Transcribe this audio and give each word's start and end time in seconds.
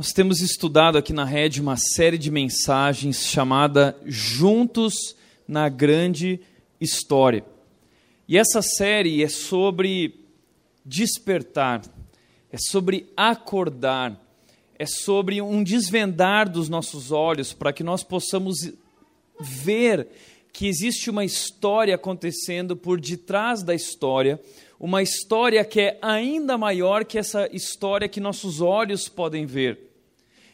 Nós 0.00 0.14
temos 0.14 0.40
estudado 0.40 0.96
aqui 0.96 1.12
na 1.12 1.26
rede 1.26 1.60
uma 1.60 1.76
série 1.76 2.16
de 2.16 2.30
mensagens 2.30 3.26
chamada 3.26 3.94
Juntos 4.06 5.14
na 5.46 5.68
Grande 5.68 6.40
História. 6.80 7.44
E 8.26 8.38
essa 8.38 8.62
série 8.62 9.22
é 9.22 9.28
sobre 9.28 10.14
despertar, 10.82 11.82
é 12.50 12.56
sobre 12.56 13.12
acordar, 13.14 14.18
é 14.78 14.86
sobre 14.86 15.42
um 15.42 15.62
desvendar 15.62 16.50
dos 16.50 16.70
nossos 16.70 17.12
olhos 17.12 17.52
para 17.52 17.70
que 17.70 17.84
nós 17.84 18.02
possamos 18.02 18.72
ver 19.38 20.08
que 20.50 20.66
existe 20.66 21.10
uma 21.10 21.26
história 21.26 21.94
acontecendo 21.94 22.74
por 22.74 22.98
detrás 22.98 23.62
da 23.62 23.74
história, 23.74 24.40
uma 24.78 25.02
história 25.02 25.62
que 25.62 25.78
é 25.78 25.98
ainda 26.00 26.56
maior 26.56 27.04
que 27.04 27.18
essa 27.18 27.54
história 27.54 28.08
que 28.08 28.18
nossos 28.18 28.62
olhos 28.62 29.06
podem 29.06 29.44
ver. 29.44 29.89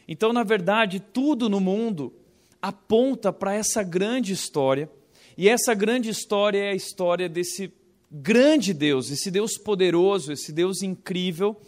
Então, 0.07 0.31
na 0.31 0.43
verdade, 0.43 0.99
tudo 0.99 1.49
no 1.49 1.59
mundo 1.59 2.13
aponta 2.61 3.31
para 3.31 3.53
essa 3.53 3.83
grande 3.83 4.33
história, 4.33 4.89
e 5.37 5.47
essa 5.47 5.73
grande 5.73 6.09
história 6.09 6.59
é 6.59 6.69
a 6.71 6.75
história 6.75 7.29
desse 7.29 7.71
grande 8.11 8.73
Deus, 8.73 9.11
esse 9.11 9.29
Deus 9.29 9.57
poderoso, 9.57 10.31
esse 10.31 10.51
Deus 10.51 10.81
incrível 10.81 11.59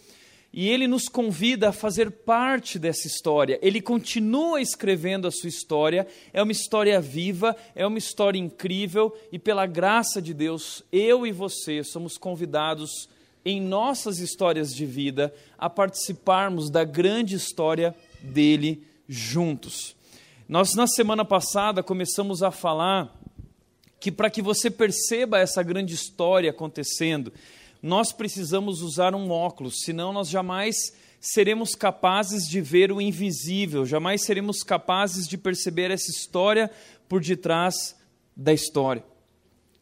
e 0.51 0.67
ele 0.67 0.87
nos 0.87 1.07
convida 1.07 1.69
a 1.69 1.73
fazer 1.73 2.09
parte 2.09 2.79
dessa 2.79 3.07
história. 3.07 3.59
Ele 3.61 3.81
continua 3.81 4.61
escrevendo 4.61 5.27
a 5.27 5.31
sua 5.31 5.49
história, 5.49 6.07
é 6.33 6.41
uma 6.41 6.51
história 6.51 6.99
viva, 6.99 7.55
é 7.75 7.85
uma 7.85 7.97
história 7.97 8.39
incrível, 8.39 9.15
e 9.31 9.37
pela 9.37 9.65
graça 9.65 10.21
de 10.21 10.33
Deus, 10.33 10.83
eu 10.91 11.25
e 11.25 11.31
você 11.31 11.83
somos 11.83 12.17
convidados 12.17 13.07
em 13.45 13.61
nossas 13.61 14.19
histórias 14.19 14.73
de 14.73 14.85
vida 14.85 15.33
a 15.57 15.69
participarmos 15.69 16.69
da 16.69 16.83
grande 16.83 17.35
história 17.35 17.95
dele 18.21 18.83
juntos. 19.07 19.95
Nós, 20.47 20.73
na 20.73 20.87
semana 20.87 21.23
passada, 21.23 21.83
começamos 21.83 22.41
a 22.41 22.51
falar 22.51 23.15
que 23.99 24.11
para 24.11 24.29
que 24.29 24.41
você 24.41 24.69
perceba 24.71 25.39
essa 25.39 25.61
grande 25.61 25.93
história 25.93 26.49
acontecendo, 26.49 27.31
nós 27.81 28.11
precisamos 28.11 28.81
usar 28.81 29.13
um 29.13 29.29
óculos, 29.29 29.81
senão 29.83 30.11
nós 30.11 30.29
jamais 30.29 30.75
seremos 31.19 31.75
capazes 31.75 32.47
de 32.47 32.61
ver 32.61 32.91
o 32.91 33.01
invisível, 33.01 33.85
jamais 33.85 34.23
seremos 34.23 34.63
capazes 34.63 35.27
de 35.27 35.37
perceber 35.37 35.91
essa 35.91 36.09
história 36.09 36.71
por 37.07 37.21
detrás 37.21 37.95
da 38.35 38.53
história. 38.53 39.03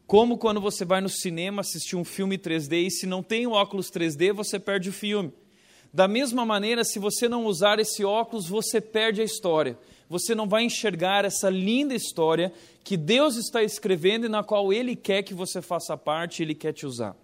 Como 0.08 0.38
quando 0.38 0.61
você 0.61 0.85
vai 0.85 1.02
no 1.02 1.09
cinema 1.09 1.61
assistir 1.61 1.95
um 1.95 2.03
filme 2.03 2.38
3D 2.38 2.88
e 2.88 2.91
se 2.91 3.05
não 3.05 3.21
tem 3.21 3.45
o 3.45 3.52
óculos 3.52 3.91
3D, 3.91 4.33
você 4.33 4.58
perde 4.58 4.89
o 4.89 4.93
filme. 4.93 5.33
Da 5.97 6.07
mesma 6.07 6.45
maneira, 6.45 6.83
se 6.83 6.99
você 6.99 7.27
não 7.27 7.47
usar 7.47 7.79
esse 7.79 8.05
óculos, 8.05 8.47
você 8.47 8.79
perde 8.79 9.19
a 9.19 9.23
história. 9.23 9.75
Você 10.07 10.35
não 10.35 10.47
vai 10.47 10.63
enxergar 10.63 11.25
essa 11.25 11.49
linda 11.49 11.95
história 11.95 12.53
que 12.83 12.95
Deus 12.95 13.35
está 13.35 13.63
escrevendo 13.63 14.27
e 14.27 14.29
na 14.29 14.43
qual 14.43 14.71
Ele 14.71 14.95
quer 14.95 15.23
que 15.23 15.33
você 15.33 15.59
faça 15.59 15.97
parte, 15.97 16.43
Ele 16.43 16.53
quer 16.53 16.71
te 16.71 16.85
usar. 16.85 17.17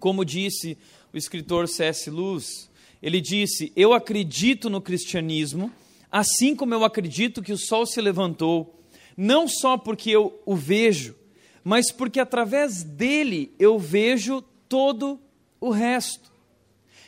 Como 0.00 0.24
disse 0.24 0.78
o 1.12 1.18
escritor 1.18 1.68
C.S. 1.68 2.08
Lewis, 2.08 2.70
ele 3.02 3.20
disse: 3.20 3.70
Eu 3.76 3.92
acredito 3.92 4.70
no 4.70 4.80
cristianismo, 4.80 5.70
assim 6.10 6.56
como 6.56 6.72
eu 6.72 6.86
acredito 6.86 7.42
que 7.42 7.52
o 7.52 7.58
sol 7.58 7.84
se 7.84 8.00
levantou, 8.00 8.82
não 9.14 9.46
só 9.46 9.76
porque 9.76 10.08
eu 10.08 10.40
o 10.46 10.56
vejo, 10.56 11.14
mas 11.62 11.92
porque 11.92 12.18
através 12.18 12.82
dele 12.82 13.52
eu 13.58 13.78
vejo 13.78 14.40
todo 14.70 15.20
o 15.60 15.68
resto. 15.68 16.23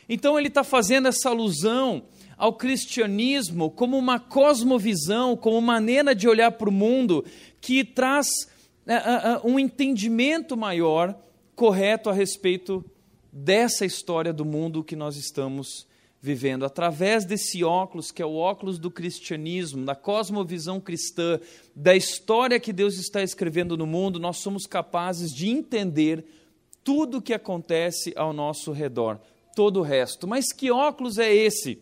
Então 0.09 0.37
ele 0.37 0.47
está 0.47 0.63
fazendo 0.63 1.07
essa 1.07 1.29
alusão 1.29 2.03
ao 2.37 2.53
cristianismo 2.53 3.69
como 3.71 3.97
uma 3.97 4.19
cosmovisão, 4.19 5.35
como 5.35 5.59
maneira 5.59 6.13
de 6.13 6.27
olhar 6.27 6.51
para 6.51 6.69
o 6.69 6.71
mundo 6.71 7.25
que 7.59 7.83
traz 7.83 8.27
uh, 8.85 9.45
uh, 9.45 9.51
um 9.51 9.59
entendimento 9.59 10.55
maior 10.55 11.17
correto 11.55 12.09
a 12.09 12.13
respeito 12.13 12.85
dessa 13.31 13.85
história 13.85 14.31
do 14.31 14.45
mundo 14.45 14.83
que 14.83 14.95
nós 14.95 15.17
estamos 15.17 15.87
vivendo. 16.21 16.65
Através 16.65 17.25
desse 17.25 17.63
óculos, 17.63 18.11
que 18.11 18.21
é 18.21 18.25
o 18.25 18.35
óculos 18.35 18.77
do 18.77 18.91
cristianismo, 18.91 19.85
da 19.85 19.95
cosmovisão 19.95 20.79
cristã, 20.79 21.39
da 21.75 21.95
história 21.95 22.59
que 22.59 22.73
Deus 22.73 22.97
está 22.97 23.21
escrevendo 23.21 23.77
no 23.77 23.85
mundo, 23.85 24.19
nós 24.19 24.37
somos 24.37 24.65
capazes 24.65 25.31
de 25.31 25.47
entender 25.47 26.25
tudo 26.83 27.17
o 27.17 27.21
que 27.21 27.33
acontece 27.33 28.13
ao 28.15 28.31
nosso 28.31 28.71
redor, 28.71 29.19
todo 29.57 29.79
o 29.79 29.81
resto. 29.81 30.27
Mas 30.27 30.53
que 30.53 30.69
óculos 30.69 31.17
é 31.17 31.33
esse? 31.33 31.79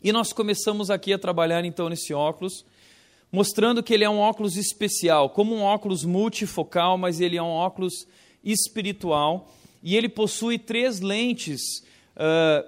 E 0.00 0.12
nós 0.12 0.32
começamos 0.32 0.88
aqui 0.88 1.12
a 1.12 1.18
trabalhar 1.18 1.64
então 1.64 1.88
nesse 1.88 2.14
óculos, 2.14 2.64
mostrando 3.32 3.82
que 3.82 3.92
ele 3.92 4.04
é 4.04 4.08
um 4.08 4.20
óculos 4.20 4.56
especial, 4.56 5.30
como 5.30 5.52
um 5.52 5.62
óculos 5.62 6.04
multifocal, 6.04 6.96
mas 6.96 7.20
ele 7.20 7.36
é 7.36 7.42
um 7.42 7.50
óculos 7.50 8.06
espiritual 8.44 9.52
e 9.82 9.96
ele 9.96 10.08
possui 10.08 10.60
três 10.60 11.00
lentes 11.00 11.60
uh, 12.16 12.64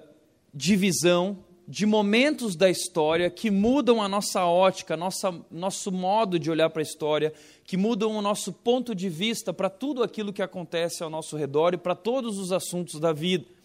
de 0.52 0.74
visão, 0.74 1.38
de 1.68 1.86
momentos 1.86 2.56
da 2.56 2.68
história 2.68 3.30
que 3.30 3.52
mudam 3.52 4.02
a 4.02 4.08
nossa 4.08 4.44
ótica, 4.44 4.96
nossa, 4.96 5.32
nosso 5.48 5.92
modo 5.92 6.40
de 6.40 6.50
olhar 6.50 6.70
para 6.70 6.82
a 6.82 6.82
história, 6.82 7.32
que 7.62 7.76
mudam 7.76 8.16
o 8.16 8.22
nosso 8.22 8.52
ponto 8.52 8.96
de 8.96 9.08
vista 9.08 9.52
para 9.52 9.70
tudo 9.70 10.02
aquilo 10.02 10.32
que 10.32 10.42
acontece 10.42 11.04
ao 11.04 11.10
nosso 11.10 11.36
redor 11.36 11.72
e 11.72 11.78
para 11.78 11.94
todos 11.94 12.36
os 12.36 12.50
assuntos 12.50 12.98
da 12.98 13.12
vida. 13.12 13.57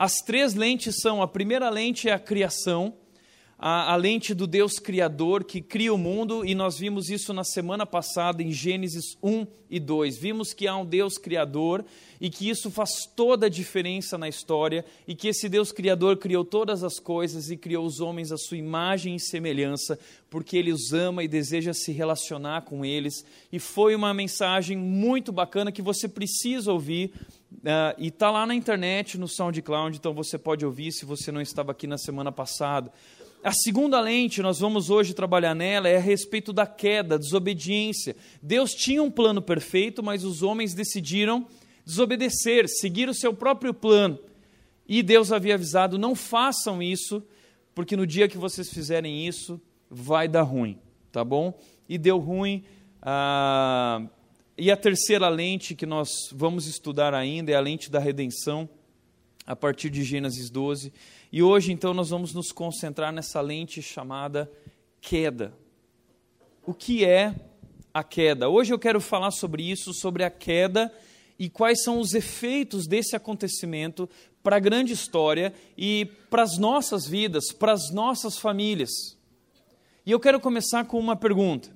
As 0.00 0.14
três 0.24 0.54
lentes 0.54 0.96
são: 1.02 1.20
a 1.20 1.28
primeira 1.28 1.68
lente 1.68 2.08
é 2.08 2.12
a 2.14 2.18
criação, 2.18 2.94
a, 3.62 3.92
a, 3.92 3.96
lente 3.96 4.32
do 4.32 4.46
Deus 4.46 4.78
Criador 4.78 5.44
que 5.44 5.60
cria 5.60 5.92
o 5.92 5.98
mundo, 5.98 6.46
e 6.46 6.54
nós 6.54 6.78
vimos 6.78 7.10
isso 7.10 7.34
na 7.34 7.44
semana 7.44 7.84
passada 7.84 8.42
em 8.42 8.50
Gênesis 8.50 9.18
1 9.22 9.46
e 9.68 9.78
2. 9.78 10.16
Vimos 10.16 10.54
que 10.54 10.66
há 10.66 10.74
um 10.74 10.86
Deus 10.86 11.18
Criador 11.18 11.84
e 12.18 12.30
que 12.30 12.48
isso 12.48 12.70
faz 12.70 13.04
toda 13.14 13.46
a 13.46 13.50
diferença 13.50 14.16
na 14.16 14.30
história, 14.30 14.82
e 15.06 15.14
que 15.14 15.28
esse 15.28 15.46
Deus 15.46 15.72
Criador 15.72 16.16
criou 16.16 16.42
todas 16.42 16.82
as 16.82 16.98
coisas 16.98 17.50
e 17.50 17.56
criou 17.56 17.84
os 17.84 18.00
homens 18.00 18.32
à 18.32 18.38
sua 18.38 18.56
imagem 18.56 19.14
e 19.14 19.20
semelhança, 19.20 19.98
porque 20.30 20.56
ele 20.56 20.72
os 20.72 20.94
ama 20.94 21.22
e 21.22 21.28
deseja 21.28 21.74
se 21.74 21.92
relacionar 21.92 22.62
com 22.62 22.82
eles. 22.82 23.26
E 23.52 23.58
foi 23.58 23.94
uma 23.94 24.14
mensagem 24.14 24.74
muito 24.74 25.30
bacana 25.32 25.70
que 25.70 25.82
você 25.82 26.08
precisa 26.08 26.72
ouvir. 26.72 27.12
Uh, 27.52 27.92
e 27.98 28.08
está 28.08 28.30
lá 28.30 28.46
na 28.46 28.54
internet, 28.54 29.18
no 29.18 29.28
SoundCloud, 29.28 29.96
então 29.96 30.14
você 30.14 30.38
pode 30.38 30.64
ouvir 30.64 30.92
se 30.92 31.04
você 31.04 31.30
não 31.30 31.42
estava 31.42 31.72
aqui 31.72 31.86
na 31.86 31.98
semana 31.98 32.32
passada. 32.32 32.90
A 33.42 33.52
segunda 33.52 33.98
lente, 33.98 34.42
nós 34.42 34.60
vamos 34.60 34.90
hoje 34.90 35.14
trabalhar 35.14 35.54
nela, 35.54 35.88
é 35.88 35.96
a 35.96 36.00
respeito 36.00 36.52
da 36.52 36.66
queda, 36.66 37.18
desobediência. 37.18 38.14
Deus 38.42 38.72
tinha 38.72 39.02
um 39.02 39.10
plano 39.10 39.40
perfeito, 39.40 40.02
mas 40.02 40.24
os 40.24 40.42
homens 40.42 40.74
decidiram 40.74 41.46
desobedecer, 41.82 42.68
seguir 42.68 43.08
o 43.08 43.14
seu 43.14 43.32
próprio 43.32 43.72
plano. 43.72 44.18
E 44.86 45.02
Deus 45.02 45.32
havia 45.32 45.54
avisado: 45.54 45.98
não 45.98 46.14
façam 46.14 46.82
isso, 46.82 47.22
porque 47.74 47.96
no 47.96 48.06
dia 48.06 48.28
que 48.28 48.36
vocês 48.36 48.68
fizerem 48.68 49.26
isso, 49.26 49.58
vai 49.88 50.28
dar 50.28 50.42
ruim, 50.42 50.78
tá 51.10 51.24
bom? 51.24 51.58
E 51.88 51.96
deu 51.96 52.18
ruim. 52.18 52.62
Ah, 53.00 54.02
e 54.58 54.70
a 54.70 54.76
terceira 54.76 55.30
lente 55.30 55.74
que 55.74 55.86
nós 55.86 56.10
vamos 56.30 56.66
estudar 56.66 57.14
ainda 57.14 57.50
é 57.50 57.54
a 57.54 57.60
lente 57.60 57.90
da 57.90 57.98
redenção, 57.98 58.68
a 59.46 59.56
partir 59.56 59.88
de 59.88 60.04
Gênesis 60.04 60.50
12. 60.50 60.92
E 61.32 61.42
hoje, 61.44 61.70
então, 61.70 61.94
nós 61.94 62.10
vamos 62.10 62.34
nos 62.34 62.50
concentrar 62.50 63.12
nessa 63.12 63.40
lente 63.40 63.80
chamada 63.80 64.50
queda. 65.00 65.54
O 66.66 66.74
que 66.74 67.04
é 67.04 67.34
a 67.94 68.02
queda? 68.02 68.48
Hoje 68.48 68.72
eu 68.72 68.78
quero 68.78 69.00
falar 69.00 69.30
sobre 69.30 69.62
isso, 69.62 69.94
sobre 69.94 70.24
a 70.24 70.30
queda 70.30 70.92
e 71.38 71.48
quais 71.48 71.84
são 71.84 72.00
os 72.00 72.14
efeitos 72.14 72.88
desse 72.88 73.14
acontecimento 73.14 74.10
para 74.42 74.56
a 74.56 74.60
grande 74.60 74.92
história 74.92 75.54
e 75.78 76.06
para 76.28 76.42
as 76.42 76.58
nossas 76.58 77.06
vidas, 77.06 77.52
para 77.52 77.72
as 77.72 77.92
nossas 77.92 78.36
famílias. 78.36 78.90
E 80.04 80.10
eu 80.10 80.18
quero 80.18 80.40
começar 80.40 80.84
com 80.84 80.98
uma 80.98 81.14
pergunta. 81.14 81.70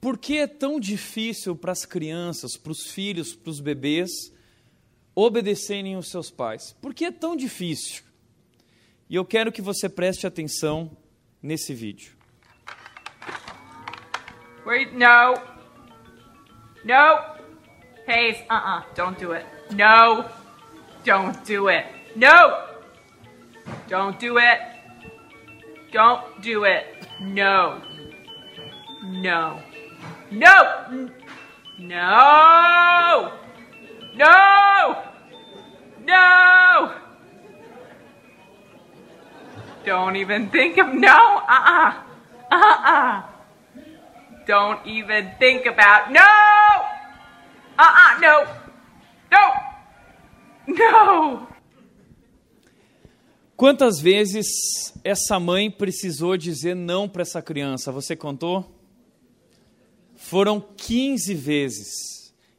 Por 0.00 0.16
que 0.16 0.38
é 0.38 0.46
tão 0.46 0.80
difícil 0.80 1.54
para 1.54 1.72
as 1.72 1.84
crianças, 1.84 2.56
para 2.56 2.72
os 2.72 2.86
filhos, 2.86 3.34
para 3.34 3.50
os 3.50 3.60
bebês, 3.60 4.10
obedecerem 5.14 5.96
os 5.96 6.10
seus 6.10 6.30
pais. 6.30 6.74
Por 6.80 6.92
que 6.92 7.04
é 7.04 7.10
tão 7.10 7.36
difícil? 7.36 8.02
E 9.08 9.14
eu 9.14 9.24
quero 9.24 9.52
que 9.52 9.62
você 9.62 9.88
preste 9.88 10.26
atenção 10.26 10.90
nesse 11.42 11.74
vídeo. 11.74 12.16
Wait, 14.66 14.92
no. 14.92 15.34
No. 16.84 17.34
Hayes, 18.06 18.38
uh-uh, 18.50 18.82
don't 18.94 19.18
do 19.18 19.32
it. 19.32 19.46
No. 19.70 20.24
Don't 21.04 21.38
do 21.44 21.68
it. 21.68 21.86
No. 22.16 22.74
Don't 23.88 24.18
do 24.18 24.38
it. 24.38 24.60
Don't 25.92 26.40
do 26.40 26.64
it. 26.64 26.86
No. 27.20 27.80
No. 29.02 29.60
No. 30.30 31.10
No. 31.78 33.43
No! 34.14 35.02
No! 36.06 36.94
Don't 39.84 40.16
even 40.16 40.48
think 40.50 40.78
of 40.78 40.94
no. 40.94 41.08
Uh-uh. 41.08 41.92
Uh-uh. 42.50 43.22
Don't 44.46 44.86
even 44.86 45.32
think 45.38 45.66
about 45.66 46.12
no. 46.12 46.20
Uh-uh. 47.78 48.20
No. 48.20 48.44
No. 49.32 49.52
No. 50.68 51.48
Quantas 53.56 54.00
vezes 54.00 54.46
essa 55.04 55.38
mãe 55.38 55.70
precisou 55.70 56.36
dizer 56.36 56.74
não 56.74 57.08
para 57.08 57.22
essa 57.22 57.42
criança? 57.42 57.92
Você 57.92 58.16
contou? 58.16 58.64
Foram 60.16 60.60
15 60.60 61.34
vezes. 61.34 62.13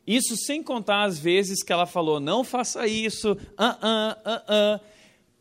Isso 0.06 0.36
sem 0.38 0.62
contar 0.62 1.04
as 1.04 1.18
vezes 1.18 1.64
que 1.64 1.74
ela 1.74 1.86
falou: 1.86 2.20
não 2.20 2.44
faça 2.44 2.88
isso, 2.88 3.38
ah, 3.58 3.78
ah, 3.82 4.18
ah, 4.26 4.44
ah. 4.48 4.82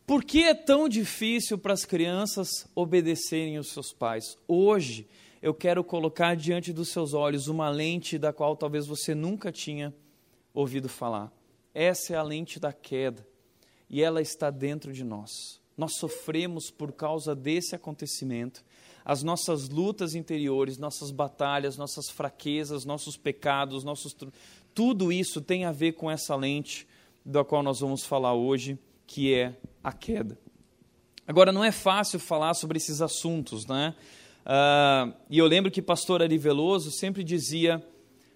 Por 0.05 0.23
que 0.23 0.43
é 0.43 0.53
tão 0.53 0.87
difícil 0.87 1.57
para 1.57 1.73
as 1.73 1.83
crianças 1.83 2.47
obedecerem 2.75 3.57
os 3.57 3.69
seus 3.69 3.91
pais? 3.91 4.37
Hoje 4.47 5.07
eu 5.41 5.53
quero 5.53 5.83
colocar 5.83 6.35
diante 6.35 6.71
dos 6.71 6.89
seus 6.89 7.13
olhos 7.13 7.47
uma 7.47 7.69
lente 7.69 8.17
da 8.17 8.31
qual 8.31 8.55
talvez 8.55 8.85
você 8.85 9.15
nunca 9.15 9.51
tinha 9.51 9.93
ouvido 10.53 10.87
falar. 10.87 11.31
Essa 11.73 12.13
é 12.13 12.15
a 12.17 12.23
lente 12.23 12.59
da 12.59 12.71
queda 12.71 13.27
e 13.89 14.01
ela 14.01 14.21
está 14.21 14.49
dentro 14.49 14.93
de 14.93 15.03
nós. 15.03 15.59
Nós 15.77 15.97
sofremos 15.97 16.71
por 16.71 16.91
causa 16.91 17.35
desse 17.35 17.75
acontecimento. 17.75 18.63
As 19.05 19.21
nossas 19.21 19.69
lutas 19.69 20.15
interiores, 20.15 20.79
nossas 20.79 21.11
batalhas, 21.11 21.77
nossas 21.77 22.09
fraquezas, 22.09 22.85
nossos 22.85 23.15
pecados, 23.15 23.83
nossos 23.83 24.15
tudo 24.73 25.11
isso 25.11 25.39
tem 25.39 25.63
a 25.63 25.71
ver 25.71 25.93
com 25.93 26.11
essa 26.11 26.35
lente 26.35 26.85
da 27.23 27.45
qual 27.45 27.63
nós 27.63 27.79
vamos 27.79 28.03
falar 28.03 28.33
hoje, 28.33 28.77
que 29.07 29.33
é 29.33 29.55
a 29.83 29.93
queda. 29.93 30.37
Agora, 31.25 31.51
não 31.51 31.63
é 31.63 31.71
fácil 31.71 32.19
falar 32.19 32.53
sobre 32.55 32.77
esses 32.77 33.01
assuntos, 33.01 33.65
né? 33.65 33.95
Uh, 34.45 35.13
e 35.29 35.39
eu 35.39 35.47
lembro 35.47 35.71
que 35.71 35.81
pastor 35.81 36.21
Ari 36.21 36.37
Veloso 36.37 36.91
sempre 36.91 37.23
dizia: 37.23 37.83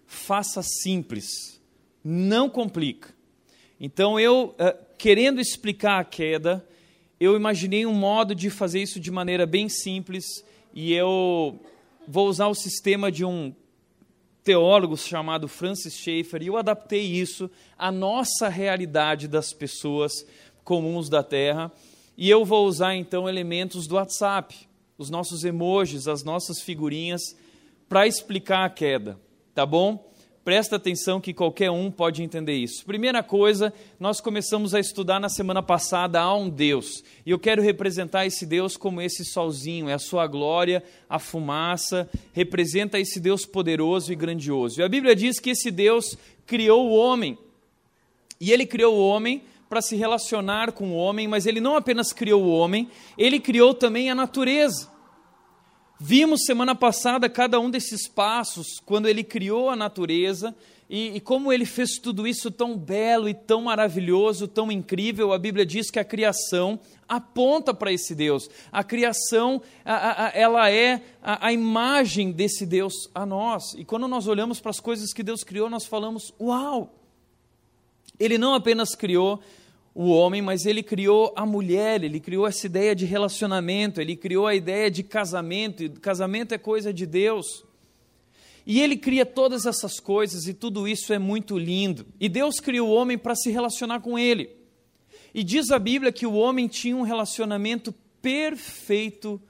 faça 0.07 0.63
simples, 0.63 1.61
não 2.03 2.49
complica. 2.49 3.13
Então, 3.79 4.19
eu, 4.19 4.55
uh, 4.55 4.85
querendo 4.97 5.41
explicar 5.41 5.99
a 5.99 6.05
queda, 6.05 6.65
eu 7.19 7.35
imaginei 7.35 7.85
um 7.85 7.93
modo 7.93 8.33
de 8.33 8.49
fazer 8.49 8.81
isso 8.81 8.99
de 8.99 9.11
maneira 9.11 9.45
bem 9.45 9.67
simples 9.67 10.43
e 10.73 10.93
eu 10.93 11.59
vou 12.07 12.27
usar 12.27 12.47
o 12.47 12.55
sistema 12.55 13.11
de 13.11 13.25
um 13.25 13.53
teólogo 14.43 14.97
chamado 14.97 15.47
Francis 15.47 15.93
Schaeffer 15.95 16.41
e 16.41 16.47
eu 16.47 16.57
adaptei 16.57 17.01
isso 17.01 17.49
à 17.77 17.91
nossa 17.91 18.47
realidade 18.47 19.27
das 19.27 19.53
pessoas 19.53 20.25
comuns 20.63 21.09
da 21.09 21.21
Terra 21.21 21.71
e 22.17 22.29
eu 22.29 22.43
vou 22.43 22.65
usar 22.65 22.95
então 22.95 23.29
elementos 23.29 23.87
do 23.87 23.95
WhatsApp, 23.95 24.67
os 24.97 25.09
nossos 25.09 25.43
emojis, 25.43 26.07
as 26.07 26.23
nossas 26.23 26.61
figurinhas 26.61 27.21
para 27.87 28.07
explicar 28.07 28.65
a 28.65 28.69
queda, 28.69 29.19
tá 29.53 29.65
bom? 29.65 30.08
Presta 30.43 30.77
atenção 30.77 31.19
que 31.19 31.33
qualquer 31.33 31.69
um 31.69 31.91
pode 31.91 32.23
entender 32.23 32.55
isso. 32.55 32.85
Primeira 32.85 33.21
coisa, 33.21 33.73
nós 33.99 34.21
começamos 34.21 34.73
a 34.73 34.79
estudar 34.79 35.19
na 35.19 35.27
semana 35.27 35.61
passada 35.61 36.19
há 36.19 36.33
um 36.33 36.49
Deus. 36.49 37.03
E 37.25 37.31
eu 37.31 37.37
quero 37.37 37.61
representar 37.61 38.25
esse 38.25 38.45
Deus 38.45 38.77
como 38.77 39.01
esse 39.01 39.25
solzinho, 39.25 39.89
é 39.89 39.93
a 39.93 39.99
sua 39.99 40.25
glória, 40.27 40.81
a 41.09 41.19
fumaça, 41.19 42.09
representa 42.31 42.97
esse 42.97 43.19
Deus 43.19 43.45
poderoso 43.45 44.13
e 44.13 44.15
grandioso. 44.15 44.79
E 44.79 44.83
a 44.83 44.89
Bíblia 44.89 45.15
diz 45.15 45.39
que 45.39 45.49
esse 45.51 45.69
Deus 45.69 46.17
criou 46.45 46.87
o 46.87 46.95
homem. 46.95 47.37
E 48.39 48.51
ele 48.51 48.65
criou 48.65 48.95
o 48.95 49.07
homem 49.07 49.43
para 49.69 49.81
se 49.81 49.95
relacionar 49.95 50.71
com 50.71 50.91
o 50.91 50.95
homem, 50.95 51.27
mas 51.27 51.45
ele 51.45 51.59
não 51.59 51.75
apenas 51.75 52.11
criou 52.11 52.41
o 52.43 52.51
homem, 52.51 52.89
ele 53.17 53.39
criou 53.39 53.73
também 53.73 54.09
a 54.09 54.15
natureza. 54.15 54.89
Vimos 56.01 56.45
semana 56.45 56.73
passada 56.73 57.27
cada 57.27 57.59
um 57.59 57.69
desses 57.69 58.07
passos, 58.07 58.79
quando 58.85 59.09
ele 59.09 59.21
criou 59.21 59.69
a 59.69 59.75
natureza 59.75 60.55
e, 60.89 61.17
e, 61.17 61.19
como 61.19 61.51
ele 61.51 61.65
fez 61.65 61.99
tudo 61.99 62.25
isso 62.25 62.49
tão 62.49 62.77
belo 62.77 63.27
e 63.27 63.33
tão 63.33 63.63
maravilhoso, 63.63 64.47
tão 64.47 64.71
incrível. 64.71 65.33
A 65.33 65.37
Bíblia 65.37 65.65
diz 65.65 65.91
que 65.91 65.99
a 65.99 66.05
criação 66.05 66.79
aponta 67.07 67.73
para 67.73 67.91
esse 67.91 68.15
Deus. 68.15 68.49
A 68.71 68.81
criação, 68.81 69.61
a, 69.83 70.27
a, 70.27 70.29
ela 70.29 70.71
é 70.71 71.01
a, 71.21 71.47
a 71.47 71.51
imagem 71.51 72.31
desse 72.31 72.65
Deus 72.65 72.93
a 73.13 73.25
nós. 73.25 73.73
E 73.75 73.83
quando 73.83 74.07
nós 74.07 74.25
olhamos 74.25 74.61
para 74.61 74.71
as 74.71 74.79
coisas 74.79 75.11
que 75.11 75.21
Deus 75.21 75.43
criou, 75.43 75.69
nós 75.69 75.85
falamos: 75.85 76.33
Uau! 76.39 76.95
Ele 78.17 78.37
não 78.37 78.53
apenas 78.53 78.95
criou 78.95 79.41
o 79.93 80.09
homem, 80.09 80.41
mas 80.41 80.65
ele 80.65 80.83
criou 80.83 81.33
a 81.35 81.45
mulher, 81.45 82.03
ele 82.03 82.19
criou 82.19 82.47
essa 82.47 82.65
ideia 82.65 82.95
de 82.95 83.05
relacionamento, 83.05 83.99
ele 83.99 84.15
criou 84.15 84.47
a 84.47 84.55
ideia 84.55 84.89
de 84.89 85.03
casamento, 85.03 85.83
e 85.83 85.89
casamento 85.89 86.53
é 86.53 86.57
coisa 86.57 86.93
de 86.93 87.05
Deus. 87.05 87.65
E 88.65 88.81
ele 88.81 88.95
cria 88.95 89.25
todas 89.25 89.65
essas 89.65 89.99
coisas 89.99 90.47
e 90.47 90.53
tudo 90.53 90.87
isso 90.87 91.11
é 91.11 91.17
muito 91.17 91.57
lindo. 91.57 92.05
E 92.19 92.29
Deus 92.29 92.59
criou 92.59 92.89
o 92.89 92.93
homem 92.93 93.17
para 93.17 93.35
se 93.35 93.49
relacionar 93.49 93.99
com 93.99 94.17
ele. 94.17 94.49
E 95.33 95.43
diz 95.43 95.71
a 95.71 95.79
Bíblia 95.79 96.11
que 96.11 96.27
o 96.27 96.33
homem 96.33 96.67
tinha 96.67 96.95
um 96.95 97.01
relacionamento 97.01 97.91
perfeito 98.21 99.41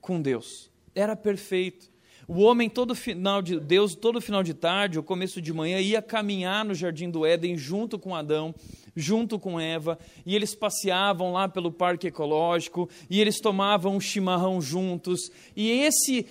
com 0.00 0.22
Deus. 0.22 0.70
Era 0.94 1.16
perfeito. 1.16 1.90
O 2.26 2.40
homem 2.42 2.68
todo 2.68 2.94
final 2.94 3.40
de 3.40 3.58
Deus, 3.58 3.94
todo 3.94 4.20
final 4.20 4.42
de 4.42 4.52
tarde 4.52 4.98
ou 4.98 5.02
começo 5.02 5.40
de 5.40 5.52
manhã 5.52 5.80
ia 5.80 6.02
caminhar 6.02 6.62
no 6.64 6.74
jardim 6.74 7.08
do 7.08 7.24
Éden 7.24 7.56
junto 7.56 7.98
com 7.98 8.14
Adão, 8.14 8.54
junto 8.98 9.38
com 9.38 9.60
Eva, 9.60 9.98
e 10.26 10.34
eles 10.34 10.54
passeavam 10.54 11.32
lá 11.32 11.48
pelo 11.48 11.70
parque 11.70 12.08
ecológico, 12.08 12.88
e 13.08 13.20
eles 13.20 13.40
tomavam 13.40 13.96
um 13.96 14.00
chimarrão 14.00 14.60
juntos, 14.60 15.30
e 15.56 15.70
esse 15.70 16.26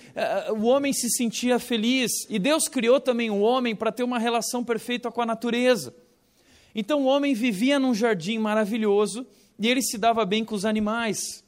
uh, 0.48 0.52
o 0.54 0.66
homem 0.66 0.92
se 0.92 1.08
sentia 1.10 1.58
feliz. 1.58 2.10
E 2.28 2.38
Deus 2.38 2.68
criou 2.68 3.00
também 3.00 3.30
o 3.30 3.40
homem 3.40 3.74
para 3.74 3.92
ter 3.92 4.02
uma 4.02 4.18
relação 4.18 4.62
perfeita 4.62 5.10
com 5.10 5.22
a 5.22 5.26
natureza. 5.26 5.94
Então 6.74 7.02
o 7.02 7.06
homem 7.06 7.34
vivia 7.34 7.78
num 7.78 7.94
jardim 7.94 8.38
maravilhoso 8.38 9.26
e 9.58 9.66
ele 9.66 9.82
se 9.82 9.98
dava 9.98 10.24
bem 10.24 10.44
com 10.44 10.54
os 10.54 10.64
animais. 10.64 11.42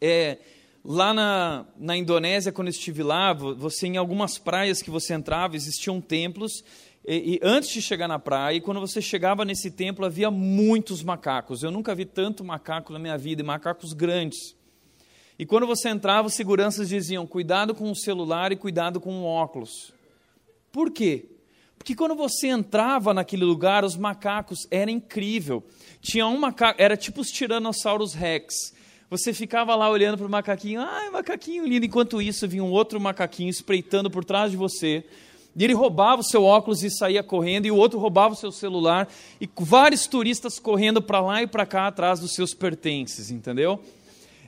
É, 0.00 0.38
Lá 0.84 1.14
na, 1.14 1.64
na 1.78 1.96
Indonésia, 1.96 2.50
quando 2.50 2.66
eu 2.66 2.72
estive 2.72 3.04
lá, 3.04 3.32
você 3.32 3.86
em 3.86 3.96
algumas 3.96 4.36
praias 4.36 4.82
que 4.82 4.90
você 4.90 5.14
entrava, 5.14 5.54
existiam 5.54 6.00
templos, 6.00 6.64
e, 7.04 7.34
e, 7.34 7.40
antes 7.42 7.70
de 7.70 7.82
chegar 7.82 8.06
na 8.06 8.18
praia, 8.18 8.60
quando 8.60 8.80
você 8.80 9.02
chegava 9.02 9.44
nesse 9.44 9.70
templo, 9.70 10.04
havia 10.04 10.30
muitos 10.30 11.02
macacos. 11.02 11.62
Eu 11.62 11.70
nunca 11.70 11.94
vi 11.94 12.04
tanto 12.04 12.44
macaco 12.44 12.92
na 12.92 12.98
minha 12.98 13.18
vida, 13.18 13.42
e 13.42 13.44
macacos 13.44 13.92
grandes. 13.92 14.54
E 15.36 15.44
quando 15.44 15.66
você 15.66 15.88
entrava, 15.88 16.28
os 16.28 16.34
seguranças 16.34 16.88
diziam: 16.88 17.26
cuidado 17.26 17.74
com 17.74 17.90
o 17.90 17.96
celular 17.96 18.52
e 18.52 18.56
cuidado 18.56 19.00
com 19.00 19.22
o 19.22 19.24
óculos. 19.24 19.92
Por 20.70 20.90
quê? 20.92 21.26
Porque 21.76 21.96
quando 21.96 22.14
você 22.14 22.46
entrava 22.46 23.12
naquele 23.12 23.44
lugar, 23.44 23.84
os 23.84 23.96
macacos 23.96 24.68
era 24.70 24.88
incrível. 24.88 25.64
Tinha 26.00 26.28
um 26.28 26.38
macaco, 26.38 26.80
era 26.80 26.96
tipo 26.96 27.20
os 27.20 27.28
Tiranossauros 27.28 28.14
Rex. 28.14 28.54
Você 29.10 29.34
ficava 29.34 29.74
lá 29.74 29.90
olhando 29.90 30.16
para 30.16 30.26
o 30.26 30.30
macaquinho, 30.30 30.80
ai, 30.80 31.10
macaquinho 31.10 31.66
lindo. 31.66 31.84
Enquanto 31.84 32.22
isso, 32.22 32.46
vinha 32.46 32.62
um 32.62 32.70
outro 32.70 33.00
macaquinho 33.00 33.50
espreitando 33.50 34.08
por 34.08 34.24
trás 34.24 34.52
de 34.52 34.56
você. 34.56 35.04
E 35.54 35.64
ele 35.64 35.74
roubava 35.74 36.20
o 36.20 36.24
seu 36.24 36.44
óculos 36.44 36.82
e 36.82 36.90
saía 36.90 37.22
correndo, 37.22 37.66
e 37.66 37.70
o 37.70 37.76
outro 37.76 37.98
roubava 37.98 38.34
o 38.34 38.36
seu 38.36 38.50
celular, 38.50 39.08
e 39.40 39.48
vários 39.58 40.06
turistas 40.06 40.58
correndo 40.58 41.02
para 41.02 41.20
lá 41.20 41.42
e 41.42 41.46
para 41.46 41.66
cá 41.66 41.86
atrás 41.86 42.20
dos 42.20 42.32
seus 42.34 42.54
pertences, 42.54 43.30
entendeu? 43.30 43.80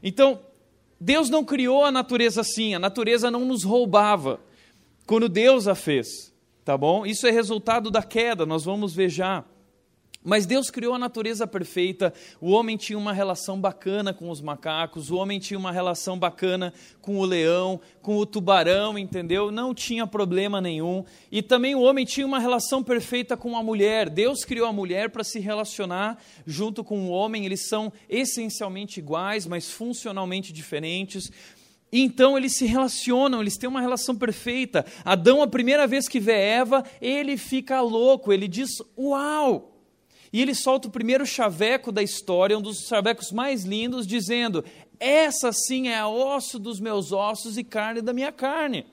Então, 0.03 0.41
Deus 0.99 1.29
não 1.29 1.45
criou 1.45 1.85
a 1.85 1.91
natureza 1.91 2.41
assim, 2.41 2.75
a 2.75 2.79
natureza 2.79 3.31
não 3.31 3.45
nos 3.45 3.65
roubava 3.65 4.41
quando 5.07 5.29
Deus 5.29 5.69
a 5.69 5.75
fez, 5.75 6.33
tá 6.65 6.79
bom? 6.79 7.05
Isso 7.05 7.27
é 7.27 7.31
resultado 7.31 7.91
da 7.91 8.03
queda, 8.03 8.47
nós 8.47 8.65
vamos 8.65 8.95
ver 8.95 9.11
já. 9.11 9.45
Mas 10.25 10.47
Deus 10.47 10.71
criou 10.71 10.95
a 10.95 10.99
natureza 10.99 11.47
perfeita, 11.47 12.11
o 12.40 12.50
homem 12.50 12.78
tinha 12.78 12.99
uma 12.99 13.12
relação 13.12 13.61
bacana 13.61 14.14
com 14.14 14.31
os 14.31 14.40
macacos, 14.40 15.11
o 15.11 15.16
homem 15.16 15.38
tinha 15.38 15.59
uma 15.59 15.71
relação 15.71 16.19
bacana 16.19 16.73
com 17.02 17.19
o 17.19 17.26
leão, 17.26 17.78
com 18.00 18.16
o 18.16 18.25
tubarão, 18.25 18.99
entendeu? 18.99 19.52
Não 19.52 19.75
tinha 19.75 20.07
problema 20.07 20.62
nenhum. 20.62 21.04
E 21.31 21.43
também 21.43 21.75
o 21.75 21.83
homem 21.83 22.07
tinha 22.07 22.26
uma 22.26 22.38
relação 22.38 22.83
perfeita 22.83 23.37
com 23.37 23.54
a 23.54 23.62
mulher. 23.62 24.09
Deus 24.09 24.47
criou 24.47 24.66
a 24.66 24.73
mulher 24.73 25.11
para 25.11 25.23
se 25.23 25.38
relacionar 25.38 26.16
junto 26.47 26.83
com 26.83 27.07
o 27.07 27.11
homem, 27.11 27.45
eles 27.45 27.69
são 27.69 27.93
essencialmente 28.09 29.00
iguais, 29.00 29.47
mas 29.47 29.71
funcionalmente 29.71 30.54
diferentes. 30.54 31.31
Então 31.93 32.38
eles 32.38 32.57
se 32.57 32.64
relacionam, 32.64 33.43
eles 33.43 33.59
têm 33.59 33.69
uma 33.69 33.83
relação 33.83 34.16
perfeita. 34.16 34.87
Adão, 35.04 35.43
a 35.43 35.47
primeira 35.47 35.87
vez 35.87 36.09
que 36.09 36.19
vê 36.19 36.33
Eva, 36.33 36.83
ele 36.99 37.37
fica 37.37 37.83
louco, 37.83 38.33
ele 38.33 38.49
diz: 38.49 38.71
Uau! 38.99 39.74
E 40.35 40.43
ele 40.43 40.53
solta 40.53 40.88
o 40.88 40.91
primeiro 40.91 41.25
chaveco 41.25 41.93
da 41.93 42.03
história, 42.03 42.59
um 42.59 42.61
dos 42.61 42.88
chavecos 42.88 43.31
mais 43.31 43.62
lindos, 43.62 44.05
dizendo: 44.05 44.64
Essa 44.99 45.53
sim 45.53 45.87
é 45.87 46.05
osso 46.05 46.59
dos 46.59 46.81
meus 46.81 47.12
ossos 47.12 47.57
e 47.57 47.62
carne 47.62 48.03
da 48.03 48.12
minha 48.12 48.33
carne. 48.33 48.85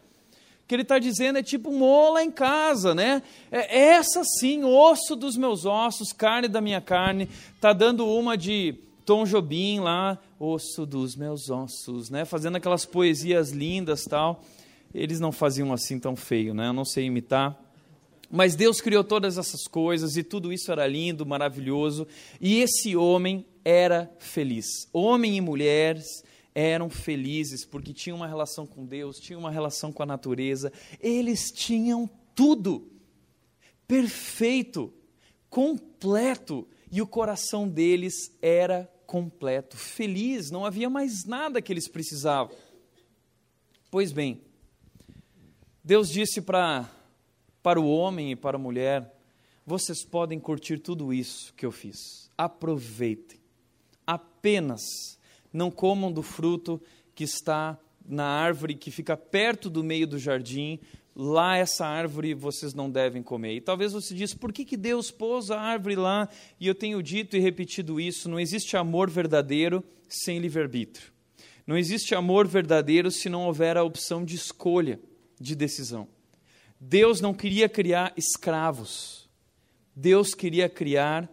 Que 0.67 0.75
ele 0.75 0.83
está 0.83 0.99
dizendo 0.99 1.39
é 1.39 1.41
tipo 1.41 1.71
mola 1.71 2.23
em 2.23 2.29
casa, 2.29 2.93
né? 2.93 3.23
É 3.51 3.75
essa 3.75 4.23
sim, 4.23 4.63
osso 4.63 5.15
dos 5.15 5.35
meus 5.35 5.65
ossos, 5.65 6.13
carne 6.13 6.47
da 6.47 6.61
minha 6.61 6.79
carne. 6.79 7.27
Está 7.55 7.73
dando 7.73 8.07
uma 8.07 8.37
de 8.37 8.75
Tom 9.03 9.25
Jobim 9.25 9.79
lá, 9.79 10.19
osso 10.39 10.85
dos 10.85 11.15
meus 11.15 11.49
ossos, 11.49 12.11
né? 12.11 12.23
Fazendo 12.23 12.57
aquelas 12.57 12.85
poesias 12.85 13.49
lindas 13.49 14.03
tal. 14.03 14.43
Eles 14.93 15.19
não 15.19 15.31
faziam 15.31 15.73
assim 15.73 15.97
tão 15.97 16.15
feio, 16.15 16.53
né? 16.53 16.67
Eu 16.67 16.73
não 16.73 16.85
sei 16.85 17.05
imitar. 17.05 17.59
Mas 18.31 18.55
Deus 18.55 18.79
criou 18.79 19.03
todas 19.03 19.37
essas 19.37 19.67
coisas 19.67 20.15
e 20.15 20.23
tudo 20.23 20.53
isso 20.53 20.71
era 20.71 20.87
lindo, 20.87 21.25
maravilhoso. 21.25 22.07
E 22.39 22.61
esse 22.61 22.95
homem 22.95 23.45
era 23.65 24.09
feliz. 24.19 24.65
Homem 24.93 25.35
e 25.35 25.41
mulheres 25.41 26.23
eram 26.55 26.89
felizes 26.89 27.65
porque 27.65 27.93
tinham 27.93 28.15
uma 28.15 28.27
relação 28.27 28.65
com 28.65 28.85
Deus, 28.85 29.17
tinham 29.17 29.39
uma 29.39 29.51
relação 29.51 29.91
com 29.91 30.01
a 30.01 30.05
natureza. 30.05 30.71
Eles 31.01 31.51
tinham 31.51 32.09
tudo 32.33 32.89
perfeito, 33.85 34.93
completo 35.49 36.65
e 36.89 37.01
o 37.01 37.07
coração 37.07 37.67
deles 37.67 38.31
era 38.41 38.89
completo, 39.05 39.75
feliz, 39.75 40.49
não 40.49 40.65
havia 40.65 40.89
mais 40.89 41.25
nada 41.25 41.61
que 41.61 41.73
eles 41.73 41.89
precisavam. 41.89 42.55
Pois 43.89 44.13
bem, 44.13 44.41
Deus 45.83 46.09
disse 46.09 46.41
para 46.41 46.89
para 47.61 47.79
o 47.79 47.89
homem 47.89 48.31
e 48.31 48.35
para 48.35 48.57
a 48.57 48.59
mulher: 48.59 49.13
vocês 49.65 50.03
podem 50.03 50.39
curtir 50.39 50.79
tudo 50.79 51.13
isso 51.13 51.53
que 51.53 51.65
eu 51.65 51.71
fiz. 51.71 52.29
Aproveitem. 52.37 53.39
Apenas 54.05 54.81
não 55.53 55.69
comam 55.69 56.11
do 56.11 56.23
fruto 56.23 56.81
que 57.13 57.23
está 57.23 57.77
na 58.05 58.25
árvore 58.25 58.75
que 58.75 58.89
fica 58.89 59.15
perto 59.15 59.69
do 59.69 59.83
meio 59.83 60.07
do 60.07 60.17
jardim, 60.17 60.79
lá 61.15 61.57
essa 61.57 61.85
árvore 61.85 62.33
vocês 62.33 62.73
não 62.73 62.89
devem 62.89 63.21
comer. 63.21 63.55
E 63.55 63.61
talvez 63.61 63.93
você 63.93 64.13
diz, 64.13 64.33
por 64.33 64.51
que, 64.51 64.65
que 64.65 64.77
Deus 64.77 65.11
pôs 65.11 65.51
a 65.51 65.59
árvore 65.59 65.95
lá? 65.95 66.27
E 66.59 66.67
eu 66.67 66.75
tenho 66.75 67.01
dito 67.01 67.37
e 67.37 67.39
repetido 67.39 67.99
isso, 67.99 68.29
não 68.29 68.39
existe 68.39 68.75
amor 68.75 69.09
verdadeiro 69.09 69.83
sem 70.09 70.39
livre-arbítrio. 70.39 71.11
Não 71.65 71.77
existe 71.77 72.15
amor 72.15 72.47
verdadeiro 72.47 73.11
se 73.11 73.29
não 73.29 73.45
houver 73.45 73.77
a 73.77 73.83
opção 73.83 74.25
de 74.25 74.35
escolha, 74.35 74.99
de 75.39 75.55
decisão. 75.55 76.07
Deus 76.83 77.21
não 77.21 77.31
queria 77.31 77.69
criar 77.69 78.11
escravos. 78.17 79.29
Deus 79.95 80.33
queria 80.33 80.67
criar 80.67 81.31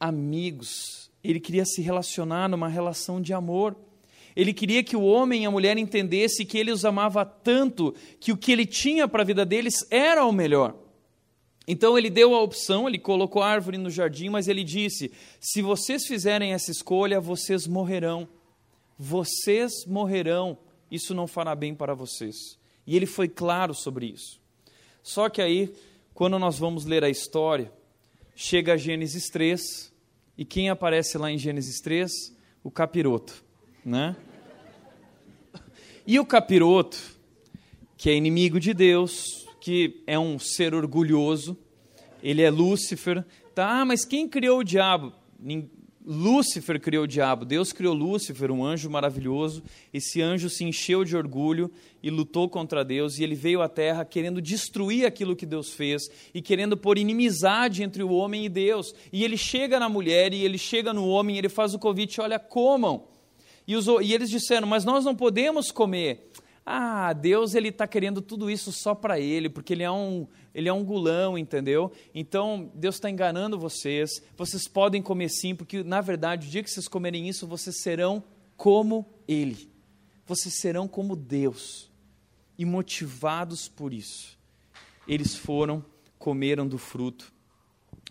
amigos. 0.00 1.10
Ele 1.22 1.38
queria 1.38 1.66
se 1.66 1.82
relacionar 1.82 2.48
numa 2.48 2.66
relação 2.66 3.20
de 3.20 3.34
amor. 3.34 3.76
Ele 4.34 4.54
queria 4.54 4.82
que 4.82 4.96
o 4.96 5.04
homem 5.04 5.42
e 5.42 5.46
a 5.46 5.50
mulher 5.50 5.76
entendessem 5.76 6.46
que 6.46 6.56
ele 6.56 6.72
os 6.72 6.82
amava 6.86 7.26
tanto 7.26 7.94
que 8.18 8.32
o 8.32 8.38
que 8.38 8.50
ele 8.50 8.64
tinha 8.64 9.06
para 9.06 9.22
a 9.22 9.26
vida 9.26 9.44
deles 9.44 9.86
era 9.90 10.24
o 10.24 10.32
melhor. 10.32 10.74
Então 11.68 11.98
ele 11.98 12.08
deu 12.08 12.34
a 12.34 12.40
opção, 12.40 12.88
ele 12.88 12.98
colocou 12.98 13.42
a 13.42 13.48
árvore 13.48 13.76
no 13.76 13.90
jardim, 13.90 14.30
mas 14.30 14.48
ele 14.48 14.64
disse: 14.64 15.12
se 15.38 15.60
vocês 15.60 16.06
fizerem 16.06 16.54
essa 16.54 16.70
escolha, 16.70 17.20
vocês 17.20 17.66
morrerão. 17.66 18.26
Vocês 18.98 19.84
morrerão. 19.86 20.56
Isso 20.90 21.14
não 21.14 21.26
fará 21.26 21.54
bem 21.54 21.74
para 21.74 21.92
vocês. 21.92 22.36
E 22.86 22.96
ele 22.96 23.04
foi 23.04 23.28
claro 23.28 23.74
sobre 23.74 24.06
isso. 24.06 24.45
Só 25.06 25.28
que 25.28 25.40
aí, 25.40 25.72
quando 26.12 26.36
nós 26.36 26.58
vamos 26.58 26.84
ler 26.84 27.04
a 27.04 27.08
história, 27.08 27.72
chega 28.34 28.76
Gênesis 28.76 29.28
3, 29.30 29.92
e 30.36 30.44
quem 30.44 30.68
aparece 30.68 31.16
lá 31.16 31.30
em 31.30 31.38
Gênesis 31.38 31.80
3? 31.80 32.10
O 32.64 32.72
capiroto, 32.72 33.44
né? 33.84 34.16
E 36.04 36.18
o 36.18 36.26
capiroto, 36.26 36.98
que 37.96 38.10
é 38.10 38.16
inimigo 38.16 38.58
de 38.58 38.74
Deus, 38.74 39.46
que 39.60 40.02
é 40.08 40.18
um 40.18 40.40
ser 40.40 40.74
orgulhoso, 40.74 41.56
ele 42.20 42.42
é 42.42 42.50
Lúcifer. 42.50 43.24
Tá, 43.54 43.82
ah, 43.82 43.84
mas 43.84 44.04
quem 44.04 44.28
criou 44.28 44.58
o 44.58 44.64
diabo? 44.64 45.12
Lúcifer 46.06 46.78
criou 46.78 47.02
o 47.02 47.08
diabo. 47.08 47.44
Deus 47.44 47.72
criou 47.72 47.92
Lúcifer, 47.92 48.52
um 48.52 48.64
anjo 48.64 48.88
maravilhoso. 48.88 49.60
Esse 49.92 50.22
anjo 50.22 50.48
se 50.48 50.62
encheu 50.62 51.04
de 51.04 51.16
orgulho 51.16 51.68
e 52.00 52.10
lutou 52.10 52.48
contra 52.48 52.84
Deus. 52.84 53.18
E 53.18 53.24
ele 53.24 53.34
veio 53.34 53.60
à 53.60 53.68
terra 53.68 54.04
querendo 54.04 54.40
destruir 54.40 55.04
aquilo 55.04 55.34
que 55.34 55.44
Deus 55.44 55.72
fez 55.72 56.08
e 56.32 56.40
querendo 56.40 56.76
pôr 56.76 56.96
inimizade 56.96 57.82
entre 57.82 58.04
o 58.04 58.12
homem 58.12 58.44
e 58.44 58.48
Deus. 58.48 58.94
E 59.12 59.24
ele 59.24 59.36
chega 59.36 59.80
na 59.80 59.88
mulher 59.88 60.32
e 60.32 60.44
ele 60.44 60.58
chega 60.58 60.92
no 60.92 61.08
homem 61.08 61.38
ele 61.38 61.48
faz 61.48 61.74
o 61.74 61.78
convite: 61.78 62.20
olha, 62.20 62.38
comam. 62.38 63.08
E, 63.66 63.74
os, 63.74 63.86
e 64.00 64.14
eles 64.14 64.30
disseram, 64.30 64.68
mas 64.68 64.84
nós 64.84 65.04
não 65.04 65.14
podemos 65.14 65.72
comer. 65.72 66.25
Ah, 66.68 67.12
Deus 67.12 67.54
ele 67.54 67.68
está 67.68 67.86
querendo 67.86 68.20
tudo 68.20 68.50
isso 68.50 68.72
só 68.72 68.92
para 68.92 69.20
ele, 69.20 69.48
porque 69.48 69.72
ele 69.72 69.84
é 69.84 69.90
um 69.90 70.26
ele 70.52 70.68
é 70.68 70.72
um 70.72 70.84
gulão, 70.84 71.38
entendeu? 71.38 71.92
Então 72.12 72.72
Deus 72.74 72.96
está 72.96 73.08
enganando 73.08 73.56
vocês. 73.56 74.20
Vocês 74.36 74.66
podem 74.66 75.00
comer 75.00 75.28
sim, 75.28 75.54
porque 75.54 75.84
na 75.84 76.00
verdade 76.00 76.48
o 76.48 76.50
dia 76.50 76.64
que 76.64 76.70
vocês 76.70 76.88
comerem 76.88 77.28
isso, 77.28 77.46
vocês 77.46 77.80
serão 77.80 78.24
como 78.56 79.06
Ele. 79.28 79.70
Vocês 80.26 80.58
serão 80.58 80.88
como 80.88 81.14
Deus. 81.14 81.88
E 82.58 82.64
motivados 82.64 83.68
por 83.68 83.92
isso, 83.92 84.36
eles 85.06 85.36
foram, 85.36 85.84
comeram 86.18 86.66
do 86.66 86.78
fruto. 86.78 87.32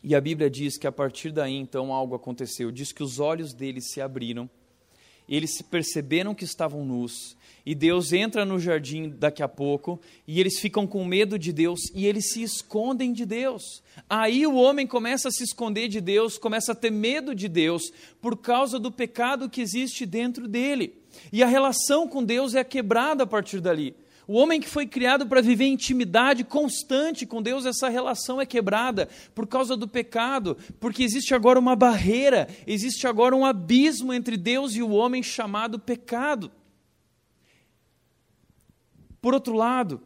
E 0.01 0.15
a 0.15 0.21
Bíblia 0.21 0.49
diz 0.49 0.77
que 0.77 0.87
a 0.87 0.91
partir 0.93 1.31
daí 1.31 1.55
então 1.55 1.91
algo 1.91 2.15
aconteceu. 2.15 2.71
Diz 2.71 2.93
que 2.93 3.03
os 3.03 3.19
olhos 3.19 3.53
deles 3.53 3.91
se 3.91 3.99
abriram 3.99 4.49
eles 5.27 5.61
perceberam 5.61 6.35
que 6.35 6.43
estavam 6.43 6.85
nus, 6.85 7.35
e 7.65 7.73
Deus 7.73 8.13
entra 8.13 8.45
no 8.45 8.59
jardim 8.59 9.09
daqui 9.09 9.41
a 9.41 9.47
pouco, 9.47 9.99
e 10.27 10.39
eles 10.39 10.59
ficam 10.59 10.85
com 10.85 11.03
medo 11.03 11.39
de 11.39 11.51
Deus, 11.51 11.79
e 11.95 12.05
eles 12.05 12.31
se 12.31 12.43
escondem 12.43 13.11
de 13.11 13.25
Deus. 13.25 13.81
Aí 14.07 14.45
o 14.45 14.55
homem 14.55 14.85
começa 14.85 15.29
a 15.29 15.31
se 15.31 15.43
esconder 15.43 15.87
de 15.87 15.99
Deus, 15.99 16.37
começa 16.37 16.73
a 16.73 16.75
ter 16.75 16.91
medo 16.91 17.33
de 17.33 17.47
Deus, 17.47 17.91
por 18.21 18.37
causa 18.37 18.79
do 18.79 18.91
pecado 18.91 19.49
que 19.49 19.61
existe 19.61 20.05
dentro 20.05 20.47
dele. 20.47 20.93
E 21.31 21.41
a 21.41 21.47
relação 21.47 22.07
com 22.07 22.23
Deus 22.23 22.53
é 22.53 22.63
quebrada 22.63 23.23
a 23.23 23.27
partir 23.27 23.59
dali. 23.59 23.95
O 24.27 24.33
homem 24.33 24.59
que 24.59 24.67
foi 24.67 24.87
criado 24.87 25.27
para 25.27 25.41
viver 25.41 25.65
intimidade 25.65 26.43
constante 26.43 27.25
com 27.25 27.41
Deus, 27.41 27.65
essa 27.65 27.89
relação 27.89 28.41
é 28.41 28.45
quebrada 28.45 29.07
por 29.35 29.45
causa 29.45 29.77
do 29.77 29.87
pecado, 29.87 30.57
porque 30.79 31.03
existe 31.03 31.35
agora 31.35 31.59
uma 31.59 31.75
barreira, 31.75 32.47
existe 32.65 33.05
agora 33.05 33.35
um 33.35 33.45
abismo 33.45 34.11
entre 34.11 34.35
Deus 34.35 34.75
e 34.75 34.81
o 34.81 34.91
homem 34.91 35.21
chamado 35.21 35.77
pecado. 35.77 36.51
Por 39.21 39.33
outro 39.33 39.53
lado, 39.53 40.01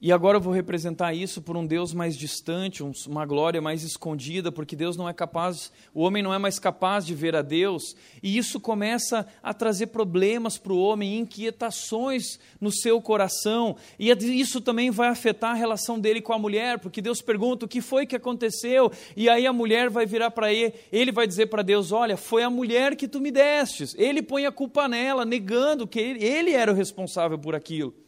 e 0.00 0.12
agora 0.12 0.36
eu 0.36 0.40
vou 0.42 0.52
representar 0.52 1.14
isso 1.14 1.40
por 1.40 1.56
um 1.56 1.66
Deus 1.66 1.94
mais 1.94 2.16
distante, 2.16 2.82
uma 3.06 3.24
glória 3.24 3.62
mais 3.62 3.82
escondida, 3.82 4.52
porque 4.52 4.76
Deus 4.76 4.94
não 4.94 5.08
é 5.08 5.12
capaz, 5.14 5.72
o 5.94 6.02
homem 6.02 6.22
não 6.22 6.34
é 6.34 6.38
mais 6.38 6.58
capaz 6.58 7.06
de 7.06 7.14
ver 7.14 7.34
a 7.34 7.40
Deus, 7.40 7.96
e 8.22 8.36
isso 8.36 8.60
começa 8.60 9.26
a 9.42 9.54
trazer 9.54 9.86
problemas 9.86 10.58
para 10.58 10.74
o 10.74 10.78
homem, 10.78 11.18
inquietações 11.18 12.38
no 12.60 12.70
seu 12.70 13.00
coração, 13.00 13.74
e 13.98 14.10
isso 14.38 14.60
também 14.60 14.90
vai 14.90 15.08
afetar 15.08 15.52
a 15.52 15.54
relação 15.54 15.98
dele 15.98 16.20
com 16.20 16.34
a 16.34 16.38
mulher, 16.38 16.78
porque 16.78 17.00
Deus 17.00 17.22
pergunta 17.22 17.64
o 17.64 17.68
que 17.68 17.80
foi 17.80 18.04
que 18.04 18.16
aconteceu, 18.16 18.92
e 19.16 19.30
aí 19.30 19.46
a 19.46 19.52
mulher 19.52 19.88
vai 19.88 20.04
virar 20.04 20.30
para 20.30 20.52
ele, 20.52 20.74
ele 20.92 21.10
vai 21.10 21.26
dizer 21.26 21.46
para 21.46 21.62
Deus: 21.62 21.90
Olha, 21.90 22.16
foi 22.16 22.42
a 22.42 22.50
mulher 22.50 22.96
que 22.96 23.08
tu 23.08 23.20
me 23.20 23.30
destes. 23.30 23.94
Ele 23.98 24.22
põe 24.22 24.44
a 24.44 24.52
culpa 24.52 24.86
nela, 24.86 25.24
negando 25.24 25.86
que 25.86 25.98
ele, 25.98 26.24
ele 26.24 26.52
era 26.52 26.70
o 26.70 26.74
responsável 26.74 27.38
por 27.38 27.54
aquilo. 27.54 28.05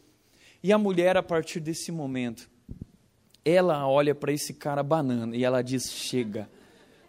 E 0.63 0.73
a 0.73 0.77
mulher, 0.77 1.17
a 1.17 1.23
partir 1.23 1.59
desse 1.59 1.91
momento, 1.91 2.49
ela 3.43 3.87
olha 3.87 4.13
para 4.13 4.31
esse 4.31 4.53
cara 4.53 4.83
banana 4.83 5.35
e 5.35 5.43
ela 5.43 5.61
diz: 5.61 5.91
chega, 5.91 6.49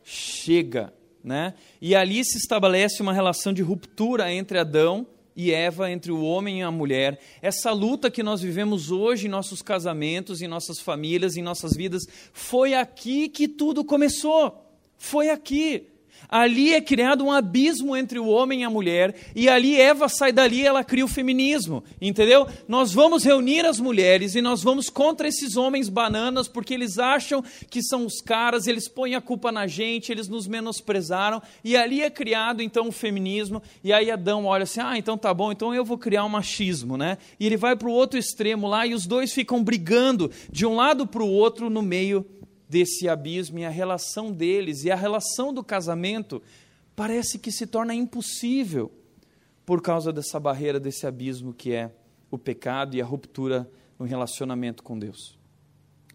chega. 0.04 0.92
Né? 1.22 1.52
E 1.82 1.94
ali 1.94 2.24
se 2.24 2.38
estabelece 2.38 3.02
uma 3.02 3.12
relação 3.12 3.52
de 3.52 3.60
ruptura 3.60 4.32
entre 4.32 4.58
Adão 4.58 5.06
e 5.36 5.52
Eva, 5.52 5.90
entre 5.90 6.10
o 6.10 6.22
homem 6.22 6.60
e 6.60 6.62
a 6.62 6.70
mulher. 6.70 7.20
Essa 7.42 7.72
luta 7.72 8.10
que 8.10 8.22
nós 8.22 8.40
vivemos 8.40 8.90
hoje 8.90 9.26
em 9.26 9.30
nossos 9.30 9.60
casamentos, 9.60 10.40
em 10.40 10.48
nossas 10.48 10.80
famílias, 10.80 11.36
em 11.36 11.42
nossas 11.42 11.76
vidas, 11.76 12.02
foi 12.32 12.72
aqui 12.72 13.28
que 13.28 13.46
tudo 13.46 13.84
começou. 13.84 14.66
Foi 14.96 15.28
aqui. 15.28 15.89
Ali 16.28 16.74
é 16.74 16.80
criado 16.80 17.24
um 17.24 17.32
abismo 17.32 17.96
entre 17.96 18.18
o 18.18 18.28
homem 18.28 18.60
e 18.60 18.64
a 18.64 18.70
mulher, 18.70 19.14
e 19.34 19.48
ali 19.48 19.80
Eva 19.80 20.08
sai 20.08 20.32
dali 20.32 20.60
e 20.60 20.66
ela 20.66 20.84
cria 20.84 21.04
o 21.04 21.08
feminismo, 21.08 21.82
entendeu? 22.00 22.46
Nós 22.68 22.92
vamos 22.92 23.24
reunir 23.24 23.64
as 23.64 23.80
mulheres 23.80 24.34
e 24.34 24.42
nós 24.42 24.62
vamos 24.62 24.88
contra 24.88 25.26
esses 25.26 25.56
homens 25.56 25.88
bananas, 25.88 26.48
porque 26.48 26.74
eles 26.74 26.98
acham 26.98 27.42
que 27.68 27.82
são 27.82 28.06
os 28.06 28.20
caras, 28.20 28.66
eles 28.66 28.88
põem 28.88 29.14
a 29.14 29.20
culpa 29.20 29.50
na 29.50 29.66
gente, 29.66 30.12
eles 30.12 30.28
nos 30.28 30.46
menosprezaram, 30.46 31.42
e 31.64 31.76
ali 31.76 32.02
é 32.02 32.10
criado 32.10 32.62
então 32.62 32.88
o 32.88 32.92
feminismo, 32.92 33.62
e 33.82 33.92
aí 33.92 34.10
Adão 34.10 34.44
olha 34.44 34.64
assim: 34.64 34.80
ah, 34.80 34.96
então 34.96 35.16
tá 35.16 35.32
bom, 35.32 35.50
então 35.50 35.74
eu 35.74 35.84
vou 35.84 35.98
criar 35.98 36.24
um 36.24 36.28
machismo, 36.28 36.96
né? 36.96 37.18
E 37.38 37.46
ele 37.46 37.56
vai 37.56 37.74
para 37.76 37.88
o 37.88 37.92
outro 37.92 38.18
extremo 38.18 38.68
lá, 38.68 38.86
e 38.86 38.94
os 38.94 39.06
dois 39.06 39.32
ficam 39.32 39.62
brigando 39.62 40.30
de 40.50 40.66
um 40.66 40.76
lado 40.76 41.06
para 41.06 41.22
o 41.22 41.30
outro 41.30 41.68
no 41.68 41.82
meio 41.82 42.26
desse 42.70 43.08
abismo 43.08 43.58
e 43.58 43.64
a 43.64 43.68
relação 43.68 44.30
deles 44.30 44.84
e 44.84 44.92
a 44.92 44.94
relação 44.94 45.52
do 45.52 45.64
casamento 45.64 46.40
parece 46.94 47.36
que 47.36 47.50
se 47.50 47.66
torna 47.66 47.92
impossível 47.92 48.92
por 49.66 49.82
causa 49.82 50.12
dessa 50.12 50.38
barreira, 50.38 50.78
desse 50.78 51.04
abismo 51.04 51.52
que 51.52 51.72
é 51.72 51.90
o 52.30 52.38
pecado 52.38 52.94
e 52.94 53.02
a 53.02 53.04
ruptura 53.04 53.68
no 53.98 54.06
relacionamento 54.06 54.84
com 54.84 54.96
Deus. 54.96 55.36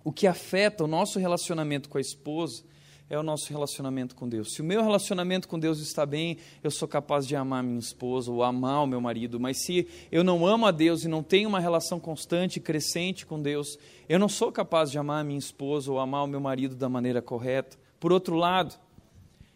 O 0.02 0.14
que 0.14 0.28
afeta 0.28 0.86
o 0.86 0.88
nosso 0.88 1.20
relacionamento 1.20 1.90
com 1.90 1.98
a 1.98 2.02
esposa 2.02 2.64
é 3.10 3.18
o 3.18 3.24
nosso 3.24 3.52
relacionamento 3.52 4.16
com 4.16 4.28
Deus. 4.28 4.54
Se 4.54 4.62
o 4.62 4.64
meu 4.64 4.82
relacionamento 4.82 5.48
com 5.48 5.60
Deus 5.60 5.80
está 5.80 6.06
bem, 6.06 6.38
eu 6.64 6.72
sou 6.72 6.88
capaz 6.88 7.28
de 7.28 7.36
amar 7.36 7.64
minha 7.64 7.80
esposa 7.80 8.32
ou 8.32 8.42
amar 8.42 8.84
o 8.84 8.88
meu 8.88 9.00
marido. 9.00 9.40
Mas 9.40 9.64
se 9.64 9.88
eu 10.12 10.24
não 10.24 10.46
amo 10.46 10.66
a 10.66 10.72
Deus 10.72 11.04
e 11.04 11.08
não 11.08 11.22
tenho 11.22 11.48
uma 11.48 11.60
relação 11.60 12.00
constante 12.00 12.58
e 12.58 12.60
crescente 12.60 13.26
com 13.26 13.40
Deus, 13.40 13.78
eu 14.10 14.18
não 14.18 14.28
sou 14.28 14.52
capaz 14.52 14.90
de 14.90 14.98
amar 14.98 15.24
minha 15.24 15.38
esposa 15.38 15.92
ou 15.92 16.00
amar 16.00 16.24
o 16.24 16.28
meu 16.28 16.40
marido 16.40 16.76
da 16.76 16.90
maneira 16.90 17.22
correta. 17.22 17.78
Por 18.00 18.12
outro 18.12 18.36
lado, 18.36 18.76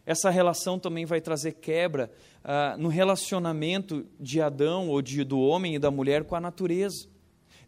essa 0.06 0.29
relação 0.29 0.77
também 0.77 1.06
vai 1.06 1.20
trazer 1.20 1.53
quebra 1.53 2.12
ah, 2.44 2.75
no 2.77 2.88
relacionamento 2.88 4.06
de 4.20 4.41
Adão 4.41 4.89
ou 4.89 5.01
de, 5.01 5.24
do 5.24 5.39
homem 5.39 5.75
e 5.75 5.79
da 5.79 5.89
mulher 5.89 6.24
com 6.24 6.36
a 6.36 6.41
natureza. 6.41 7.08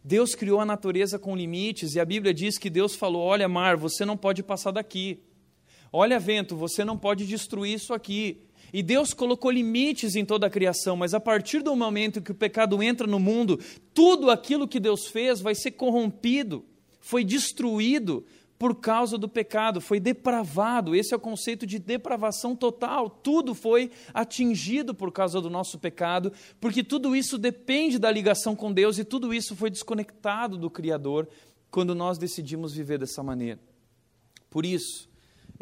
Deus 0.04 0.34
criou 0.34 0.60
a 0.60 0.64
natureza 0.64 1.18
com 1.18 1.36
limites 1.36 1.94
e 1.94 2.00
a 2.00 2.04
Bíblia 2.04 2.32
diz 2.32 2.56
que 2.56 2.70
Deus 2.70 2.94
falou: 2.94 3.22
Olha, 3.22 3.48
mar, 3.48 3.76
você 3.76 4.04
não 4.04 4.16
pode 4.16 4.42
passar 4.42 4.70
daqui. 4.70 5.20
Olha, 5.92 6.18
vento, 6.18 6.56
você 6.56 6.84
não 6.84 6.96
pode 6.96 7.26
destruir 7.26 7.74
isso 7.74 7.92
aqui. 7.92 8.40
E 8.72 8.82
Deus 8.82 9.12
colocou 9.12 9.50
limites 9.50 10.16
em 10.16 10.24
toda 10.24 10.46
a 10.46 10.50
criação, 10.50 10.96
mas 10.96 11.12
a 11.12 11.20
partir 11.20 11.62
do 11.62 11.76
momento 11.76 12.22
que 12.22 12.32
o 12.32 12.34
pecado 12.34 12.82
entra 12.82 13.06
no 13.06 13.20
mundo, 13.20 13.60
tudo 13.92 14.30
aquilo 14.30 14.66
que 14.66 14.80
Deus 14.80 15.06
fez 15.06 15.42
vai 15.42 15.54
ser 15.54 15.72
corrompido, 15.72 16.64
foi 16.98 17.22
destruído 17.22 18.24
por 18.58 18.76
causa 18.76 19.18
do 19.18 19.28
pecado, 19.28 19.80
foi 19.80 20.00
depravado. 20.00 20.94
Esse 20.94 21.12
é 21.12 21.16
o 21.16 21.20
conceito 21.20 21.66
de 21.66 21.78
depravação 21.78 22.56
total. 22.56 23.10
Tudo 23.10 23.54
foi 23.54 23.90
atingido 24.14 24.94
por 24.94 25.12
causa 25.12 25.40
do 25.40 25.50
nosso 25.50 25.78
pecado, 25.78 26.32
porque 26.58 26.82
tudo 26.82 27.14
isso 27.14 27.36
depende 27.36 27.98
da 27.98 28.10
ligação 28.10 28.56
com 28.56 28.72
Deus 28.72 28.98
e 28.98 29.04
tudo 29.04 29.34
isso 29.34 29.54
foi 29.54 29.68
desconectado 29.68 30.56
do 30.56 30.70
Criador 30.70 31.28
quando 31.70 31.94
nós 31.94 32.16
decidimos 32.16 32.72
viver 32.72 32.98
dessa 32.98 33.22
maneira. 33.22 33.60
Por 34.48 34.64
isso, 34.64 35.11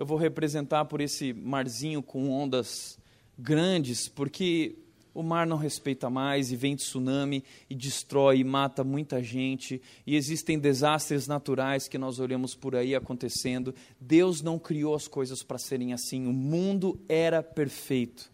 eu 0.00 0.06
vou 0.06 0.16
representar 0.16 0.86
por 0.86 1.02
esse 1.02 1.34
marzinho 1.34 2.02
com 2.02 2.30
ondas 2.30 2.98
grandes, 3.38 4.08
porque 4.08 4.78
o 5.12 5.22
mar 5.22 5.46
não 5.46 5.58
respeita 5.58 6.08
mais 6.08 6.50
e 6.50 6.56
vem 6.56 6.74
tsunami 6.74 7.44
e 7.68 7.74
destrói 7.74 8.38
e 8.38 8.44
mata 8.44 8.82
muita 8.82 9.22
gente 9.22 9.78
e 10.06 10.16
existem 10.16 10.58
desastres 10.58 11.26
naturais 11.26 11.86
que 11.86 11.98
nós 11.98 12.18
olhamos 12.18 12.54
por 12.54 12.74
aí 12.74 12.94
acontecendo. 12.94 13.74
Deus 14.00 14.40
não 14.40 14.58
criou 14.58 14.94
as 14.94 15.06
coisas 15.06 15.42
para 15.42 15.58
serem 15.58 15.92
assim. 15.92 16.26
O 16.26 16.32
mundo 16.32 16.98
era 17.06 17.42
perfeito. 17.42 18.32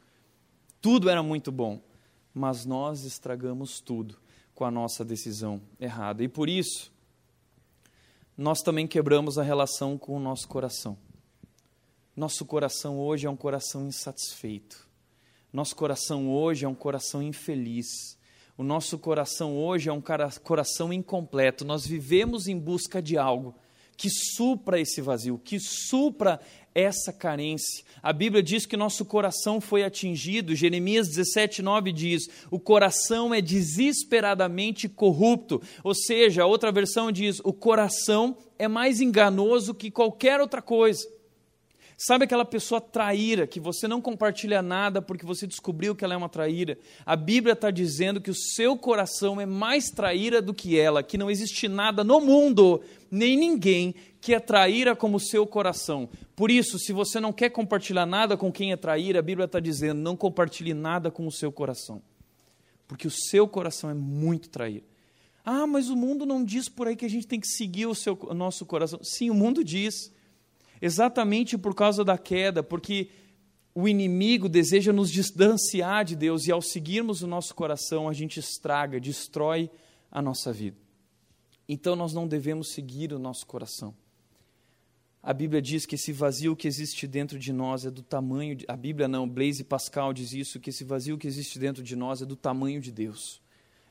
Tudo 0.81 1.11
era 1.11 1.21
muito 1.21 1.51
bom, 1.51 1.83
mas 2.33 2.65
nós 2.65 3.03
estragamos 3.03 3.81
tudo 3.81 4.17
com 4.55 4.65
a 4.65 4.71
nossa 4.71 5.05
decisão 5.05 5.61
errada. 5.81 6.23
E 6.23 6.29
por 6.29 6.49
isso, 6.49 6.93
nós 8.37 8.63
também 8.63 8.87
quebramos 8.87 9.37
a 9.37 9.43
relação 9.43 9.99
com 9.99 10.17
o 10.17 10.21
nosso 10.21 10.47
coração. 10.47 10.97
Nosso 12.17 12.47
coração 12.47 12.99
hoje 12.99 13.27
é 13.27 13.31
um 13.31 13.37
coração 13.37 13.87
insatisfeito. 13.87 14.89
Nosso 15.53 15.77
coração 15.77 16.33
hoje 16.33 16.65
é 16.65 16.69
um 16.69 16.75
coração 16.75 17.23
infeliz. 17.23 18.17
O 18.57 18.65
nosso 18.65 18.99
coração 18.99 19.55
hoje 19.55 19.91
é 19.91 19.93
um 19.93 20.03
coração 20.43 20.91
incompleto. 20.95 21.63
Nós 21.63 21.87
vivemos 21.87 22.49
em 22.49 22.59
busca 22.59 23.03
de 23.03 23.19
algo 23.19 23.55
que 23.99 24.09
supra 24.09 24.81
esse 24.81 25.03
vazio, 25.03 25.39
que 25.39 25.59
supra 25.61 26.41
essa 26.75 27.13
carência. 27.13 27.85
A 28.03 28.15
Bíblia 28.15 28.43
diz 28.43 28.65
que 28.65 28.79
nosso 28.79 29.05
coração 29.05 29.61
foi 29.61 29.83
atingido. 29.83 30.55
Jeremias 30.55 31.09
17, 31.09 31.61
9 31.61 31.93
diz: 31.93 32.29
o 32.51 32.59
coração 32.59 33.35
é 33.35 33.43
desesperadamente 33.43 34.89
corrupto. 34.89 35.61
Ou 35.85 35.95
seja, 35.95 36.47
outra 36.47 36.73
versão 36.73 37.13
diz: 37.13 37.41
o 37.45 37.53
coração 37.53 38.39
é 38.59 38.67
mais 38.67 39.03
enganoso 39.03 39.75
que 39.75 39.91
qualquer 39.91 40.41
outra 40.41 40.63
coisa. 40.63 41.16
Sabe 41.99 42.27
aquela 42.27 42.45
pessoa 42.45 42.79
traíra 42.79 43.47
que 43.47 43.59
você 43.59 43.89
não 43.89 44.03
compartilha 44.03 44.61
nada 44.61 45.01
porque 45.01 45.25
você 45.25 45.47
descobriu 45.47 45.97
que 45.97 46.05
ela 46.05 46.13
é 46.13 46.17
uma 46.17 46.29
traíra? 46.29 46.79
A 47.07 47.17
Bíblia 47.17 47.55
está 47.55 47.71
dizendo 47.71 48.21
que 48.21 48.31
o 48.31 48.35
seu 48.35 48.77
coração 48.77 49.41
é 49.41 49.47
mais 49.47 49.91
traíra 49.91 50.43
do 50.43 50.53
que 50.53 50.79
ela, 50.79 51.03
que 51.03 51.17
não 51.17 51.31
existe 51.31 51.69
nada 51.69 52.05
no 52.05 52.21
mundo, 52.21 52.83
nem 53.11 53.35
ninguém 53.35 53.95
que 54.21 54.35
é 54.35 54.41
traíra 54.41 54.95
como 54.95 55.17
o 55.17 55.21
seu 55.21 55.47
coração. 55.47 56.07
Por 56.35 56.51
isso, 56.51 56.79
se 56.79 56.93
você 56.93 57.19
não 57.19 57.33
quer 57.33 57.49
compartilhar 57.49 58.05
nada 58.05 58.37
com 58.37 58.53
quem 58.53 58.73
é 58.73 58.77
traíra, 58.77 59.21
a 59.21 59.23
Bíblia 59.23 59.47
está 59.47 59.59
dizendo: 59.59 59.99
não 59.99 60.17
compartilhe 60.17 60.75
nada 60.75 61.11
com 61.11 61.27
o 61.27 61.33
seu 61.33 61.51
coração, 61.51 62.03
porque 62.87 63.07
o 63.07 63.11
seu 63.11 63.49
coração 63.49 63.89
é 63.89 63.95
muito 63.95 64.51
traíra. 64.51 64.85
Ah, 65.43 65.67
mas 65.67 65.89
o 65.89 65.97
mundo 65.97 66.27
não 66.27 66.45
diz 66.45 66.69
por 66.69 66.89
aí 66.89 66.97
que 66.97 67.07
a 67.07 67.11
gente 67.11 67.27
tem 67.27 67.41
que 67.41 67.49
seguir 67.49 67.87
o, 67.87 67.95
seu, 67.95 68.19
o 68.21 68.35
nosso 68.35 68.67
coração. 68.67 68.99
Sim, 69.03 69.31
o 69.31 69.35
mundo 69.35 69.65
diz 69.65 70.13
exatamente 70.81 71.57
por 71.57 71.75
causa 71.75 72.05
da 72.05 72.19
queda, 72.19 72.63
porque 72.63 73.09
o 73.75 73.87
inimigo 73.87 74.49
deseja 74.49 74.93
nos 74.93 75.11
distanciar 75.11 76.05
de 76.05 76.17
Deus 76.17 76.47
e 76.47 76.53
ao 76.53 76.63
seguirmos 76.63 77.23
o 77.23 77.27
nosso 77.27 77.55
coração, 77.55 78.09
a 78.09 78.13
gente 78.13 78.41
estraga, 78.41 78.99
destrói 78.99 79.71
a 80.11 80.23
nossa 80.23 80.53
vida. 80.53 80.79
Então 81.69 81.95
nós 81.95 82.13
não 82.13 82.27
devemos 82.27 82.73
seguir 82.73 83.13
o 83.13 83.19
nosso 83.19 83.47
coração. 83.47 83.95
A 85.23 85.33
Bíblia 85.33 85.61
diz 85.61 85.85
que 85.85 85.97
esse 85.97 86.13
vazio 86.13 86.55
que 86.55 86.69
existe 86.69 87.07
dentro 87.07 87.39
de 87.39 87.53
nós 87.53 87.85
é 87.85 87.91
do 87.91 88.03
tamanho 88.03 88.55
de, 88.55 88.65
a 88.69 88.77
Bíblia 88.77 89.09
não, 89.09 89.29
Blaise 89.29 89.65
Pascal 89.65 90.13
diz 90.13 90.33
isso, 90.33 90.61
que 90.61 90.71
esse 90.71 90.85
vazio 90.85 91.19
que 91.19 91.27
existe 91.27 91.59
dentro 91.59 91.83
de 91.83 91.97
nós 91.97 92.23
é 92.23 92.25
do 92.25 92.37
tamanho 92.37 92.81
de 92.81 92.93
Deus. 92.93 93.43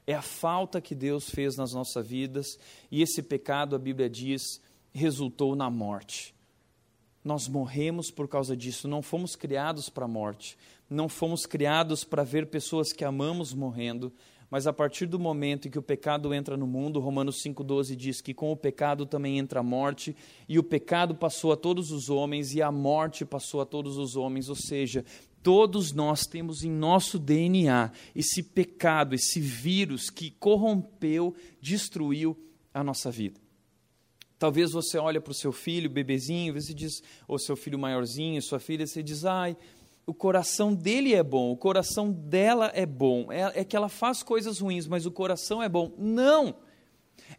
É 0.08 0.14
a 0.14 0.22
falta 0.22 0.80
que 0.80 0.96
Deus 0.96 1.30
fez 1.30 1.58
nas 1.58 1.74
nossas 1.74 2.08
vidas 2.08 2.58
e 2.90 3.02
esse 3.02 3.22
pecado, 3.22 3.76
a 3.76 3.80
Bíblia 3.80 4.10
diz, 4.10 4.62
resultou 4.94 5.56
na 5.56 5.70
morte. 5.70 6.35
Nós 7.26 7.48
morremos 7.48 8.12
por 8.12 8.28
causa 8.28 8.56
disso, 8.56 8.88
não 8.88 9.02
fomos 9.02 9.36
criados 9.36 9.90
para 9.90 10.06
a 10.06 10.08
morte, 10.08 10.56
não 10.88 11.10
fomos 11.10 11.48
criados 11.48 12.04
para 12.04 12.24
ver 12.24 12.46
pessoas 12.46 12.94
que 12.94 13.04
amamos 13.04 13.52
morrendo, 13.52 14.14
mas 14.48 14.68
a 14.68 14.72
partir 14.72 15.08
do 15.08 15.18
momento 15.18 15.68
em 15.68 15.72
que 15.72 15.80
o 15.80 15.82
pecado 15.82 16.32
entra 16.36 16.56
no 16.56 16.68
mundo, 16.68 17.00
Romanos 17.00 17.42
5,12 17.44 17.96
diz 17.96 18.22
que 18.22 18.32
com 18.32 18.52
o 18.52 18.56
pecado 18.56 19.08
também 19.08 19.40
entra 19.40 19.62
a 19.62 19.64
morte, 19.64 20.16
e 20.48 20.60
o 20.60 20.64
pecado 20.64 21.16
passou 21.16 21.52
a 21.52 21.58
todos 21.58 21.90
os 21.90 22.12
homens, 22.12 22.54
e 22.54 22.62
a 22.62 22.72
morte 22.72 23.26
passou 23.26 23.60
a 23.60 23.66
todos 23.66 23.98
os 23.98 24.16
homens, 24.16 24.48
ou 24.48 24.56
seja, 24.56 25.04
todos 25.42 25.92
nós 25.94 26.28
temos 26.28 26.64
em 26.64 26.70
nosso 26.70 27.18
DNA 27.18 27.92
esse 28.16 28.44
pecado, 28.44 29.16
esse 29.16 29.40
vírus 29.40 30.12
que 30.12 30.30
corrompeu, 30.30 31.34
destruiu 31.60 32.38
a 32.72 32.84
nossa 32.84 33.10
vida. 33.10 33.45
Talvez 34.38 34.72
você 34.72 34.98
olhe 34.98 35.20
para 35.20 35.32
o 35.32 35.36
seu 35.36 35.52
filho, 35.52 35.90
bebezinho, 35.90 36.54
você 36.54 36.74
diz, 36.74 37.02
ou 37.28 37.40
seu 37.40 37.56
filho 37.56 37.80
maiorzinho, 37.80 38.42
sua 38.42 38.60
filha, 38.60 38.86
você 38.86 39.02
diz, 39.02 39.24
ai, 39.24 39.56
o 40.06 40.14
coração 40.14 40.74
dele 40.74 41.14
é 41.14 41.24
bom, 41.24 41.52
o 41.52 41.58
coração 41.58 42.12
dela 42.12 42.72
é 42.76 42.86
bom. 42.86 43.32
É, 43.32 43.62
é 43.62 43.64
que 43.64 43.76
ela 43.76 43.90
faz 43.90 44.22
coisas 44.22 44.60
ruins, 44.60 44.88
mas 44.88 45.06
o 45.06 45.12
coração 45.12 45.64
é 45.64 45.70
bom. 45.70 45.94
Não! 45.98 46.56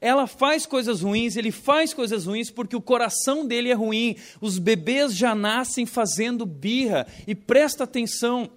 Ela 0.01 0.27
faz 0.27 0.67
coisas 0.67 1.01
ruins, 1.01 1.37
ele 1.37 1.51
faz 1.51 1.95
coisas 1.95 2.27
ruins 2.27 2.51
porque 2.51 2.75
o 2.75 2.83
coração 2.83 3.47
dele 3.47 3.71
é 3.71 3.75
ruim. 3.75 4.17
Os 4.41 4.59
bebês 4.59 5.15
já 5.15 5.35
nascem 5.35 5.87
fazendo 5.87 6.45
birra. 6.45 7.07
E 7.27 7.35
presta 7.35 7.85
atenção, 7.85 8.51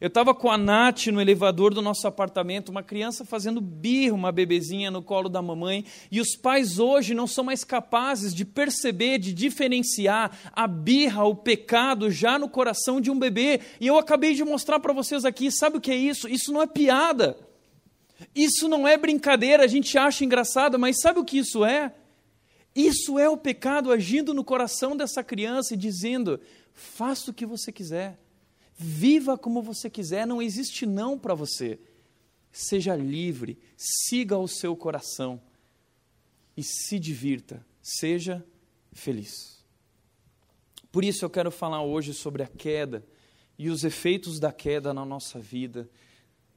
eu 0.00 0.08
estava 0.08 0.34
com 0.34 0.50
a 0.50 0.56
Nath 0.56 1.08
no 1.08 1.20
elevador 1.20 1.74
do 1.74 1.82
nosso 1.82 2.06
apartamento, 2.06 2.70
uma 2.70 2.82
criança 2.82 3.22
fazendo 3.22 3.60
birra, 3.60 4.14
uma 4.14 4.32
bebezinha 4.32 4.90
no 4.90 5.02
colo 5.02 5.28
da 5.28 5.42
mamãe, 5.42 5.84
e 6.10 6.22
os 6.22 6.34
pais 6.34 6.78
hoje 6.78 7.12
não 7.12 7.26
são 7.26 7.44
mais 7.44 7.64
capazes 7.64 8.34
de 8.34 8.46
perceber, 8.46 9.18
de 9.18 9.34
diferenciar 9.34 10.30
a 10.52 10.66
birra, 10.66 11.24
o 11.24 11.34
pecado 11.34 12.10
já 12.10 12.38
no 12.38 12.48
coração 12.48 12.98
de 12.98 13.10
um 13.10 13.18
bebê. 13.18 13.60
E 13.78 13.86
eu 13.86 13.98
acabei 13.98 14.32
de 14.32 14.42
mostrar 14.42 14.80
para 14.80 14.94
vocês 14.94 15.26
aqui, 15.26 15.50
sabe 15.50 15.76
o 15.76 15.80
que 15.80 15.90
é 15.90 15.96
isso? 15.96 16.26
Isso 16.26 16.50
não 16.50 16.62
é 16.62 16.66
piada. 16.66 17.36
Isso 18.34 18.68
não 18.68 18.88
é 18.88 18.96
brincadeira, 18.96 19.64
a 19.64 19.68
gente 19.68 19.98
acha 19.98 20.24
engraçado, 20.24 20.78
mas 20.78 21.00
sabe 21.00 21.20
o 21.20 21.24
que 21.24 21.38
isso 21.38 21.62
é? 21.62 21.92
Isso 22.74 23.18
é 23.18 23.28
o 23.28 23.36
pecado 23.36 23.92
agindo 23.92 24.32
no 24.32 24.44
coração 24.44 24.96
dessa 24.96 25.22
criança 25.22 25.74
e 25.74 25.76
dizendo: 25.76 26.40
faça 26.72 27.30
o 27.30 27.34
que 27.34 27.44
você 27.44 27.70
quiser. 27.70 28.18
Viva 28.82 29.36
como 29.36 29.60
você 29.60 29.90
quiser, 29.90 30.26
não 30.26 30.40
existe 30.40 30.86
não 30.86 31.18
para 31.18 31.34
você. 31.34 31.78
Seja 32.50 32.96
livre, 32.96 33.58
siga 33.76 34.38
o 34.38 34.48
seu 34.48 34.74
coração 34.74 35.38
e 36.56 36.62
se 36.62 36.98
divirta, 36.98 37.62
seja 37.82 38.42
feliz. 38.90 39.62
Por 40.90 41.04
isso 41.04 41.26
eu 41.26 41.28
quero 41.28 41.50
falar 41.50 41.82
hoje 41.82 42.14
sobre 42.14 42.42
a 42.42 42.46
queda 42.46 43.04
e 43.58 43.68
os 43.68 43.84
efeitos 43.84 44.40
da 44.40 44.50
queda 44.50 44.94
na 44.94 45.04
nossa 45.04 45.38
vida, 45.38 45.86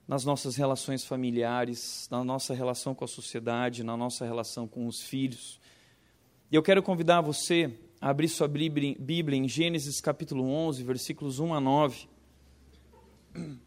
nas 0.08 0.24
nossas 0.24 0.56
relações 0.56 1.04
familiares, 1.04 2.08
na 2.10 2.24
nossa 2.24 2.54
relação 2.54 2.96
com 2.96 3.04
a 3.04 3.08
sociedade, 3.08 3.84
na 3.84 3.98
nossa 3.98 4.24
relação 4.24 4.66
com 4.66 4.88
os 4.88 5.02
filhos. 5.02 5.60
E 6.50 6.56
eu 6.56 6.64
quero 6.64 6.82
convidar 6.82 7.20
você 7.20 7.78
a 8.00 8.12
abrir 8.12 8.30
sua 8.30 8.48
Bíblia 8.48 9.38
em 9.38 9.46
Gênesis 9.46 10.00
capítulo 10.00 10.46
11, 10.46 10.84
versículos 10.84 11.40
1 11.40 11.54
a 11.54 11.60
9. 11.60 12.13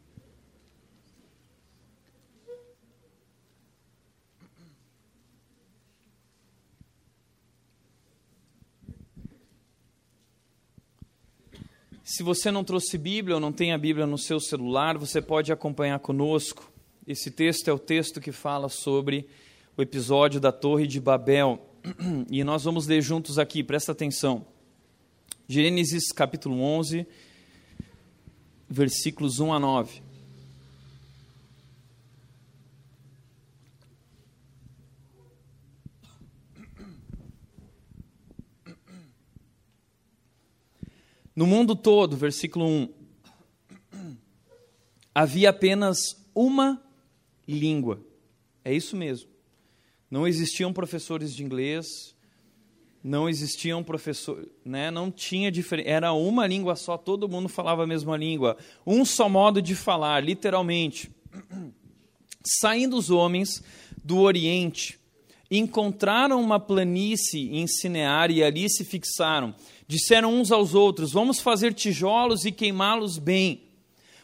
Se 12.05 12.23
você 12.23 12.53
não 12.53 12.63
trouxe 12.63 12.97
Bíblia 12.97 13.35
ou 13.35 13.41
não 13.41 13.51
tem 13.51 13.73
a 13.73 13.79
Bíblia 13.79 14.07
no 14.07 14.17
seu 14.17 14.39
celular, 14.39 14.97
você 14.97 15.21
pode 15.21 15.53
acompanhar 15.53 15.99
conosco. 15.99 16.71
Esse 17.05 17.33
texto 17.33 17.69
é 17.69 17.73
o 17.73 17.79
texto 17.79 18.21
que 18.21 18.31
fala 18.31 18.69
sobre 18.69 19.29
o 19.77 19.83
episódio 19.83 20.41
da 20.41 20.53
Torre 20.53 20.87
de 20.87 21.01
Babel. 21.01 21.61
E 22.31 22.45
nós 22.45 22.65
vamos 22.65 22.87
ler 22.87 23.03
juntos 23.03 23.39
aqui, 23.39 23.63
presta 23.63 23.91
atenção. 23.93 24.47
Gênesis 25.49 26.13
capítulo 26.13 26.61
11, 26.61 27.07
versículos 28.69 29.39
1 29.39 29.53
a 29.53 29.61
9. 29.61 30.03
No 41.37 41.47
mundo 41.47 41.77
todo, 41.77 42.17
versículo 42.17 42.67
1, 42.67 42.95
havia 45.15 45.51
apenas 45.51 45.99
uma 46.35 46.83
língua. 47.47 48.01
É 48.65 48.73
isso 48.73 48.97
mesmo. 48.97 49.29
Não 50.11 50.27
existiam 50.27 50.73
professores 50.73 51.35
de 51.35 51.45
inglês, 51.45 52.16
não 53.07 53.29
existiam 53.29 53.85
professores, 53.85 54.49
né? 54.65 54.91
não 54.91 55.13
tinha 55.13 55.49
diferença, 55.49 55.89
era 55.89 56.13
uma 56.13 56.45
língua 56.45 56.75
só, 56.75 56.99
todo 56.99 57.29
mundo 57.29 57.49
falava 57.49 57.85
a 57.85 57.87
mesma 57.87 58.17
língua. 58.17 58.57
Um 58.85 59.05
só 59.05 59.29
modo 59.29 59.63
de 59.63 59.77
falar, 59.77 60.25
literalmente. 60.25 61.09
Saindo 62.61 62.97
os 62.97 63.09
homens 63.09 63.63
do 64.03 64.19
Oriente, 64.19 64.99
encontraram 65.49 66.41
uma 66.41 66.59
planície 66.59 67.57
em 67.57 67.69
Cinear 67.69 68.33
e 68.33 68.43
ali 68.43 68.69
se 68.69 68.85
fixaram. 68.85 69.55
Disseram 69.87 70.35
uns 70.35 70.51
aos 70.51 70.75
outros: 70.75 71.13
Vamos 71.13 71.39
fazer 71.39 71.75
tijolos 71.75 72.45
e 72.45 72.51
queimá-los 72.51 73.19
bem. 73.19 73.63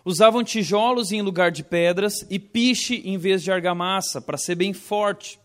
Usavam 0.04 0.42
tijolos 0.42 1.12
em 1.12 1.22
lugar 1.22 1.52
de 1.52 1.62
pedras 1.62 2.26
e 2.28 2.36
piche 2.36 3.00
em 3.04 3.16
vez 3.16 3.44
de 3.44 3.52
argamassa, 3.52 4.20
para 4.20 4.36
ser 4.36 4.56
bem 4.56 4.72
forte. 4.72 5.38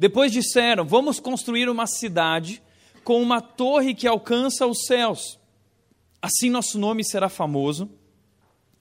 Depois 0.00 0.32
disseram: 0.32 0.86
Vamos 0.86 1.20
construir 1.20 1.68
uma 1.68 1.86
cidade 1.86 2.62
com 3.04 3.20
uma 3.20 3.42
torre 3.42 3.94
que 3.94 4.08
alcança 4.08 4.66
os 4.66 4.86
céus. 4.86 5.38
Assim 6.22 6.48
nosso 6.48 6.78
nome 6.78 7.04
será 7.04 7.28
famoso 7.28 7.90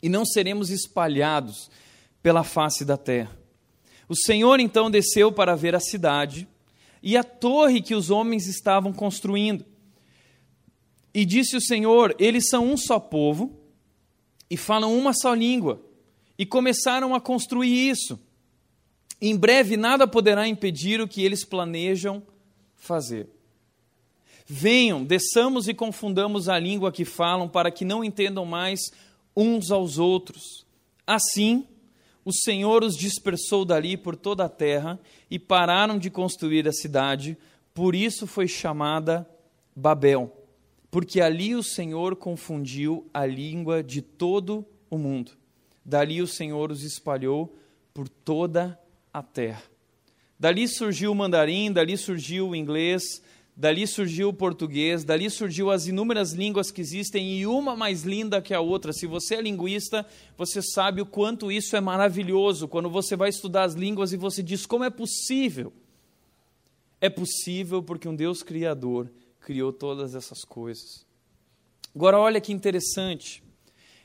e 0.02 0.08
não 0.08 0.24
seremos 0.26 0.70
espalhados 0.70 1.70
pela 2.24 2.42
face 2.46 2.86
da 2.86 2.96
terra. 2.96 3.38
O 4.08 4.16
Senhor 4.16 4.62
então 4.62 4.90
desceu 4.90 5.30
para 5.30 5.58
ver 5.58 5.76
a 5.76 5.82
cidade 5.82 6.48
e 7.04 7.18
a 7.18 7.24
torre 7.24 7.82
que 7.82 7.96
os 7.96 8.10
homens 8.10 8.48
estavam 8.48 8.94
construindo. 8.94 9.66
E 11.14 11.26
disse 11.26 11.58
o 11.58 11.62
Senhor: 11.62 12.16
Eles 12.18 12.48
são 12.48 12.66
um 12.66 12.78
só 12.78 12.98
povo 12.98 13.60
e 14.50 14.56
falam 14.56 14.98
uma 14.98 15.12
só 15.14 15.34
língua. 15.34 15.84
E 16.38 16.46
começaram 16.46 17.14
a 17.14 17.20
construir 17.20 17.90
isso. 17.90 18.18
Em 19.22 19.36
breve 19.36 19.76
nada 19.76 20.08
poderá 20.08 20.48
impedir 20.48 21.02
o 21.02 21.08
que 21.08 21.24
eles 21.24 21.44
planejam 21.44 22.24
fazer. 22.76 23.28
Venham, 24.46 25.04
desçamos 25.04 25.68
e 25.68 25.74
confundamos 25.74 26.50
a 26.50 26.58
língua 26.58 26.92
que 26.92 27.06
falam, 27.06 27.48
para 27.48 27.70
que 27.70 27.86
não 27.86 28.04
entendam 28.04 28.46
mais 28.46 28.80
uns 29.36 29.72
aos 29.72 29.98
outros. 29.98 30.66
Assim, 31.06 31.68
o 32.26 32.32
Senhor 32.32 32.84
os 32.84 32.96
dispersou 32.96 33.64
dali 33.64 33.96
por 33.96 34.16
toda 34.16 34.46
a 34.46 34.50
terra 34.50 35.00
e 35.30 35.38
pararam 35.38 36.00
de 36.00 36.10
construir 36.10 36.68
a 36.68 36.72
cidade, 36.72 37.38
por 37.74 37.94
isso 37.94 38.26
foi 38.26 38.48
chamada 38.48 39.30
Babel 39.76 40.40
porque 40.92 41.22
ali 41.22 41.56
o 41.56 41.64
Senhor 41.64 42.16
confundiu 42.16 43.08
a 43.14 43.26
língua 43.26 43.84
de 43.84 44.02
todo 44.02 44.66
o 44.90 44.98
mundo. 44.98 45.32
Dali 45.86 46.22
o 46.22 46.28
Senhor 46.28 46.72
os 46.72 46.84
espalhou 46.84 47.56
por 47.94 48.10
toda 48.10 48.66
a 48.66 48.89
terra. 49.22 49.64
Dali 50.40 50.68
surgiu 50.68 51.12
o 51.12 51.16
mandarim, 51.16 51.72
dali 51.72 51.98
surgiu 51.98 52.50
o 52.50 52.56
inglês, 52.56 53.22
dali 53.56 53.86
surgiu 53.86 54.30
o 54.30 54.34
português, 54.34 55.04
dali 55.04 55.30
surgiu 55.30 55.70
as 55.70 55.86
inúmeras 55.86 56.32
línguas 56.32 56.72
que 56.72 56.80
existem 56.80 57.40
e 57.40 57.46
uma 57.46 57.76
mais 57.76 58.04
linda 58.04 58.42
que 58.42 58.54
a 58.54 58.62
outra. 58.62 58.94
Se 58.94 59.06
você 59.06 59.36
é 59.36 59.42
linguista, 59.42 60.06
você 60.38 60.62
sabe 60.62 61.02
o 61.02 61.06
quanto 61.06 61.52
isso 61.52 61.76
é 61.76 61.82
maravilhoso 61.82 62.70
quando 62.70 62.90
você 62.90 63.18
vai 63.18 63.28
estudar 63.28 63.64
as 63.64 63.74
línguas 63.74 64.14
e 64.14 64.18
você 64.18 64.42
diz 64.42 64.66
como 64.66 64.86
é 64.86 64.90
possível. 64.90 65.74
É 67.02 67.10
possível 67.10 67.84
porque 67.84 68.08
um 68.08 68.16
Deus 68.16 68.42
criador 68.44 69.12
criou 69.42 69.74
todas 69.74 70.16
essas 70.16 70.46
coisas. 70.46 71.06
Agora 71.94 72.18
olha 72.18 72.40
que 72.40 72.54
interessante. 72.54 73.44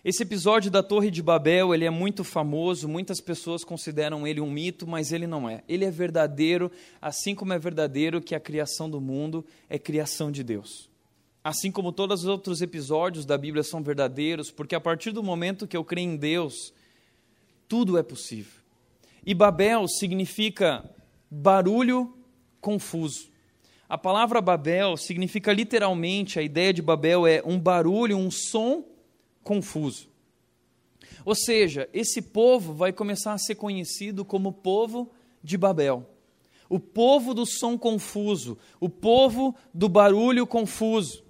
Esse 0.04 0.22
episódio 0.22 0.70
da 0.70 0.82
Torre 0.82 1.10
de 1.10 1.22
Babel, 1.22 1.74
ele 1.74 1.86
é 1.86 1.90
muito 1.90 2.24
famoso, 2.24 2.86
muitas 2.86 3.22
pessoas 3.22 3.64
consideram 3.64 4.26
ele 4.26 4.38
um 4.38 4.50
mito, 4.50 4.86
mas 4.86 5.12
ele 5.12 5.26
não 5.26 5.48
é. 5.48 5.62
Ele 5.66 5.82
é 5.82 5.90
verdadeiro, 5.90 6.70
assim 7.00 7.34
como 7.34 7.54
é 7.54 7.58
verdadeiro 7.58 8.20
que 8.20 8.34
a 8.34 8.40
criação 8.40 8.90
do 8.90 9.00
mundo 9.00 9.42
é 9.66 9.78
criação 9.78 10.30
de 10.30 10.44
Deus. 10.44 10.90
Assim 11.42 11.72
como 11.72 11.90
todos 11.90 12.20
os 12.20 12.28
outros 12.28 12.60
episódios 12.60 13.24
da 13.24 13.38
Bíblia 13.38 13.62
são 13.62 13.82
verdadeiros, 13.82 14.50
porque 14.50 14.74
a 14.74 14.80
partir 14.80 15.10
do 15.10 15.22
momento 15.22 15.66
que 15.66 15.76
eu 15.76 15.82
creio 15.82 16.10
em 16.10 16.16
Deus, 16.16 16.74
tudo 17.66 17.96
é 17.96 18.02
possível. 18.02 18.60
E 19.24 19.32
Babel 19.32 19.88
significa 19.88 20.84
barulho 21.30 22.14
confuso. 22.60 23.30
A 23.88 23.96
palavra 23.96 24.42
Babel 24.42 24.98
significa 24.98 25.50
literalmente, 25.50 26.38
a 26.38 26.42
ideia 26.42 26.74
de 26.74 26.82
Babel 26.82 27.26
é 27.26 27.42
um 27.42 27.58
barulho, 27.58 28.18
um 28.18 28.30
som 28.30 28.84
confuso. 29.44 30.08
Ou 31.24 31.34
seja, 31.34 31.88
esse 31.92 32.20
povo 32.20 32.72
vai 32.72 32.92
começar 32.92 33.32
a 33.32 33.38
ser 33.38 33.54
conhecido 33.54 34.24
como 34.24 34.52
povo 34.52 35.10
de 35.42 35.56
Babel. 35.56 36.08
O 36.68 36.80
povo 36.80 37.34
do 37.34 37.46
som 37.46 37.78
confuso, 37.78 38.58
o 38.80 38.88
povo 38.88 39.54
do 39.72 39.88
barulho 39.88 40.46
confuso. 40.46 41.22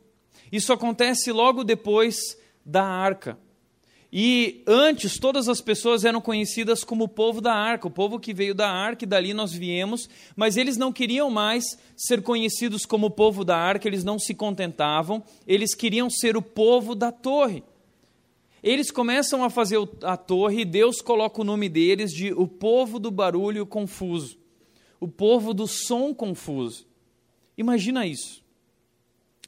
Isso 0.51 0.73
acontece 0.73 1.33
logo 1.33 1.65
depois 1.65 2.17
da 2.65 2.85
arca. 2.85 3.39
E 4.17 4.63
antes, 4.65 5.19
todas 5.19 5.49
as 5.49 5.61
pessoas 5.61 6.05
eram 6.05 6.21
conhecidas 6.21 6.85
como 6.85 7.03
o 7.05 7.09
povo 7.09 7.41
da 7.41 7.53
arca, 7.53 7.89
o 7.89 7.91
povo 7.91 8.21
que 8.21 8.33
veio 8.33 8.55
da 8.55 8.71
arca 8.71 9.05
e 9.05 9.09
dali 9.09 9.35
nós 9.35 9.53
viemos, 9.53 10.09
mas 10.37 10.57
eles 10.57 10.77
não 10.77 10.93
queriam 10.93 11.29
mais 11.31 11.77
ser 11.97 12.23
conhecidos 12.23 12.87
como 12.87 13.09
o 13.09 13.11
povo 13.11 13.45
da 13.45 13.57
arca, 13.57 13.89
eles 13.89 14.05
não 14.05 14.17
se 14.17 14.33
contentavam, 14.33 15.21
eles 15.49 15.75
queriam 15.75 16.09
ser 16.09 16.37
o 16.37 16.43
povo 16.43 16.95
da 16.95 17.11
torre. 17.11 17.65
Eles 18.65 18.91
começam 18.91 19.45
a 19.45 19.51
fazer 19.51 19.77
a 20.03 20.17
torre 20.17 20.63
e 20.63 20.65
Deus 20.65 21.03
coloca 21.03 21.39
o 21.39 21.45
nome 21.45 21.69
deles 21.69 22.11
de 22.11 22.33
o 22.33 22.49
povo 22.49 22.99
do 22.99 23.11
barulho 23.11 23.67
confuso, 23.67 24.39
o 24.99 25.07
povo 25.07 25.53
do 25.53 25.69
som 25.69 26.15
confuso. 26.15 26.87
Imagina 27.59 28.07
isso. 28.07 28.43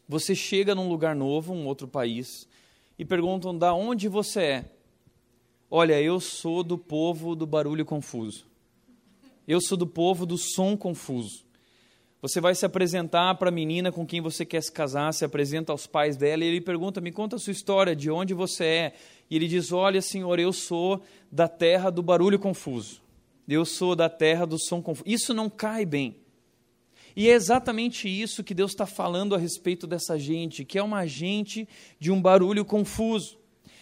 Você 0.06 0.34
chega 0.34 0.74
num 0.74 0.86
lugar 0.86 1.16
novo, 1.16 1.54
um 1.54 1.66
outro 1.66 1.88
país, 1.88 2.46
e 2.98 3.06
perguntam 3.06 3.56
da 3.56 3.72
onde 3.72 4.06
você 4.06 4.40
é. 4.42 4.72
Olha, 5.70 5.98
eu 5.98 6.20
sou 6.20 6.62
do 6.62 6.76
povo 6.76 7.34
do 7.34 7.46
barulho 7.46 7.86
confuso. 7.86 8.44
Eu 9.48 9.62
sou 9.62 9.78
do 9.78 9.86
povo 9.86 10.26
do 10.26 10.36
som 10.36 10.76
confuso. 10.76 11.45
Você 12.22 12.40
vai 12.40 12.54
se 12.54 12.64
apresentar 12.64 13.34
para 13.34 13.50
a 13.50 13.52
menina 13.52 13.92
com 13.92 14.06
quem 14.06 14.20
você 14.20 14.44
quer 14.44 14.62
se 14.62 14.72
casar, 14.72 15.12
se 15.12 15.24
apresenta 15.24 15.70
aos 15.70 15.86
pais 15.86 16.16
dela 16.16 16.44
e 16.44 16.48
ele 16.48 16.60
pergunta: 16.60 17.00
Me 17.00 17.12
conta 17.12 17.36
a 17.36 17.38
sua 17.38 17.52
história, 17.52 17.94
de 17.94 18.10
onde 18.10 18.32
você 18.32 18.64
é. 18.64 18.92
E 19.30 19.36
ele 19.36 19.46
diz: 19.46 19.70
Olha, 19.70 20.00
senhor, 20.00 20.38
eu 20.38 20.52
sou 20.52 21.02
da 21.30 21.46
terra 21.46 21.90
do 21.90 22.02
barulho 22.02 22.38
confuso. 22.38 23.02
Eu 23.46 23.64
sou 23.64 23.94
da 23.94 24.08
terra 24.08 24.46
do 24.46 24.58
som 24.58 24.82
confuso. 24.82 25.08
Isso 25.08 25.34
não 25.34 25.48
cai 25.48 25.84
bem. 25.84 26.16
E 27.14 27.28
é 27.30 27.32
exatamente 27.32 28.08
isso 28.08 28.44
que 28.44 28.52
Deus 28.52 28.72
está 28.72 28.86
falando 28.86 29.34
a 29.34 29.38
respeito 29.38 29.86
dessa 29.86 30.18
gente, 30.18 30.64
que 30.64 30.78
é 30.78 30.82
uma 30.82 31.06
gente 31.06 31.66
de 31.98 32.10
um 32.10 32.20
barulho 32.20 32.64
confuso. 32.64 33.38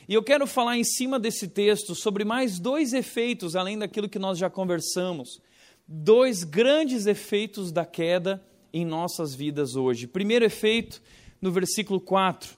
E 0.09 0.14
eu 0.14 0.23
quero 0.23 0.47
falar 0.47 0.77
em 0.77 0.85
cima 0.85 1.18
desse 1.18 1.49
texto 1.49 1.94
sobre 1.94 2.25
mais 2.25 2.61
dois 2.61 2.92
efeitos, 2.92 3.57
além 3.57 3.79
daquilo 3.79 4.09
que 4.09 4.18
nós 4.18 4.38
já 4.38 4.51
conversamos. 4.51 5.40
Dois 5.87 6.44
grandes 6.44 7.07
efeitos 7.07 7.70
da 7.70 7.85
queda 7.85 8.42
em 8.73 8.85
nossas 8.85 9.35
vidas 9.35 9.77
hoje. 9.77 10.07
Primeiro 10.07 10.44
efeito, 10.44 11.03
no 11.40 11.53
versículo 11.53 12.01
4. 12.01 12.57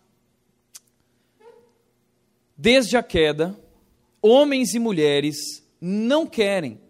Desde 2.57 2.97
a 2.97 3.03
queda, 3.03 3.59
homens 4.23 4.75
e 4.75 4.79
mulheres 4.79 5.37
não 5.81 6.27
querem 6.27 6.81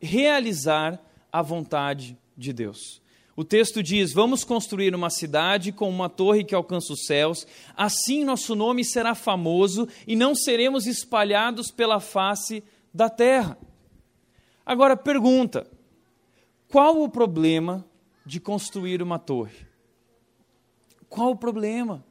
realizar 0.00 1.00
a 1.32 1.40
vontade 1.40 2.18
de 2.36 2.52
Deus. 2.52 3.00
O 3.36 3.42
texto 3.42 3.82
diz: 3.82 4.12
Vamos 4.12 4.44
construir 4.44 4.94
uma 4.94 5.10
cidade 5.10 5.72
com 5.72 5.88
uma 5.88 6.08
torre 6.08 6.44
que 6.44 6.54
alcança 6.54 6.92
os 6.92 7.06
céus, 7.06 7.46
assim 7.76 8.24
nosso 8.24 8.54
nome 8.54 8.84
será 8.84 9.14
famoso 9.14 9.88
e 10.06 10.14
não 10.14 10.34
seremos 10.34 10.86
espalhados 10.86 11.70
pela 11.70 12.00
face 12.00 12.62
da 12.92 13.08
terra. 13.08 13.58
Agora 14.64 14.96
pergunta: 14.96 15.66
qual 16.74 17.00
o 17.00 17.08
problema 17.08 17.86
de 18.26 18.40
construir 18.40 19.00
uma 19.00 19.16
torre? 19.16 19.64
Qual 21.08 21.30
o 21.30 21.36
problema? 21.36 22.04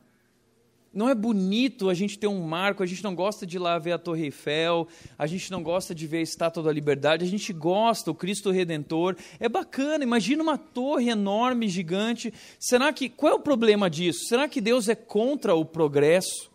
Não 0.94 1.10
é 1.10 1.14
bonito 1.14 1.90
a 1.90 1.94
gente 1.94 2.18
ter 2.18 2.28
um 2.28 2.40
marco, 2.40 2.82
a 2.82 2.86
gente 2.86 3.04
não 3.04 3.14
gosta 3.14 3.46
de 3.46 3.58
ir 3.58 3.60
lá 3.60 3.78
ver 3.78 3.92
a 3.92 3.98
Torre 3.98 4.24
Eiffel, 4.24 4.88
a 5.20 5.28
gente 5.28 5.52
não 5.52 5.62
gosta 5.62 5.94
de 5.94 6.08
ver 6.08 6.20
a 6.20 6.22
Estátua 6.22 6.64
da 6.64 6.72
Liberdade, 6.72 7.26
a 7.26 7.28
gente 7.28 7.52
gosta, 7.52 8.10
o 8.10 8.16
Cristo 8.16 8.52
Redentor. 8.52 9.18
É 9.38 9.50
bacana, 9.50 10.02
imagina 10.02 10.42
uma 10.42 10.58
torre 10.58 11.10
enorme, 11.10 11.68
gigante. 11.68 12.34
Será 12.58 12.94
que. 12.94 13.10
Qual 13.10 13.34
é 13.34 13.36
o 13.36 13.42
problema 13.42 13.90
disso? 13.90 14.28
Será 14.30 14.48
que 14.48 14.62
Deus 14.62 14.88
é 14.88 14.96
contra 14.96 15.54
o 15.54 15.66
progresso? 15.66 16.50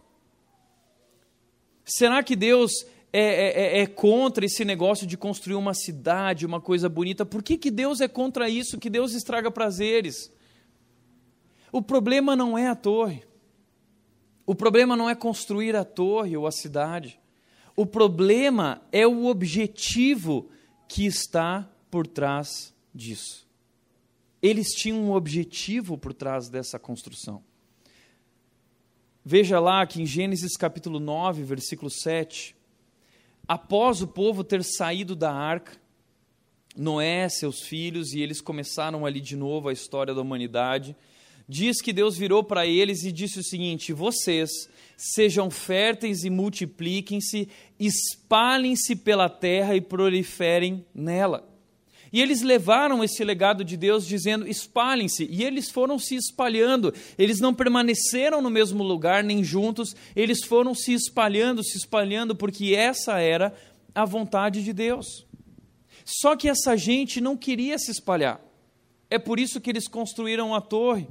Será 1.84 2.22
que 2.22 2.34
Deus 2.34 2.72
é, 3.12 3.20
é, 3.20 3.78
é, 3.78 3.80
é 3.80 3.86
contra 3.86 4.44
esse 4.44 4.64
negócio 4.64 5.06
de 5.06 5.16
construir 5.16 5.56
uma 5.56 5.74
cidade, 5.74 6.46
uma 6.46 6.60
coisa 6.60 6.88
bonita? 6.88 7.24
Por 7.24 7.42
que, 7.42 7.56
que 7.56 7.70
Deus 7.70 8.00
é 8.00 8.08
contra 8.08 8.48
isso? 8.48 8.78
Que 8.78 8.90
Deus 8.90 9.14
estraga 9.14 9.50
prazeres? 9.50 10.32
O 11.72 11.82
problema 11.82 12.36
não 12.36 12.56
é 12.56 12.68
a 12.68 12.74
torre. 12.74 13.24
O 14.46 14.54
problema 14.54 14.96
não 14.96 15.08
é 15.08 15.14
construir 15.14 15.76
a 15.76 15.84
torre 15.84 16.36
ou 16.36 16.46
a 16.46 16.52
cidade. 16.52 17.20
O 17.76 17.86
problema 17.86 18.82
é 18.90 19.06
o 19.06 19.26
objetivo 19.26 20.50
que 20.88 21.06
está 21.06 21.70
por 21.90 22.06
trás 22.06 22.74
disso. 22.94 23.46
Eles 24.40 24.68
tinham 24.68 25.02
um 25.02 25.12
objetivo 25.12 25.98
por 25.98 26.14
trás 26.14 26.48
dessa 26.48 26.78
construção. 26.78 27.42
Veja 29.24 29.60
lá 29.60 29.86
que 29.86 30.00
em 30.00 30.06
Gênesis 30.06 30.56
capítulo 30.56 30.98
9, 30.98 31.42
versículo 31.42 31.90
7, 31.90 32.56
após 33.48 34.02
o 34.02 34.06
povo 34.06 34.44
ter 34.44 34.62
saído 34.62 35.16
da 35.16 35.32
arca, 35.32 35.72
Noé, 36.76 37.28
seus 37.28 37.62
filhos, 37.62 38.12
e 38.12 38.20
eles 38.20 38.40
começaram 38.40 39.04
ali 39.04 39.20
de 39.20 39.34
novo 39.34 39.68
a 39.68 39.72
história 39.72 40.14
da 40.14 40.20
humanidade 40.20 40.94
diz 41.48 41.80
que 41.80 41.92
Deus 41.92 42.18
virou 42.18 42.44
para 42.44 42.66
eles 42.66 43.02
e 43.04 43.10
disse 43.10 43.40
o 43.40 43.44
seguinte: 43.44 43.92
Vocês 43.92 44.50
sejam 44.96 45.50
férteis 45.50 46.24
e 46.24 46.30
multipliquem-se, 46.30 47.48
espalhem-se 47.80 48.94
pela 48.96 49.28
terra 49.28 49.74
e 49.74 49.80
proliferem 49.80 50.84
nela. 50.94 51.47
E 52.12 52.20
eles 52.20 52.42
levaram 52.42 53.04
esse 53.04 53.22
legado 53.22 53.64
de 53.64 53.76
Deus 53.76 54.06
dizendo: 54.06 54.46
espalhem-se. 54.46 55.26
E 55.30 55.44
eles 55.44 55.70
foram 55.70 55.98
se 55.98 56.14
espalhando. 56.14 56.92
Eles 57.18 57.40
não 57.40 57.54
permaneceram 57.54 58.40
no 58.40 58.50
mesmo 58.50 58.82
lugar 58.82 59.22
nem 59.22 59.44
juntos. 59.44 59.94
Eles 60.16 60.44
foram 60.44 60.74
se 60.74 60.92
espalhando, 60.92 61.62
se 61.62 61.76
espalhando, 61.76 62.34
porque 62.34 62.74
essa 62.74 63.18
era 63.18 63.54
a 63.94 64.04
vontade 64.04 64.62
de 64.62 64.72
Deus. 64.72 65.26
Só 66.04 66.34
que 66.36 66.48
essa 66.48 66.76
gente 66.76 67.20
não 67.20 67.36
queria 67.36 67.78
se 67.78 67.90
espalhar. 67.90 68.40
É 69.10 69.18
por 69.18 69.38
isso 69.38 69.60
que 69.60 69.70
eles 69.70 69.88
construíram 69.88 70.54
a 70.54 70.60
torre. 70.60 71.08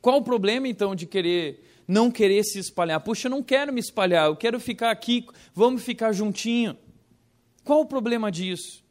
Qual 0.00 0.18
o 0.18 0.22
problema 0.22 0.66
então 0.66 0.94
de 0.94 1.06
querer 1.06 1.62
não 1.86 2.10
querer 2.10 2.42
se 2.42 2.58
espalhar? 2.58 3.00
Puxa, 3.00 3.26
eu 3.26 3.30
não 3.30 3.42
quero 3.42 3.72
me 3.72 3.80
espalhar, 3.80 4.26
eu 4.26 4.36
quero 4.36 4.58
ficar 4.58 4.90
aqui, 4.90 5.26
vamos 5.54 5.82
ficar 5.82 6.12
juntinho. 6.12 6.76
Qual 7.64 7.80
o 7.80 7.86
problema 7.86 8.30
disso? 8.30 8.82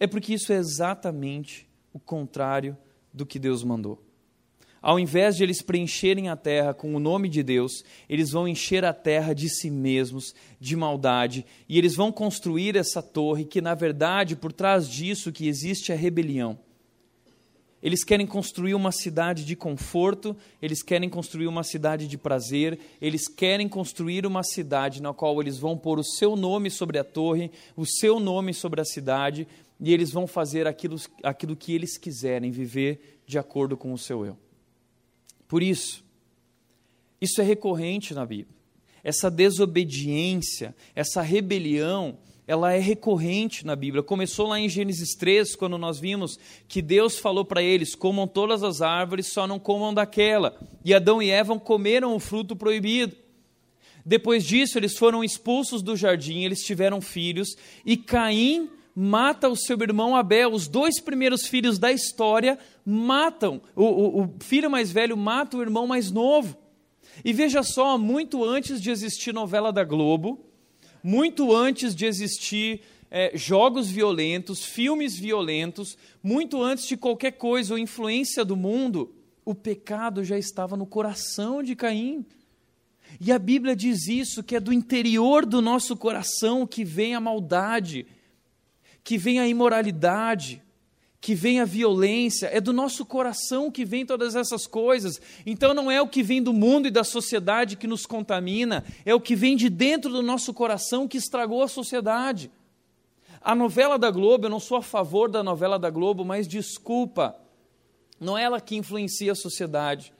É 0.00 0.06
porque 0.06 0.32
isso 0.32 0.50
é 0.50 0.56
exatamente 0.56 1.68
o 1.92 2.00
contrário 2.00 2.76
do 3.12 3.26
que 3.26 3.38
Deus 3.38 3.62
mandou. 3.62 4.02
Ao 4.82 4.98
invés 4.98 5.36
de 5.36 5.42
eles 5.42 5.60
preencherem 5.60 6.30
a 6.30 6.36
terra 6.36 6.72
com 6.72 6.94
o 6.94 6.98
nome 6.98 7.28
de 7.28 7.42
Deus, 7.42 7.84
eles 8.08 8.30
vão 8.30 8.48
encher 8.48 8.82
a 8.82 8.94
terra 8.94 9.34
de 9.34 9.46
si 9.50 9.68
mesmos, 9.70 10.34
de 10.58 10.74
maldade, 10.74 11.44
e 11.68 11.76
eles 11.76 11.94
vão 11.94 12.10
construir 12.10 12.76
essa 12.76 13.02
torre 13.02 13.44
que, 13.44 13.60
na 13.60 13.74
verdade, 13.74 14.34
por 14.34 14.54
trás 14.54 14.88
disso 14.88 15.30
que 15.30 15.46
existe 15.46 15.92
a 15.92 15.96
rebelião. 15.96 16.58
Eles 17.82 18.04
querem 18.04 18.26
construir 18.26 18.74
uma 18.74 18.92
cidade 18.92 19.44
de 19.44 19.56
conforto, 19.56 20.34
eles 20.60 20.82
querem 20.82 21.08
construir 21.08 21.46
uma 21.46 21.62
cidade 21.62 22.06
de 22.06 22.16
prazer, 22.16 22.78
eles 23.00 23.26
querem 23.26 23.68
construir 23.68 24.26
uma 24.26 24.42
cidade 24.42 25.02
na 25.02 25.12
qual 25.12 25.40
eles 25.40 25.58
vão 25.58 25.76
pôr 25.76 25.98
o 25.98 26.04
seu 26.04 26.36
nome 26.36 26.70
sobre 26.70 26.98
a 26.98 27.04
torre, 27.04 27.50
o 27.76 27.86
seu 27.86 28.20
nome 28.20 28.52
sobre 28.52 28.82
a 28.82 28.84
cidade, 28.84 29.46
e 29.80 29.92
eles 29.92 30.10
vão 30.10 30.26
fazer 30.26 30.66
aquilo, 30.66 30.96
aquilo 31.22 31.56
que 31.56 31.74
eles 31.74 31.96
quiserem, 31.96 32.50
viver 32.50 33.20
de 33.26 33.38
acordo 33.38 33.76
com 33.76 33.92
o 33.92 33.98
seu 33.98 34.26
eu. 34.26 34.36
Por 35.48 35.62
isso, 35.62 36.04
isso 37.20 37.40
é 37.40 37.44
recorrente 37.44 38.12
na 38.12 38.26
Bíblia. 38.26 38.54
Essa 39.02 39.30
desobediência, 39.30 40.74
essa 40.94 41.22
rebelião, 41.22 42.18
ela 42.46 42.72
é 42.72 42.78
recorrente 42.78 43.64
na 43.64 43.74
Bíblia. 43.74 44.02
Começou 44.02 44.48
lá 44.48 44.60
em 44.60 44.68
Gênesis 44.68 45.14
3, 45.14 45.56
quando 45.56 45.78
nós 45.78 45.98
vimos 45.98 46.38
que 46.68 46.82
Deus 46.82 47.18
falou 47.18 47.44
para 47.44 47.62
eles: 47.62 47.94
comam 47.94 48.28
todas 48.28 48.62
as 48.62 48.82
árvores, 48.82 49.32
só 49.32 49.46
não 49.46 49.58
comam 49.58 49.94
daquela. 49.94 50.60
E 50.84 50.92
Adão 50.92 51.22
e 51.22 51.30
Eva 51.30 51.58
comeram 51.58 52.14
o 52.14 52.20
fruto 52.20 52.54
proibido. 52.54 53.16
Depois 54.04 54.44
disso, 54.44 54.78
eles 54.78 54.96
foram 54.96 55.22
expulsos 55.24 55.82
do 55.82 55.96
jardim, 55.96 56.42
eles 56.42 56.60
tiveram 56.60 57.00
filhos, 57.00 57.56
e 57.84 57.96
Caim 57.96 58.68
mata 58.94 59.48
o 59.48 59.56
seu 59.56 59.80
irmão 59.80 60.16
Abel. 60.16 60.52
Os 60.52 60.68
dois 60.68 61.00
primeiros 61.00 61.46
filhos 61.46 61.78
da 61.78 61.92
história 61.92 62.58
matam, 62.84 63.60
o, 63.74 63.84
o, 63.84 64.22
o 64.24 64.34
filho 64.40 64.70
mais 64.70 64.90
velho 64.90 65.16
mata 65.16 65.56
o 65.56 65.62
irmão 65.62 65.86
mais 65.86 66.10
novo. 66.10 66.56
E 67.24 67.32
veja 67.32 67.62
só, 67.62 67.98
muito 67.98 68.44
antes 68.44 68.80
de 68.80 68.90
existir 68.90 69.32
novela 69.32 69.72
da 69.72 69.84
Globo, 69.84 70.44
muito 71.02 71.54
antes 71.54 71.94
de 71.94 72.06
existir 72.06 72.82
é, 73.10 73.32
jogos 73.34 73.90
violentos, 73.90 74.64
filmes 74.64 75.18
violentos, 75.18 75.96
muito 76.22 76.62
antes 76.62 76.86
de 76.86 76.96
qualquer 76.96 77.32
coisa 77.32 77.74
ou 77.74 77.78
influência 77.78 78.44
do 78.44 78.56
mundo, 78.56 79.12
o 79.44 79.54
pecado 79.54 80.22
já 80.22 80.38
estava 80.38 80.76
no 80.76 80.86
coração 80.86 81.62
de 81.62 81.74
Caim. 81.74 82.24
E 83.20 83.32
a 83.32 83.38
Bíblia 83.38 83.74
diz 83.74 84.06
isso, 84.06 84.42
que 84.42 84.54
é 84.54 84.60
do 84.60 84.72
interior 84.72 85.44
do 85.44 85.60
nosso 85.60 85.96
coração 85.96 86.66
que 86.66 86.84
vem 86.84 87.14
a 87.14 87.20
maldade, 87.20 88.06
que 89.02 89.18
vem 89.18 89.40
a 89.40 89.48
imoralidade, 89.48 90.62
que 91.20 91.34
vem 91.34 91.60
a 91.60 91.64
violência, 91.64 92.46
é 92.46 92.60
do 92.60 92.72
nosso 92.72 93.04
coração 93.04 93.70
que 93.70 93.84
vem 93.84 94.06
todas 94.06 94.34
essas 94.34 94.66
coisas. 94.66 95.20
Então 95.44 95.74
não 95.74 95.90
é 95.90 96.00
o 96.00 96.08
que 96.08 96.22
vem 96.22 96.42
do 96.42 96.52
mundo 96.52 96.88
e 96.88 96.90
da 96.90 97.04
sociedade 97.04 97.76
que 97.76 97.86
nos 97.86 98.06
contamina, 98.06 98.84
é 99.04 99.14
o 99.14 99.20
que 99.20 99.36
vem 99.36 99.56
de 99.56 99.68
dentro 99.68 100.10
do 100.10 100.22
nosso 100.22 100.54
coração 100.54 101.06
que 101.06 101.18
estragou 101.18 101.62
a 101.62 101.68
sociedade. 101.68 102.50
A 103.40 103.54
novela 103.54 103.98
da 103.98 104.10
Globo, 104.10 104.46
eu 104.46 104.50
não 104.50 104.60
sou 104.60 104.76
a 104.76 104.82
favor 104.82 105.30
da 105.30 105.42
novela 105.42 105.78
da 105.78 105.90
Globo, 105.90 106.24
mas 106.24 106.48
desculpa, 106.48 107.36
não 108.18 108.36
é 108.36 108.42
ela 108.42 108.60
que 108.60 108.76
influencia 108.76 109.32
a 109.32 109.36
sociedade 109.36 110.12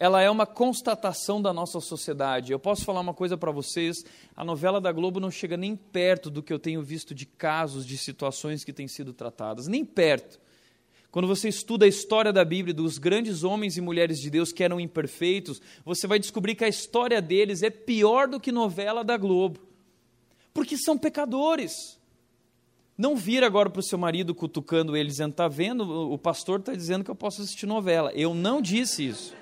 ela 0.00 0.22
é 0.22 0.30
uma 0.30 0.46
constatação 0.46 1.42
da 1.42 1.52
nossa 1.52 1.78
sociedade. 1.78 2.50
Eu 2.50 2.58
posso 2.58 2.86
falar 2.86 3.00
uma 3.00 3.12
coisa 3.12 3.36
para 3.36 3.52
vocês: 3.52 4.02
a 4.34 4.42
novela 4.42 4.80
da 4.80 4.90
Globo 4.90 5.20
não 5.20 5.30
chega 5.30 5.58
nem 5.58 5.76
perto 5.76 6.30
do 6.30 6.42
que 6.42 6.50
eu 6.50 6.58
tenho 6.58 6.82
visto 6.82 7.14
de 7.14 7.26
casos, 7.26 7.84
de 7.86 7.98
situações 7.98 8.64
que 8.64 8.72
têm 8.72 8.88
sido 8.88 9.12
tratadas, 9.12 9.68
nem 9.68 9.84
perto. 9.84 10.40
Quando 11.10 11.28
você 11.28 11.48
estuda 11.48 11.84
a 11.84 11.88
história 11.88 12.32
da 12.32 12.44
Bíblia, 12.44 12.72
dos 12.72 12.96
grandes 12.96 13.44
homens 13.44 13.76
e 13.76 13.80
mulheres 13.80 14.18
de 14.18 14.30
Deus 14.30 14.52
que 14.52 14.64
eram 14.64 14.80
imperfeitos, 14.80 15.60
você 15.84 16.06
vai 16.06 16.18
descobrir 16.18 16.54
que 16.54 16.64
a 16.64 16.68
história 16.68 17.20
deles 17.20 17.62
é 17.62 17.68
pior 17.68 18.26
do 18.26 18.40
que 18.40 18.50
novela 18.50 19.04
da 19.04 19.18
Globo, 19.18 19.60
porque 20.54 20.78
são 20.78 20.96
pecadores. 20.96 21.98
Não 22.96 23.16
vira 23.16 23.46
agora 23.46 23.68
para 23.68 23.80
o 23.80 23.82
seu 23.82 23.98
marido 23.98 24.34
cutucando 24.34 24.96
ele 24.96 25.10
dizendo: 25.10 25.32
está 25.32 25.46
vendo, 25.46 26.10
o 26.10 26.16
pastor 26.16 26.60
está 26.60 26.74
dizendo 26.74 27.04
que 27.04 27.10
eu 27.10 27.14
posso 27.14 27.42
assistir 27.42 27.66
novela. 27.66 28.10
Eu 28.14 28.32
não 28.32 28.62
disse 28.62 29.06
isso. 29.06 29.39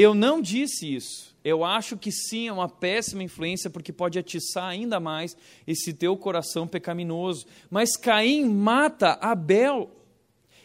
Eu 0.00 0.14
não 0.14 0.40
disse 0.40 0.94
isso. 0.94 1.34
Eu 1.44 1.64
acho 1.64 1.96
que 1.96 2.12
sim, 2.12 2.46
é 2.46 2.52
uma 2.52 2.68
péssima 2.68 3.24
influência, 3.24 3.68
porque 3.68 3.92
pode 3.92 4.16
atiçar 4.16 4.68
ainda 4.68 5.00
mais 5.00 5.36
esse 5.66 5.92
teu 5.92 6.16
coração 6.16 6.68
pecaminoso. 6.68 7.46
Mas 7.68 7.96
Caim 7.96 8.44
mata 8.44 9.18
Abel. 9.20 9.90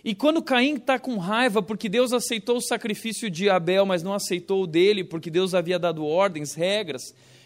E 0.05 0.13
quando 0.13 0.39
Caim 0.39 0.75
está 0.75 0.99
com 0.99 1.17
raiva, 1.17 1.63
porque 1.63 1.89
Deus 1.89 2.13
aceitou 2.13 2.57
o 2.57 2.61
sacrifício 2.61 3.27
de 3.27 3.49
Abel, 3.49 3.87
mas 3.87 4.03
não 4.03 4.13
aceitou 4.13 4.61
o 4.61 4.67
dele, 4.67 5.03
porque 5.03 5.31
Deus 5.31 5.55
havia 5.55 5.79
dado 5.79 6.05
ordens, 6.05 6.53
regras, 6.53 7.01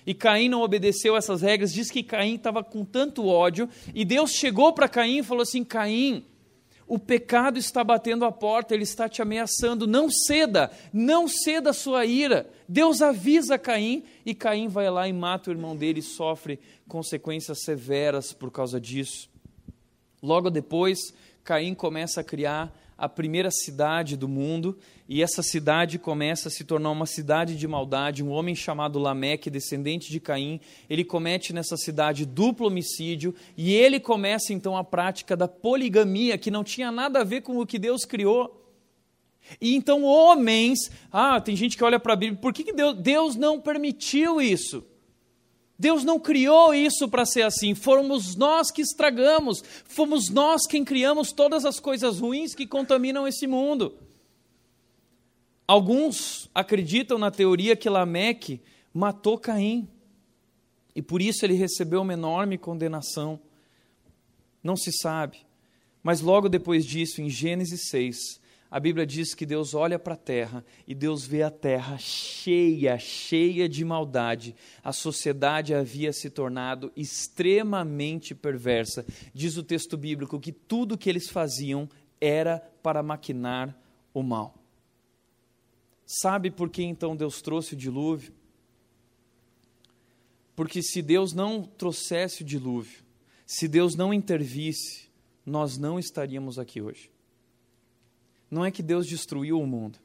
e 0.06 0.14
Caim 0.14 0.50
não 0.50 0.64
obedeceu 0.64 1.16
essas 1.16 1.42
regras, 1.42 1.72
diz 1.72 1.90
que 1.90 2.04
Caim 2.04 2.36
estava 2.36 2.66
com 2.66 2.84
tanto 2.84 3.26
ódio, 3.28 3.70
e 3.96 4.04
Deus 4.04 4.32
chegou 4.32 4.74
para 4.74 4.90
Caim 4.90 5.20
e 5.20 5.24
falou 5.24 5.44
assim: 5.44 5.64
Caim, 5.64 6.26
o 6.88 6.98
pecado 6.98 7.60
está 7.60 7.84
batendo 7.84 8.24
a 8.24 8.32
porta, 8.32 8.74
ele 8.74 8.84
está 8.84 9.10
te 9.10 9.22
ameaçando. 9.22 9.86
Não 9.86 10.10
ceda, 10.10 10.72
não 10.94 11.28
ceda 11.28 11.72
a 11.72 11.74
sua 11.74 12.06
ira. 12.06 12.50
Deus 12.68 13.02
avisa 13.02 13.58
Caim 13.58 14.04
e 14.26 14.34
Caim 14.34 14.70
vai 14.70 14.90
lá 14.90 15.08
e 15.08 15.14
mata 15.14 15.50
o 15.50 15.54
irmão 15.54 15.76
dele 15.76 16.00
e 16.00 16.04
sofre 16.04 16.60
consequências 16.88 17.60
severas 17.64 18.32
por 18.32 18.50
causa 18.52 18.80
disso. 18.80 19.30
Logo 20.24 20.50
depois, 20.50 21.14
Caim 21.44 21.76
começa 21.76 22.22
a 22.22 22.24
criar 22.24 22.74
a 22.98 23.08
primeira 23.08 23.52
cidade 23.52 24.18
do 24.18 24.28
mundo, 24.28 24.78
e 25.08 25.22
essa 25.22 25.44
cidade 25.44 26.00
começa 26.00 26.48
a 26.48 26.52
se 26.52 26.64
tornar 26.64 26.90
uma 26.90 27.06
cidade 27.06 27.56
de 27.56 27.68
maldade. 27.68 28.24
Um 28.24 28.32
homem 28.32 28.56
chamado 28.56 28.98
Lameque, 28.98 29.50
descendente 29.50 30.12
de 30.12 30.20
Caim, 30.20 30.60
ele 30.90 31.04
comete 31.04 31.54
nessa 31.54 31.78
cidade 31.78 32.26
duplo 32.26 32.68
homicídio, 32.68 33.36
e 33.56 33.74
ele 33.74 34.00
começa 34.00 34.52
então 34.52 34.76
a 34.76 34.84
prática 34.84 35.38
da 35.38 35.48
poligamia, 35.48 36.38
que 36.38 36.50
não 36.50 36.64
tinha 36.64 36.92
nada 36.92 37.22
a 37.22 37.24
ver 37.24 37.42
com 37.42 37.60
o 37.60 37.66
que 37.66 37.78
Deus 37.78 38.04
criou. 38.04 38.64
E 39.62 39.76
então 39.76 40.04
homens, 40.04 40.92
ah, 41.12 41.40
tem 41.40 41.56
gente 41.56 41.78
que 41.78 41.84
olha 41.84 42.00
para 42.00 42.14
a 42.14 42.18
Bíblia, 42.18 42.42
por 42.42 42.52
que, 42.52 42.64
que 42.64 42.74
Deus, 42.74 42.98
Deus 42.98 43.36
não 43.36 43.62
permitiu 43.62 44.42
isso? 44.42 44.84
Deus 45.80 46.04
não 46.04 46.20
criou 46.20 46.74
isso 46.74 47.08
para 47.08 47.26
ser 47.26 47.44
assim, 47.44 47.76
fomos 47.76 48.36
nós 48.36 48.72
que 48.72 48.82
estragamos, 48.82 49.64
fomos 49.86 50.30
nós 50.30 50.66
quem 50.68 50.84
criamos 50.84 51.32
todas 51.32 51.66
as 51.66 51.80
coisas 51.80 52.20
ruins 52.20 52.56
que 52.56 52.66
contaminam 52.66 53.28
esse 53.28 53.46
mundo. 53.46 53.94
Alguns 55.68 56.50
acreditam 56.56 57.20
na 57.20 57.30
teoria 57.30 57.76
que 57.76 57.90
Lameque 57.90 58.62
matou 58.94 59.38
Caim 59.38 59.88
e 60.96 61.02
por 61.02 61.22
isso 61.22 61.46
ele 61.46 61.54
recebeu 61.54 62.02
uma 62.02 62.14
enorme 62.14 62.58
condenação. 62.58 63.40
Não 64.64 64.76
se 64.76 64.92
sabe, 64.92 65.46
mas 66.02 66.22
logo 66.22 66.50
depois 66.50 66.86
disso, 66.86 67.22
em 67.22 67.30
Gênesis 67.30 67.90
6, 67.90 68.18
a 68.70 68.80
Bíblia 68.80 69.06
diz 69.06 69.34
que 69.34 69.46
Deus 69.46 69.74
olha 69.74 69.98
para 69.98 70.14
a 70.14 70.18
terra 70.18 70.64
e 70.86 70.94
Deus 70.94 71.26
vê 71.26 71.42
a 71.42 71.50
terra 71.50 71.98
cheia, 71.98 73.00
cheia 73.00 73.68
de 73.70 73.86
maldade. 73.86 74.56
A 74.84 74.92
sociedade 74.92 75.74
havia 75.74 76.12
se 76.12 76.30
tornado 76.30 76.92
extremamente 76.96 78.36
perversa. 78.36 79.06
Diz 79.34 79.56
o 79.56 79.64
texto 79.64 79.96
bíblico 79.98 80.40
que 80.40 80.52
tudo 80.52 80.98
que 80.98 81.10
eles 81.10 81.30
faziam 81.30 81.90
era 82.20 82.60
para 82.84 83.02
maquinar 83.02 83.78
o 84.14 84.22
mal. 84.22 84.62
Sabe 86.06 86.52
por 86.52 86.70
que 86.70 86.84
então 86.84 87.16
Deus 87.16 87.42
trouxe 87.42 87.74
o 87.74 87.78
dilúvio? 87.78 88.34
Porque 90.56 90.82
se 90.82 91.02
Deus 91.02 91.34
não 91.34 91.64
trouxesse 91.64 92.42
o 92.42 92.46
dilúvio, 92.46 93.04
se 93.46 93.68
Deus 93.68 93.96
não 93.96 94.14
intervisse, 94.14 95.08
nós 95.46 95.78
não 95.78 95.98
estaríamos 95.98 96.60
aqui 96.60 96.82
hoje. 96.82 97.10
Não 98.50 98.64
é 98.64 98.72
que 98.72 98.82
Deus 98.82 99.06
destruiu 99.06 99.60
o 99.60 99.68
mundo, 99.68 100.00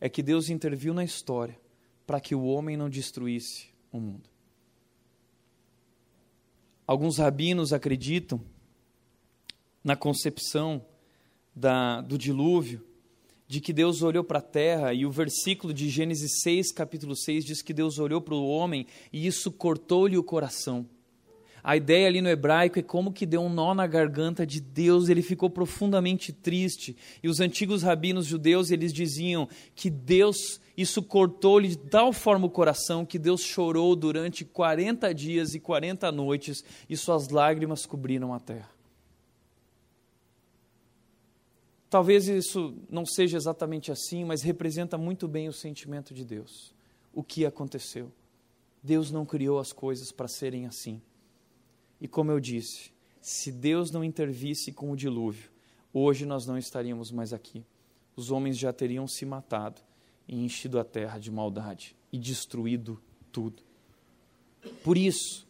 é 0.00 0.08
que 0.08 0.22
Deus 0.22 0.48
interviu 0.48 0.94
na 0.94 1.04
história 1.04 1.58
para 2.06 2.20
que 2.20 2.34
o 2.34 2.44
homem 2.44 2.76
não 2.76 2.88
destruísse 2.88 3.68
o 3.92 4.00
mundo. 4.00 4.28
Alguns 6.86 7.18
rabinos 7.18 7.72
acreditam 7.72 8.40
na 9.84 9.96
concepção 9.96 10.84
da, 11.54 12.00
do 12.00 12.18
dilúvio, 12.18 12.84
de 13.46 13.60
que 13.60 13.72
Deus 13.72 14.02
olhou 14.02 14.24
para 14.24 14.38
a 14.38 14.42
terra, 14.42 14.94
e 14.94 15.04
o 15.04 15.10
versículo 15.10 15.74
de 15.74 15.90
Gênesis 15.90 16.40
6, 16.42 16.72
capítulo 16.72 17.14
6, 17.14 17.44
diz 17.44 17.62
que 17.62 17.74
Deus 17.74 17.98
olhou 17.98 18.20
para 18.20 18.34
o 18.34 18.48
homem 18.48 18.86
e 19.12 19.26
isso 19.26 19.52
cortou-lhe 19.52 20.16
o 20.16 20.24
coração. 20.24 20.88
A 21.64 21.76
ideia 21.76 22.08
ali 22.08 22.20
no 22.20 22.28
hebraico 22.28 22.78
é 22.78 22.82
como 22.82 23.12
que 23.12 23.24
deu 23.24 23.40
um 23.40 23.48
nó 23.48 23.72
na 23.72 23.86
garganta 23.86 24.44
de 24.44 24.60
Deus, 24.60 25.08
ele 25.08 25.22
ficou 25.22 25.48
profundamente 25.48 26.32
triste. 26.32 26.96
E 27.22 27.28
os 27.28 27.38
antigos 27.38 27.82
rabinos 27.82 28.26
judeus, 28.26 28.72
eles 28.72 28.92
diziam 28.92 29.48
que 29.74 29.88
Deus, 29.88 30.60
isso 30.76 31.00
cortou-lhe 31.02 31.68
de 31.68 31.78
tal 31.78 32.12
forma 32.12 32.46
o 32.46 32.50
coração 32.50 33.06
que 33.06 33.16
Deus 33.16 33.42
chorou 33.42 33.94
durante 33.94 34.44
40 34.44 35.14
dias 35.14 35.54
e 35.54 35.60
40 35.60 36.10
noites 36.10 36.64
e 36.90 36.96
suas 36.96 37.28
lágrimas 37.28 37.86
cobriram 37.86 38.34
a 38.34 38.40
terra. 38.40 38.70
Talvez 41.88 42.26
isso 42.26 42.74
não 42.90 43.06
seja 43.06 43.36
exatamente 43.36 43.92
assim, 43.92 44.24
mas 44.24 44.42
representa 44.42 44.98
muito 44.98 45.28
bem 45.28 45.46
o 45.46 45.52
sentimento 45.52 46.12
de 46.12 46.24
Deus. 46.24 46.74
O 47.12 47.22
que 47.22 47.46
aconteceu? 47.46 48.10
Deus 48.82 49.12
não 49.12 49.24
criou 49.24 49.60
as 49.60 49.72
coisas 49.72 50.10
para 50.10 50.26
serem 50.26 50.66
assim. 50.66 51.00
E 52.02 52.08
como 52.08 52.32
eu 52.32 52.40
disse, 52.40 52.90
se 53.20 53.52
Deus 53.52 53.92
não 53.92 54.02
intervisse 54.02 54.72
com 54.72 54.90
o 54.90 54.96
dilúvio, 54.96 55.48
hoje 55.94 56.26
nós 56.26 56.44
não 56.44 56.58
estaríamos 56.58 57.12
mais 57.12 57.32
aqui. 57.32 57.64
Os 58.16 58.32
homens 58.32 58.58
já 58.58 58.72
teriam 58.72 59.06
se 59.06 59.24
matado 59.24 59.80
e 60.26 60.44
enchido 60.44 60.80
a 60.80 60.84
terra 60.84 61.16
de 61.20 61.30
maldade 61.30 61.94
e 62.12 62.18
destruído 62.18 63.00
tudo. 63.30 63.62
Por 64.82 64.98
isso, 64.98 65.46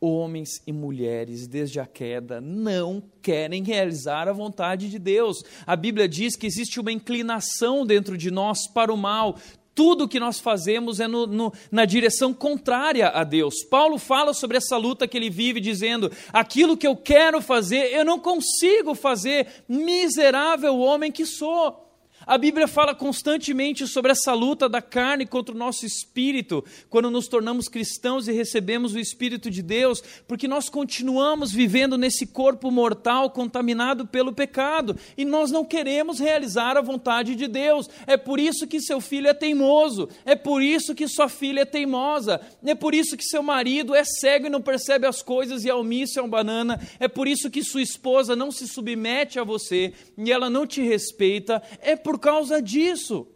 homens 0.00 0.60
e 0.66 0.72
mulheres, 0.72 1.46
desde 1.46 1.78
a 1.78 1.86
queda, 1.86 2.40
não 2.40 3.00
querem 3.22 3.62
realizar 3.62 4.26
a 4.26 4.32
vontade 4.32 4.90
de 4.90 4.98
Deus. 4.98 5.44
A 5.64 5.76
Bíblia 5.76 6.08
diz 6.08 6.34
que 6.34 6.46
existe 6.46 6.80
uma 6.80 6.90
inclinação 6.90 7.86
dentro 7.86 8.18
de 8.18 8.32
nós 8.32 8.66
para 8.66 8.92
o 8.92 8.96
mal 8.96 9.36
tudo 9.78 10.08
que 10.08 10.18
nós 10.18 10.40
fazemos 10.40 10.98
é 10.98 11.06
no, 11.06 11.24
no, 11.24 11.52
na 11.70 11.84
direção 11.84 12.34
contrária 12.34 13.10
a 13.10 13.22
Deus. 13.22 13.62
Paulo 13.62 13.96
fala 13.96 14.34
sobre 14.34 14.56
essa 14.56 14.76
luta 14.76 15.06
que 15.06 15.16
ele 15.16 15.30
vive, 15.30 15.60
dizendo: 15.60 16.10
aquilo 16.32 16.76
que 16.76 16.84
eu 16.84 16.96
quero 16.96 17.40
fazer, 17.40 17.94
eu 17.94 18.04
não 18.04 18.18
consigo 18.18 18.96
fazer, 18.96 19.46
miserável 19.68 20.80
homem 20.80 21.12
que 21.12 21.24
sou. 21.24 21.87
A 22.28 22.36
Bíblia 22.36 22.68
fala 22.68 22.94
constantemente 22.94 23.86
sobre 23.86 24.12
essa 24.12 24.34
luta 24.34 24.68
da 24.68 24.82
carne 24.82 25.24
contra 25.24 25.54
o 25.54 25.58
nosso 25.58 25.86
espírito, 25.86 26.62
quando 26.90 27.10
nos 27.10 27.26
tornamos 27.26 27.68
cristãos 27.68 28.28
e 28.28 28.32
recebemos 28.32 28.92
o 28.92 28.98
Espírito 28.98 29.50
de 29.50 29.62
Deus, 29.62 30.02
porque 30.26 30.46
nós 30.46 30.68
continuamos 30.68 31.50
vivendo 31.50 31.96
nesse 31.96 32.26
corpo 32.26 32.70
mortal 32.70 33.30
contaminado 33.30 34.06
pelo 34.06 34.30
pecado 34.30 34.94
e 35.16 35.24
nós 35.24 35.50
não 35.50 35.64
queremos 35.64 36.18
realizar 36.18 36.76
a 36.76 36.82
vontade 36.82 37.34
de 37.34 37.48
Deus. 37.48 37.88
É 38.06 38.18
por 38.18 38.38
isso 38.38 38.66
que 38.66 38.78
seu 38.78 39.00
filho 39.00 39.28
é 39.28 39.32
teimoso, 39.32 40.10
é 40.26 40.36
por 40.36 40.60
isso 40.60 40.94
que 40.94 41.08
sua 41.08 41.30
filha 41.30 41.60
é 41.62 41.64
teimosa, 41.64 42.42
é 42.62 42.74
por 42.74 42.92
isso 42.92 43.16
que 43.16 43.24
seu 43.24 43.42
marido 43.42 43.94
é 43.94 44.04
cego 44.04 44.48
e 44.48 44.50
não 44.50 44.60
percebe 44.60 45.06
as 45.06 45.22
coisas 45.22 45.64
e 45.64 45.70
é 45.70 45.74
omisso 45.74 46.20
é 46.20 46.22
um 46.22 46.28
banana, 46.28 46.78
é 47.00 47.08
por 47.08 47.26
isso 47.26 47.48
que 47.48 47.64
sua 47.64 47.80
esposa 47.80 48.36
não 48.36 48.52
se 48.52 48.68
submete 48.68 49.38
a 49.40 49.44
você 49.44 49.94
e 50.18 50.30
ela 50.30 50.50
não 50.50 50.66
te 50.66 50.82
respeita, 50.82 51.62
é 51.80 51.96
por 51.96 52.17
por 52.18 52.20
causa 52.20 52.60
disso. 52.60 53.28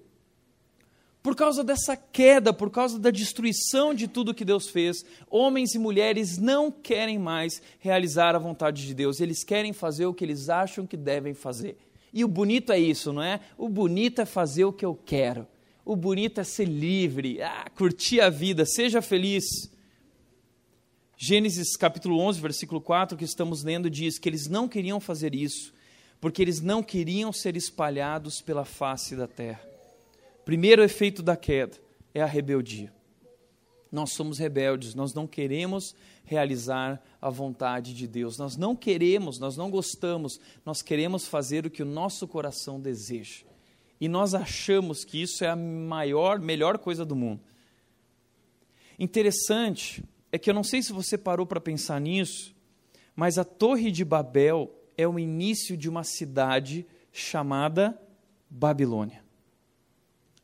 Por 1.22 1.36
causa 1.36 1.62
dessa 1.62 1.96
queda, 1.96 2.52
por 2.52 2.68
causa 2.68 2.98
da 2.98 3.12
destruição 3.12 3.94
de 3.94 4.08
tudo 4.08 4.34
que 4.34 4.44
Deus 4.44 4.68
fez, 4.68 5.04
homens 5.30 5.76
e 5.76 5.78
mulheres 5.78 6.36
não 6.36 6.68
querem 6.68 7.16
mais 7.16 7.62
realizar 7.78 8.34
a 8.34 8.40
vontade 8.40 8.84
de 8.84 8.92
Deus, 8.92 9.20
eles 9.20 9.44
querem 9.44 9.72
fazer 9.72 10.06
o 10.06 10.12
que 10.12 10.24
eles 10.24 10.48
acham 10.48 10.84
que 10.84 10.96
devem 10.96 11.32
fazer. 11.32 11.76
E 12.12 12.24
o 12.24 12.28
bonito 12.28 12.72
é 12.72 12.78
isso, 12.80 13.12
não 13.12 13.22
é? 13.22 13.38
O 13.56 13.68
bonito 13.68 14.20
é 14.20 14.24
fazer 14.26 14.64
o 14.64 14.72
que 14.72 14.84
eu 14.84 14.98
quero. 15.06 15.46
O 15.84 15.94
bonito 15.94 16.40
é 16.40 16.44
ser 16.44 16.64
livre, 16.64 17.40
ah, 17.40 17.70
curtir 17.76 18.20
a 18.20 18.28
vida, 18.28 18.66
seja 18.66 19.00
feliz. 19.00 19.44
Gênesis 21.16 21.76
capítulo 21.76 22.18
11, 22.18 22.40
versículo 22.40 22.80
4, 22.80 23.16
que 23.16 23.24
estamos 23.24 23.62
lendo, 23.62 23.88
diz 23.88 24.18
que 24.18 24.28
eles 24.28 24.48
não 24.48 24.66
queriam 24.66 24.98
fazer 24.98 25.36
isso, 25.36 25.72
porque 26.22 26.40
eles 26.40 26.60
não 26.60 26.84
queriam 26.84 27.32
ser 27.32 27.56
espalhados 27.56 28.40
pela 28.40 28.64
face 28.64 29.16
da 29.16 29.26
terra. 29.26 29.60
Primeiro 30.44 30.80
efeito 30.80 31.20
da 31.20 31.36
queda 31.36 31.76
é 32.14 32.22
a 32.22 32.26
rebeldia. 32.26 32.92
Nós 33.90 34.12
somos 34.12 34.38
rebeldes, 34.38 34.94
nós 34.94 35.12
não 35.12 35.26
queremos 35.26 35.96
realizar 36.24 37.02
a 37.20 37.28
vontade 37.28 37.92
de 37.92 38.06
Deus, 38.06 38.38
nós 38.38 38.56
não 38.56 38.76
queremos, 38.76 39.40
nós 39.40 39.56
não 39.56 39.68
gostamos, 39.68 40.38
nós 40.64 40.80
queremos 40.80 41.26
fazer 41.26 41.66
o 41.66 41.70
que 41.70 41.82
o 41.82 41.86
nosso 41.86 42.28
coração 42.28 42.80
deseja. 42.80 43.42
E 44.00 44.06
nós 44.06 44.32
achamos 44.32 45.04
que 45.04 45.20
isso 45.20 45.42
é 45.42 45.48
a 45.48 45.56
maior, 45.56 46.38
melhor 46.38 46.78
coisa 46.78 47.04
do 47.04 47.16
mundo. 47.16 47.40
Interessante 48.96 50.04
é 50.30 50.38
que 50.38 50.48
eu 50.48 50.54
não 50.54 50.62
sei 50.62 50.82
se 50.82 50.92
você 50.92 51.18
parou 51.18 51.44
para 51.44 51.60
pensar 51.60 52.00
nisso, 52.00 52.54
mas 53.16 53.38
a 53.38 53.44
Torre 53.44 53.90
de 53.90 54.04
Babel 54.04 54.72
é 55.02 55.08
o 55.08 55.18
início 55.18 55.76
de 55.76 55.88
uma 55.88 56.04
cidade 56.04 56.86
chamada 57.12 58.00
Babilônia. 58.48 59.22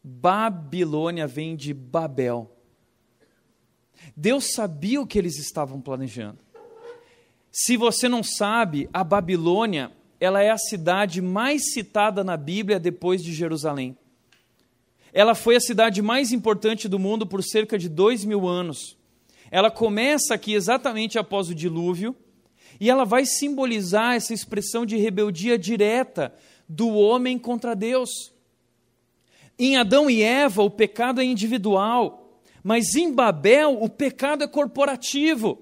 Babilônia 0.03 1.27
vem 1.27 1.55
de 1.55 1.73
Babel. 1.73 2.51
Deus 4.17 4.53
sabia 4.53 5.01
o 5.01 5.07
que 5.07 5.19
eles 5.19 5.39
estavam 5.39 5.81
planejando. 5.81 6.39
Se 7.51 7.77
você 7.77 8.09
não 8.09 8.23
sabe, 8.23 8.89
a 8.93 9.03
Babilônia, 9.03 9.93
ela 10.21 10.43
é 10.43 10.51
a 10.51 10.59
cidade 10.59 11.23
mais 11.23 11.73
citada 11.73 12.23
na 12.23 12.37
Bíblia 12.37 12.79
depois 12.79 13.23
de 13.23 13.33
Jerusalém. 13.33 13.97
Ela 15.13 15.35
foi 15.35 15.57
a 15.57 15.61
cidade 15.61 16.03
mais 16.03 16.33
importante 16.33 16.89
do 16.89 16.99
mundo 16.99 17.27
por 17.27 17.43
cerca 17.43 17.79
de 17.79 17.89
dois 17.89 18.25
mil 18.25 18.47
anos. 18.47 18.97
Ela 19.51 19.71
começa 19.71 20.35
aqui 20.35 20.53
exatamente 20.53 21.19
após 21.19 21.49
o 21.49 21.55
dilúvio 21.55 22.15
e 22.81 22.89
ela 22.89 23.05
vai 23.05 23.25
simbolizar 23.25 24.15
essa 24.15 24.33
expressão 24.33 24.87
de 24.87 24.97
rebeldia 24.97 25.59
direta 25.59 26.33
do 26.69 26.89
homem 26.95 27.39
contra 27.39 27.75
Deus. 27.75 28.33
Em 29.59 29.77
Adão 29.77 30.09
e 30.09 30.23
Eva, 30.23 30.63
o 30.63 30.71
pecado 30.71 31.21
é 31.21 31.25
individual, 31.25 32.41
mas 32.63 32.95
em 32.95 33.13
Babel, 33.13 33.83
o 33.83 33.89
pecado 33.89 34.45
é 34.45 34.47
corporativo. 34.47 35.59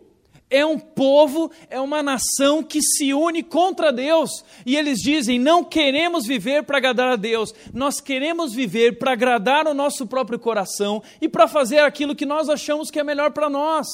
É 0.49 0.65
um 0.65 0.79
povo, 0.79 1.51
é 1.69 1.81
uma 1.81 2.05
nação 2.05 2.63
que 2.63 2.81
se 2.81 3.13
une 3.13 3.43
contra 3.43 3.93
Deus. 3.93 4.45
E 4.65 4.77
eles 4.77 5.01
dizem: 5.01 5.41
não 5.41 5.65
queremos 5.65 6.25
viver 6.25 6.63
para 6.63 6.79
agradar 6.79 7.09
a 7.13 7.17
Deus, 7.17 7.53
nós 7.73 8.01
queremos 8.01 8.53
viver 8.55 8.99
para 8.99 9.13
agradar 9.13 9.67
o 9.67 9.75
nosso 9.75 10.07
próprio 10.07 10.39
coração 10.39 11.03
e 11.21 11.29
para 11.29 11.49
fazer 11.49 11.81
aquilo 11.81 12.15
que 12.15 12.25
nós 12.25 12.49
achamos 12.49 12.91
que 12.91 13.01
é 13.01 13.05
melhor 13.05 13.33
para 13.33 13.51
nós. 13.51 13.87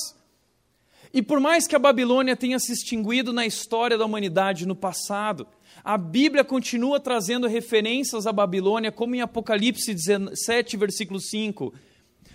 E 1.15 1.21
por 1.21 1.39
mais 1.39 1.67
que 1.67 1.77
a 1.77 1.79
Babilônia 1.79 2.35
tenha 2.35 2.59
se 2.59 2.73
extinguido 2.73 3.33
na 3.33 3.45
história 3.45 3.99
da 3.99 4.07
humanidade 4.07 4.67
no 4.67 4.75
passado, 4.75 5.47
a 5.85 5.99
Bíblia 5.99 6.43
continua 6.43 6.99
trazendo 6.99 7.47
referências 7.47 8.27
à 8.27 8.33
Babilônia, 8.33 8.91
como 8.91 9.15
em 9.15 9.21
Apocalipse 9.21 9.93
17, 9.93 10.77
versículo 10.77 11.21
5, 11.21 11.75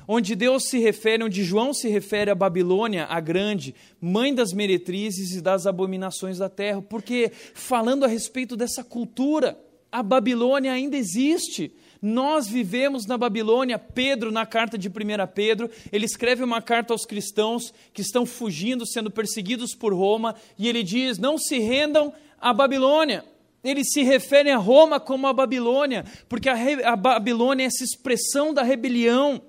onde 0.07 0.35
Deus 0.35 0.69
se 0.69 0.77
refere, 0.77 1.23
onde 1.23 1.43
João 1.43 1.73
se 1.73 1.89
refere 1.89 2.29
à 2.29 2.35
Babilônia, 2.35 3.05
a 3.09 3.19
grande, 3.19 3.73
mãe 3.99 4.33
das 4.33 4.53
meretrizes 4.53 5.33
e 5.33 5.41
das 5.41 5.65
abominações 5.65 6.37
da 6.37 6.47
terra, 6.47 6.81
porque 6.81 7.31
falando 7.53 8.05
a 8.05 8.07
respeito 8.07 8.55
dessa 8.55 8.83
cultura, 8.83 9.59
a 9.91 10.03
Babilônia 10.03 10.71
ainda 10.71 10.95
existe. 10.95 11.73
Nós 12.07 12.47
vivemos 12.47 13.05
na 13.05 13.17
Babilônia. 13.17 13.77
Pedro, 13.77 14.31
na 14.31 14.45
carta 14.45 14.77
de 14.77 14.87
1 14.87 14.91
Pedro, 15.35 15.69
ele 15.91 16.05
escreve 16.05 16.41
uma 16.41 16.61
carta 16.61 16.93
aos 16.93 17.05
cristãos 17.05 17.73
que 17.93 18.01
estão 18.01 18.25
fugindo, 18.25 18.87
sendo 18.87 19.11
perseguidos 19.11 19.75
por 19.75 19.93
Roma, 19.93 20.33
e 20.57 20.69
ele 20.69 20.83
diz: 20.83 21.17
Não 21.17 21.37
se 21.37 21.59
rendam 21.59 22.13
à 22.39 22.53
Babilônia. 22.53 23.25
Ele 23.61 23.83
se 23.83 24.03
refere 24.03 24.49
a 24.49 24.55
Roma 24.55 25.01
como 25.01 25.27
a 25.27 25.33
Babilônia, 25.33 26.05
porque 26.29 26.47
a, 26.47 26.55
a 26.93 26.95
Babilônia 26.95 27.65
é 27.65 27.67
essa 27.67 27.83
expressão 27.83 28.53
da 28.53 28.63
rebelião, 28.63 29.41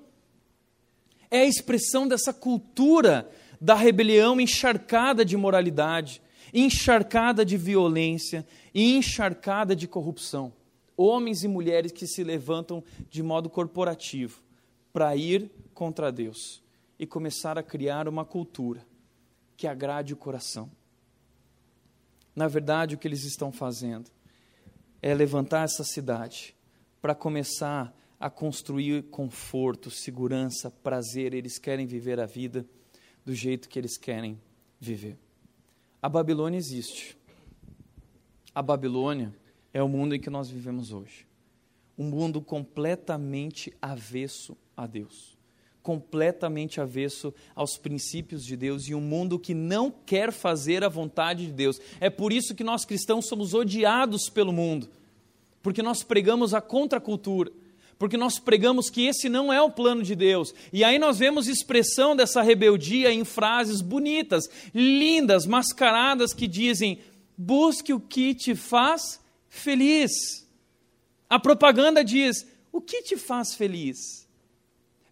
é 1.31 1.39
a 1.41 1.45
expressão 1.45 2.09
dessa 2.09 2.33
cultura 2.33 3.29
da 3.61 3.75
rebelião 3.75 4.41
encharcada 4.41 5.23
de 5.23 5.37
moralidade, 5.37 6.21
encharcada 6.53 7.45
de 7.45 7.55
violência 7.55 8.45
e 8.73 8.97
encharcada 8.97 9.73
de 9.73 9.87
corrupção 9.87 10.58
homens 11.01 11.45
e 11.45 11.47
mulheres 11.47 11.93
que 11.93 12.05
se 12.05 12.25
levantam 12.25 12.83
de 13.09 13.23
modo 13.23 13.49
corporativo 13.49 14.43
para 14.91 15.15
ir 15.15 15.49
contra 15.73 16.11
Deus 16.11 16.61
e 16.99 17.07
começar 17.07 17.57
a 17.57 17.63
criar 17.63 18.05
uma 18.05 18.25
cultura 18.25 18.85
que 19.55 19.65
agrade 19.65 20.13
o 20.13 20.17
coração. 20.17 20.69
Na 22.35 22.49
verdade, 22.49 22.95
o 22.95 22.97
que 22.97 23.07
eles 23.07 23.23
estão 23.23 23.49
fazendo 23.49 24.11
é 25.01 25.13
levantar 25.13 25.63
essa 25.63 25.85
cidade 25.85 26.53
para 27.01 27.15
começar 27.15 27.95
a 28.19 28.29
construir 28.29 29.03
conforto, 29.03 29.89
segurança, 29.89 30.69
prazer. 30.69 31.33
Eles 31.33 31.57
querem 31.57 31.85
viver 31.85 32.19
a 32.19 32.25
vida 32.25 32.65
do 33.23 33.33
jeito 33.33 33.69
que 33.69 33.79
eles 33.79 33.97
querem 33.97 34.37
viver. 34.77 35.17
A 36.01 36.09
Babilônia 36.09 36.57
existe. 36.57 37.17
A 38.53 38.61
Babilônia 38.61 39.33
é 39.73 39.81
o 39.81 39.87
mundo 39.87 40.15
em 40.15 40.19
que 40.19 40.29
nós 40.29 40.49
vivemos 40.49 40.91
hoje. 40.91 41.27
Um 41.97 42.05
mundo 42.05 42.41
completamente 42.41 43.73
avesso 43.81 44.55
a 44.75 44.87
Deus, 44.87 45.37
completamente 45.83 46.79
avesso 46.79 47.33
aos 47.53 47.77
princípios 47.77 48.45
de 48.45 48.55
Deus 48.55 48.87
e 48.87 48.95
um 48.95 49.01
mundo 49.01 49.37
que 49.37 49.53
não 49.53 49.91
quer 49.91 50.31
fazer 50.31 50.83
a 50.83 50.89
vontade 50.89 51.47
de 51.47 51.51
Deus. 51.51 51.79
É 51.99 52.09
por 52.09 52.31
isso 52.31 52.55
que 52.55 52.63
nós 52.63 52.85
cristãos 52.85 53.27
somos 53.27 53.53
odiados 53.53 54.29
pelo 54.29 54.53
mundo, 54.53 54.89
porque 55.61 55.83
nós 55.83 56.03
pregamos 56.03 56.53
a 56.53 56.61
contracultura 56.61 57.51
porque 57.99 58.15
nós 58.15 58.39
pregamos 58.39 58.89
que 58.89 59.05
esse 59.05 59.27
não 59.27 59.51
é 59.51 59.61
o 59.61 59.69
plano 59.69 60.01
de 60.01 60.15
Deus. 60.15 60.55
E 60.71 60.85
aí 60.85 60.97
nós 60.97 61.19
vemos 61.19 61.49
expressão 61.49 62.15
dessa 62.15 62.41
rebeldia 62.41 63.11
em 63.11 63.25
frases 63.25 63.81
bonitas, 63.81 64.49
lindas, 64.73 65.45
mascaradas 65.45 66.33
que 66.33 66.47
dizem: 66.47 66.99
busque 67.37 67.93
o 67.93 67.99
que 67.99 68.33
te 68.33 68.55
faz 68.55 69.19
feliz. 69.49 70.47
A 71.29 71.39
propaganda 71.39 72.03
diz: 72.03 72.47
o 72.71 72.79
que 72.79 73.01
te 73.01 73.17
faz 73.17 73.53
feliz? 73.53 74.27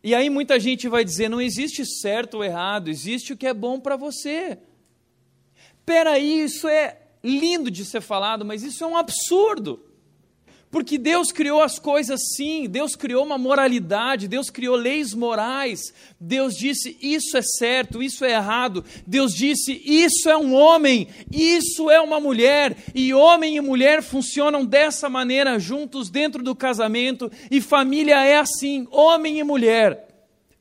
E 0.04 0.16
aí 0.16 0.30
muita 0.30 0.60
gente 0.60 0.88
vai 0.88 1.04
dizer: 1.04 1.30
não 1.30 1.42
existe 1.42 1.86
certo 1.86 2.36
ou 2.36 2.44
errado, 2.44 2.90
existe 2.90 3.34
o 3.34 3.38
que 3.38 3.48
é 3.48 3.54
bom 3.54 3.80
para 3.80 3.96
você. 3.96 4.58
Peraí, 5.86 6.42
isso 6.42 6.68
é 6.68 7.00
lindo 7.24 7.72
de 7.72 7.84
ser 7.84 8.02
falado, 8.02 8.46
mas 8.46 8.64
isso 8.64 8.84
é 8.84 8.88
um 8.88 8.98
absurdo. 8.98 9.87
Porque 10.70 10.98
Deus 10.98 11.32
criou 11.32 11.62
as 11.62 11.80
coisas 11.80 12.20
sim, 12.36 12.68
Deus 12.70 12.96
criou 12.96 13.26
uma 13.26 13.38
moralidade, 13.38 14.28
Deus 14.28 14.50
criou 14.50 14.76
leis 14.76 15.14
morais. 15.14 15.94
Deus 16.20 16.56
disse: 16.56 16.98
isso 17.02 17.38
é 17.38 17.42
certo, 17.42 18.04
isso 18.04 18.26
é 18.26 18.34
errado. 18.34 18.84
Deus 19.06 19.34
disse: 19.34 19.82
isso 19.86 20.30
é 20.30 20.38
um 20.38 20.54
homem, 20.54 21.08
isso 21.32 21.90
é 21.90 22.02
uma 22.02 22.20
mulher. 22.20 22.76
E 22.94 23.14
homem 23.14 23.56
e 23.56 23.62
mulher 23.62 24.04
funcionam 24.04 24.66
dessa 24.66 25.10
maneira 25.10 25.58
juntos 25.58 26.10
dentro 26.10 26.44
do 26.44 26.54
casamento, 26.54 27.32
e 27.50 27.62
família 27.62 28.24
é 28.26 28.38
assim: 28.38 28.88
homem 28.92 29.40
e 29.40 29.44
mulher. 29.44 30.07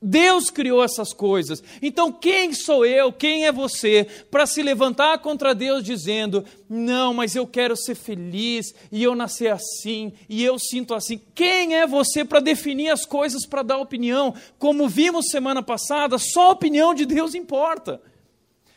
Deus 0.01 0.51
criou 0.51 0.83
essas 0.83 1.11
coisas. 1.11 1.63
Então, 1.81 2.11
quem 2.11 2.53
sou 2.53 2.85
eu, 2.85 3.11
quem 3.11 3.45
é 3.45 3.51
você, 3.51 4.05
para 4.29 4.45
se 4.45 4.61
levantar 4.61 5.17
contra 5.19 5.55
Deus 5.55 5.83
dizendo: 5.83 6.45
Não, 6.69 7.13
mas 7.13 7.35
eu 7.35 7.47
quero 7.47 7.75
ser 7.75 7.95
feliz, 7.95 8.75
e 8.91 9.03
eu 9.03 9.15
nasci 9.15 9.47
assim, 9.47 10.13
e 10.29 10.43
eu 10.43 10.59
sinto 10.59 10.93
assim? 10.93 11.19
Quem 11.33 11.75
é 11.75 11.87
você 11.87 12.23
para 12.23 12.39
definir 12.39 12.89
as 12.89 13.05
coisas, 13.05 13.45
para 13.45 13.63
dar 13.63 13.77
opinião? 13.79 14.35
Como 14.59 14.87
vimos 14.87 15.31
semana 15.31 15.63
passada, 15.63 16.17
só 16.19 16.49
a 16.49 16.51
opinião 16.51 16.93
de 16.93 17.05
Deus 17.05 17.33
importa. 17.33 17.99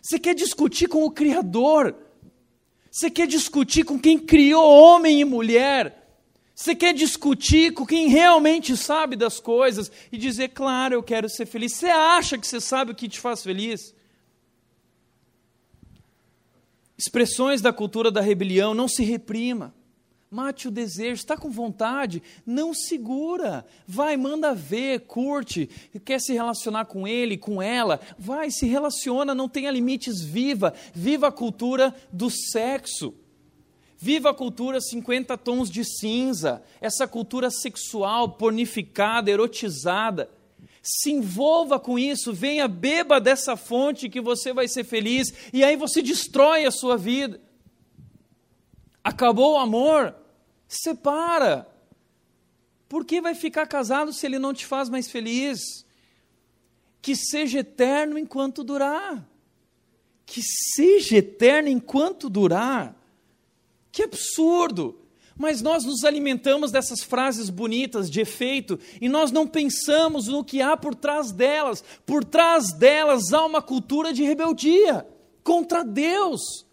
Você 0.00 0.18
quer 0.18 0.34
discutir 0.34 0.88
com 0.88 1.04
o 1.04 1.10
Criador, 1.10 1.94
você 2.90 3.10
quer 3.10 3.26
discutir 3.26 3.84
com 3.84 3.98
quem 3.98 4.18
criou 4.18 4.64
homem 4.64 5.20
e 5.20 5.24
mulher. 5.24 5.99
Você 6.60 6.74
quer 6.74 6.92
discutir 6.92 7.72
com 7.72 7.86
quem 7.86 8.08
realmente 8.08 8.76
sabe 8.76 9.16
das 9.16 9.40
coisas 9.40 9.90
e 10.12 10.18
dizer, 10.18 10.48
claro, 10.48 10.94
eu 10.94 11.02
quero 11.02 11.26
ser 11.26 11.46
feliz. 11.46 11.72
Você 11.72 11.86
acha 11.86 12.36
que 12.36 12.46
você 12.46 12.60
sabe 12.60 12.92
o 12.92 12.94
que 12.94 13.08
te 13.08 13.18
faz 13.18 13.42
feliz? 13.42 13.94
Expressões 16.98 17.62
da 17.62 17.72
cultura 17.72 18.10
da 18.10 18.20
rebelião, 18.20 18.74
não 18.74 18.88
se 18.88 19.02
reprima. 19.02 19.74
Mate 20.30 20.68
o 20.68 20.70
desejo, 20.70 21.14
está 21.14 21.34
com 21.34 21.50
vontade, 21.50 22.22
não 22.44 22.74
segura. 22.74 23.64
Vai, 23.86 24.18
manda 24.18 24.54
ver, 24.54 25.00
curte, 25.06 25.66
quer 26.04 26.20
se 26.20 26.34
relacionar 26.34 26.84
com 26.84 27.08
ele, 27.08 27.38
com 27.38 27.62
ela. 27.62 28.02
Vai, 28.18 28.50
se 28.50 28.66
relaciona, 28.66 29.34
não 29.34 29.48
tenha 29.48 29.70
limites, 29.70 30.20
viva. 30.20 30.74
Viva 30.92 31.28
a 31.28 31.32
cultura 31.32 31.94
do 32.12 32.28
sexo. 32.28 33.14
Viva 34.02 34.30
a 34.30 34.34
cultura 34.34 34.80
50 34.80 35.36
tons 35.36 35.70
de 35.70 35.84
cinza, 35.84 36.62
essa 36.80 37.06
cultura 37.06 37.50
sexual, 37.50 38.30
pornificada, 38.30 39.30
erotizada. 39.30 40.30
Se 40.82 41.10
envolva 41.10 41.78
com 41.78 41.98
isso, 41.98 42.32
venha, 42.32 42.66
beba 42.66 43.20
dessa 43.20 43.56
fonte 43.56 44.08
que 44.08 44.18
você 44.18 44.54
vai 44.54 44.66
ser 44.68 44.84
feliz, 44.84 45.30
e 45.52 45.62
aí 45.62 45.76
você 45.76 46.00
destrói 46.00 46.64
a 46.64 46.70
sua 46.70 46.96
vida. 46.96 47.38
Acabou 49.04 49.52
o 49.52 49.58
amor? 49.58 50.14
Separa. 50.66 51.68
Por 52.88 53.04
que 53.04 53.20
vai 53.20 53.34
ficar 53.34 53.66
casado 53.66 54.14
se 54.14 54.24
ele 54.24 54.38
não 54.38 54.54
te 54.54 54.64
faz 54.64 54.88
mais 54.88 55.10
feliz? 55.10 55.84
Que 57.02 57.14
seja 57.14 57.58
eterno 57.58 58.16
enquanto 58.16 58.64
durar. 58.64 59.28
Que 60.24 60.40
seja 60.42 61.18
eterno 61.18 61.68
enquanto 61.68 62.30
durar. 62.30 62.96
Que 63.92 64.02
absurdo! 64.02 64.96
Mas 65.36 65.62
nós 65.62 65.84
nos 65.84 66.04
alimentamos 66.04 66.70
dessas 66.70 67.00
frases 67.00 67.48
bonitas 67.48 68.10
de 68.10 68.20
efeito 68.20 68.78
e 69.00 69.08
nós 69.08 69.32
não 69.32 69.46
pensamos 69.46 70.26
no 70.26 70.44
que 70.44 70.60
há 70.60 70.76
por 70.76 70.94
trás 70.94 71.32
delas. 71.32 71.82
Por 72.04 72.22
trás 72.22 72.74
delas 72.74 73.32
há 73.32 73.46
uma 73.46 73.62
cultura 73.62 74.12
de 74.12 74.22
rebeldia 74.22 75.06
contra 75.42 75.82
Deus. 75.82 76.66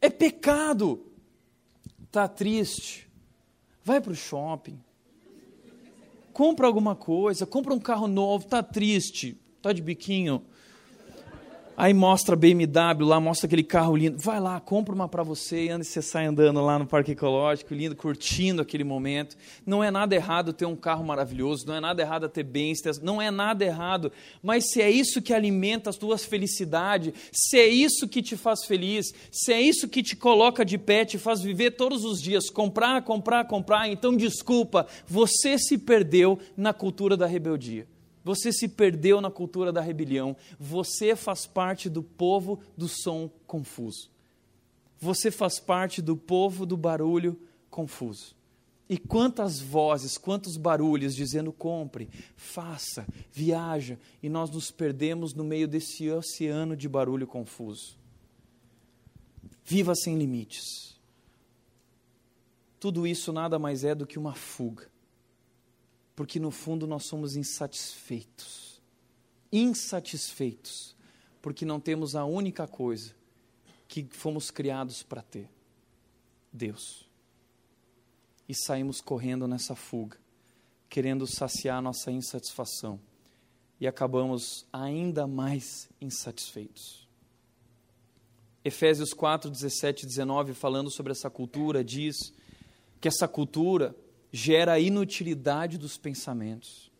É 0.00 0.08
pecado. 0.08 1.04
Está 2.04 2.28
triste. 2.28 3.10
Vai 3.82 4.00
para 4.00 4.12
o 4.12 4.16
shopping. 4.16 4.78
Compra 6.32 6.66
alguma 6.66 6.94
coisa, 6.94 7.46
compra 7.46 7.74
um 7.74 7.80
carro 7.80 8.06
novo, 8.06 8.44
está 8.44 8.62
triste, 8.62 9.40
está 9.56 9.72
de 9.72 9.82
biquinho 9.82 10.44
Aí 11.76 11.92
mostra 11.92 12.34
a 12.34 12.38
BMW 12.38 13.04
lá, 13.04 13.20
mostra 13.20 13.46
aquele 13.46 13.62
carro 13.62 13.94
lindo. 13.94 14.16
Vai 14.18 14.40
lá, 14.40 14.58
compra 14.58 14.94
uma 14.94 15.06
para 15.06 15.22
você 15.22 15.66
e 15.66 15.76
você 15.76 16.00
sai 16.00 16.24
andando 16.24 16.64
lá 16.64 16.78
no 16.78 16.86
Parque 16.86 17.12
Ecológico, 17.12 17.74
lindo, 17.74 17.94
curtindo 17.94 18.62
aquele 18.62 18.82
momento. 18.82 19.36
Não 19.66 19.84
é 19.84 19.90
nada 19.90 20.14
errado 20.14 20.54
ter 20.54 20.64
um 20.64 20.74
carro 20.74 21.04
maravilhoso, 21.04 21.66
não 21.66 21.74
é 21.74 21.80
nada 21.80 22.00
errado 22.00 22.26
ter 22.30 22.44
bens, 22.44 22.80
não 23.02 23.20
é 23.20 23.30
nada 23.30 23.62
errado. 23.62 24.10
Mas 24.42 24.70
se 24.70 24.80
é 24.80 24.90
isso 24.90 25.20
que 25.20 25.34
alimenta 25.34 25.90
as 25.90 25.96
tuas 25.96 26.24
felicidades, 26.24 27.12
se 27.30 27.58
é 27.58 27.66
isso 27.66 28.08
que 28.08 28.22
te 28.22 28.38
faz 28.38 28.64
feliz, 28.64 29.12
se 29.30 29.52
é 29.52 29.60
isso 29.60 29.86
que 29.86 30.02
te 30.02 30.16
coloca 30.16 30.64
de 30.64 30.78
pé, 30.78 31.04
te 31.04 31.18
faz 31.18 31.42
viver 31.42 31.72
todos 31.72 32.06
os 32.06 32.22
dias, 32.22 32.48
comprar, 32.48 33.02
comprar, 33.02 33.44
comprar, 33.44 33.86
então 33.86 34.16
desculpa, 34.16 34.86
você 35.06 35.58
se 35.58 35.76
perdeu 35.76 36.38
na 36.56 36.72
cultura 36.72 37.18
da 37.18 37.26
rebeldia. 37.26 37.86
Você 38.26 38.52
se 38.52 38.66
perdeu 38.66 39.20
na 39.20 39.30
cultura 39.30 39.72
da 39.72 39.80
rebelião. 39.80 40.36
Você 40.58 41.14
faz 41.14 41.46
parte 41.46 41.88
do 41.88 42.02
povo 42.02 42.58
do 42.76 42.88
som 42.88 43.30
confuso. 43.46 44.10
Você 44.98 45.30
faz 45.30 45.60
parte 45.60 46.02
do 46.02 46.16
povo 46.16 46.66
do 46.66 46.76
barulho 46.76 47.38
confuso. 47.70 48.34
E 48.88 48.98
quantas 48.98 49.60
vozes, 49.60 50.18
quantos 50.18 50.56
barulhos 50.56 51.14
dizendo 51.14 51.52
compre, 51.52 52.08
faça, 52.34 53.06
viaja, 53.30 53.96
e 54.20 54.28
nós 54.28 54.50
nos 54.50 54.72
perdemos 54.72 55.32
no 55.32 55.44
meio 55.44 55.68
desse 55.68 56.10
oceano 56.10 56.76
de 56.76 56.88
barulho 56.88 57.28
confuso. 57.28 57.96
Viva 59.64 59.94
sem 59.94 60.18
limites. 60.18 60.98
Tudo 62.80 63.06
isso 63.06 63.32
nada 63.32 63.56
mais 63.56 63.84
é 63.84 63.94
do 63.94 64.04
que 64.04 64.18
uma 64.18 64.34
fuga. 64.34 64.95
Porque 66.16 66.40
no 66.40 66.50
fundo 66.50 66.86
nós 66.86 67.04
somos 67.04 67.36
insatisfeitos. 67.36 68.80
Insatisfeitos. 69.52 70.96
Porque 71.40 71.64
não 71.64 71.78
temos 71.78 72.16
a 72.16 72.24
única 72.24 72.66
coisa 72.66 73.14
que 73.86 74.04
fomos 74.10 74.50
criados 74.50 75.02
para 75.02 75.22
ter: 75.22 75.48
Deus 76.52 77.06
e 78.48 78.54
saímos 78.54 79.00
correndo 79.00 79.46
nessa 79.46 79.74
fuga, 79.74 80.18
querendo 80.88 81.26
saciar 81.26 81.82
nossa 81.82 82.10
insatisfação 82.10 83.00
e 83.80 83.86
acabamos 83.86 84.66
ainda 84.72 85.26
mais 85.26 85.88
insatisfeitos. 86.00 87.06
Efésios 88.64 89.12
4, 89.12 89.50
17 89.50 90.04
e 90.04 90.06
19, 90.06 90.54
falando 90.54 90.90
sobre 90.90 91.12
essa 91.12 91.30
cultura, 91.30 91.84
diz 91.84 92.32
que 93.00 93.06
essa 93.06 93.28
cultura 93.28 93.94
gera 94.36 94.74
a 94.74 94.78
inutilidade 94.78 95.78
dos 95.78 95.96
pensamentos. 95.96 96.90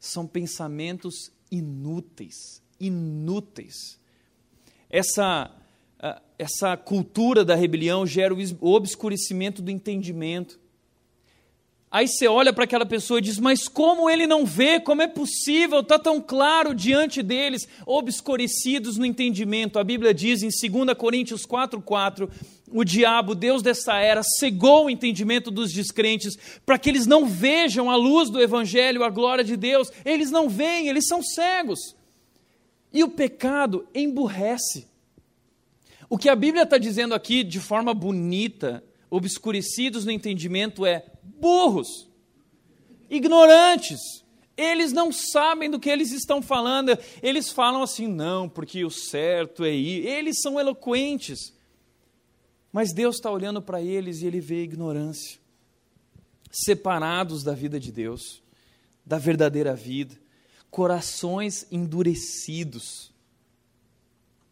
São 0.00 0.26
pensamentos 0.26 1.30
inúteis, 1.50 2.60
inúteis. 2.80 3.96
Essa, 4.88 5.54
essa 6.36 6.76
cultura 6.76 7.44
da 7.44 7.54
rebelião 7.54 8.04
gera 8.04 8.34
o 8.34 8.70
obscurecimento 8.72 9.62
do 9.62 9.70
entendimento. 9.70 10.58
Aí 11.92 12.08
você 12.08 12.26
olha 12.26 12.52
para 12.52 12.64
aquela 12.64 12.86
pessoa 12.86 13.18
e 13.18 13.22
diz: 13.22 13.38
Mas 13.38 13.68
como 13.68 14.10
ele 14.10 14.26
não 14.26 14.44
vê? 14.44 14.80
Como 14.80 15.02
é 15.02 15.08
possível? 15.08 15.80
Está 15.80 15.98
tão 15.98 16.20
claro 16.20 16.74
diante 16.74 17.22
deles, 17.22 17.68
obscurecidos 17.86 18.96
no 18.96 19.04
entendimento. 19.04 19.78
A 19.78 19.84
Bíblia 19.84 20.14
diz 20.14 20.42
em 20.42 20.48
2 20.48 20.96
Coríntios 20.96 21.44
4,4: 21.44 22.30
O 22.72 22.84
diabo, 22.84 23.34
Deus 23.34 23.62
dessa 23.62 23.98
era, 23.98 24.22
cegou 24.22 24.86
o 24.86 24.90
entendimento 24.90 25.50
dos 25.50 25.72
descrentes 25.72 26.36
para 26.64 26.78
que 26.78 26.88
eles 26.88 27.06
não 27.06 27.26
vejam 27.26 27.90
a 27.90 27.96
luz 27.96 28.30
do 28.30 28.40
Evangelho, 28.40 29.02
a 29.02 29.10
glória 29.10 29.42
de 29.42 29.56
Deus. 29.56 29.90
Eles 30.04 30.30
não 30.30 30.48
veem, 30.48 30.88
eles 30.88 31.06
são 31.06 31.22
cegos. 31.22 31.96
E 32.92 33.02
o 33.02 33.08
pecado 33.08 33.86
emburrece. 33.94 34.88
O 36.08 36.18
que 36.18 36.28
a 36.28 36.36
Bíblia 36.36 36.64
está 36.64 36.78
dizendo 36.78 37.14
aqui 37.14 37.44
de 37.44 37.60
forma 37.60 37.94
bonita, 37.94 38.82
obscurecidos 39.08 40.04
no 40.04 40.10
entendimento, 40.10 40.84
é 40.86 41.04
burros, 41.22 42.08
ignorantes. 43.08 44.00
Eles 44.56 44.92
não 44.92 45.10
sabem 45.10 45.70
do 45.70 45.80
que 45.80 45.88
eles 45.88 46.12
estão 46.12 46.42
falando. 46.42 46.96
Eles 47.22 47.50
falam 47.50 47.82
assim, 47.82 48.06
não, 48.06 48.48
porque 48.48 48.84
o 48.84 48.90
certo 48.90 49.64
é 49.64 49.72
ir. 49.72 50.06
Eles 50.06 50.40
são 50.40 50.60
eloquentes. 50.60 51.52
Mas 52.72 52.92
Deus 52.92 53.16
está 53.16 53.30
olhando 53.30 53.60
para 53.60 53.80
eles 53.82 54.22
e 54.22 54.26
ele 54.26 54.40
vê 54.40 54.62
ignorância. 54.62 55.38
Separados 56.50 57.42
da 57.42 57.54
vida 57.54 57.78
de 57.78 57.92
Deus, 57.92 58.42
da 59.04 59.18
verdadeira 59.18 59.74
vida, 59.74 60.16
corações 60.70 61.66
endurecidos. 61.70 63.12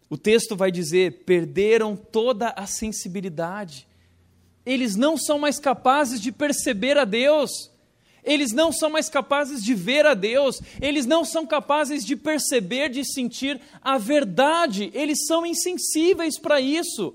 O 0.08 0.16
texto 0.16 0.56
vai 0.56 0.70
dizer: 0.70 1.24
perderam 1.24 1.96
toda 1.96 2.50
a 2.50 2.66
sensibilidade 2.66 3.88
eles 4.68 4.96
não 4.96 5.16
são 5.16 5.38
mais 5.38 5.58
capazes 5.58 6.20
de 6.20 6.30
perceber 6.30 6.98
a 6.98 7.06
Deus, 7.06 7.70
eles 8.22 8.52
não 8.52 8.70
são 8.70 8.90
mais 8.90 9.08
capazes 9.08 9.64
de 9.64 9.74
ver 9.74 10.04
a 10.04 10.12
Deus, 10.12 10.60
eles 10.78 11.06
não 11.06 11.24
são 11.24 11.46
capazes 11.46 12.04
de 12.04 12.14
perceber, 12.14 12.90
de 12.90 13.02
sentir 13.02 13.58
a 13.80 13.96
verdade, 13.96 14.90
eles 14.92 15.24
são 15.26 15.46
insensíveis 15.46 16.38
para 16.38 16.60
isso. 16.60 17.14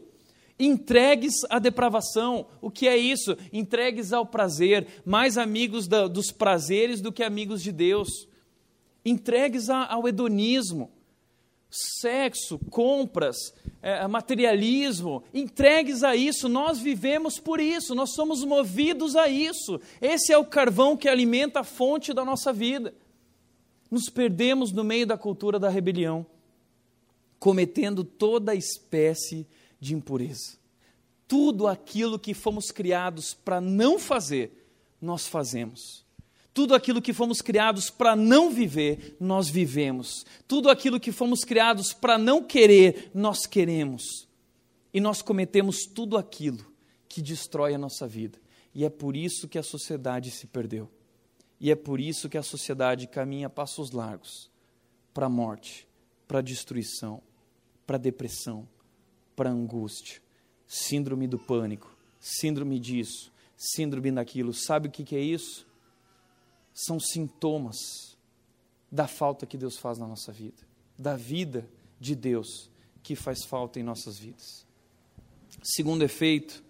Entregues 0.60 1.34
à 1.49 1.58
depravação, 1.58 2.45
o 2.62 2.70
que 2.70 2.88
é 2.88 2.95
isso? 2.95 3.36
Entregues 3.51 4.14
ao 4.14 4.26
prazer, 4.26 4.88
mais 5.04 5.38
amigos 5.38 5.88
da, 5.88 6.08
dos 6.08 6.32
prazeres 6.32 7.01
do 7.01 7.12
que 7.12 7.24
amigos 7.24 7.62
de 7.62 7.72
Deus. 7.72 8.28
Entregues 9.04 9.70
a, 9.70 9.86
ao 9.91 10.08
hedonismo, 10.08 10.91
sexo, 11.70 12.60
compras, 12.70 13.36
é, 13.82 14.08
materialismo, 14.08 15.24
entregues 15.34 16.04
a 16.04 16.16
isso, 16.16 16.47
nós 16.47 16.78
vivemos 16.78 17.39
por 17.39 17.60
isso, 17.60 17.95
nós 17.95 18.14
somos 18.14 18.45
movidos 18.45 19.16
a 19.16 19.28
isso. 19.28 19.82
Esse 19.99 20.32
é 20.32 20.38
o 20.38 20.45
carvão 20.45 20.95
que 20.95 21.10
alimenta 21.10 21.62
a 21.62 21.64
fonte 21.64 22.14
da 22.14 22.24
nossa 22.24 22.54
vida. 22.54 22.93
Nos 23.89 24.08
perdemos 24.08 24.72
no 24.72 24.84
meio 24.84 25.08
da 25.08 25.18
cultura 25.18 25.58
da 25.58 25.68
rebelião, 25.68 26.26
cometendo 27.39 28.04
toda 28.04 28.56
espécie 28.56 29.38
de 29.38 29.62
impureza. 29.92 30.58
Tudo 31.28 31.68
aquilo 31.68 32.20
que 32.20 32.34
fomos 32.34 32.70
criados 32.72 33.34
para 33.34 33.60
não 33.60 33.98
fazer, 33.98 34.68
nós 35.02 35.26
fazemos. 35.26 36.06
Tudo 36.54 36.76
aquilo 36.76 37.02
que 37.02 37.12
fomos 37.12 37.42
criados 37.42 37.90
para 37.90 38.16
não 38.16 38.52
viver, 38.52 39.18
nós 39.20 39.50
vivemos. 39.50 40.24
Tudo 40.48 40.70
aquilo 40.70 41.00
que 41.00 41.12
fomos 41.12 41.44
criados 41.44 41.92
para 41.92 42.18
não 42.18 42.44
querer, 42.44 43.10
nós 43.14 43.48
queremos. 43.48 44.28
E 44.94 45.02
nós 45.02 45.24
cometemos 45.24 45.88
tudo 45.88 46.16
aquilo 46.16 46.64
que 47.10 47.22
destrói 47.22 47.74
a 47.74 47.78
nossa 47.80 48.08
vida. 48.08 48.40
E 48.76 48.86
é 48.86 48.90
por 48.90 49.18
isso 49.18 49.48
que 49.48 49.58
a 49.58 49.64
sociedade 49.64 50.30
se 50.30 50.46
perdeu. 50.46 50.90
E 51.60 51.72
é 51.72 51.76
por 51.76 52.00
isso 52.00 52.30
que 52.30 52.38
a 52.38 52.44
sociedade 52.44 53.08
caminha 53.08 53.50
passos 53.50 53.92
largos 53.92 54.52
para 55.14 55.26
a 55.26 55.30
morte, 55.30 55.88
para 56.28 56.40
a 56.40 56.42
destruição, 56.42 57.22
para 57.86 57.96
a 57.96 58.00
depressão, 58.00 58.68
para 59.36 59.50
angústia, 59.50 60.22
síndrome 60.68 61.28
do 61.28 61.40
pânico, 61.40 61.96
síndrome 62.20 62.80
disso, 62.80 63.32
síndrome 63.58 64.12
daquilo. 64.12 64.54
Sabe 64.54 64.88
o 64.88 64.92
que 64.92 65.16
é 65.16 65.22
isso? 65.22 65.66
são 66.74 67.00
sintomas 67.00 68.18
da 68.92 69.08
falta 69.08 69.46
que 69.46 69.58
Deus 69.58 69.78
faz 69.78 69.98
na 69.98 70.08
nossa 70.08 70.32
vida, 70.32 70.64
da 70.98 71.16
vida 71.16 71.70
de 72.00 72.16
Deus 72.16 72.70
que 73.02 73.16
faz 73.16 73.44
falta 73.44 73.80
em 73.80 73.84
nossas 73.84 74.18
vidas. 74.18 74.66
Segundo 75.62 76.04
efeito 76.04 76.64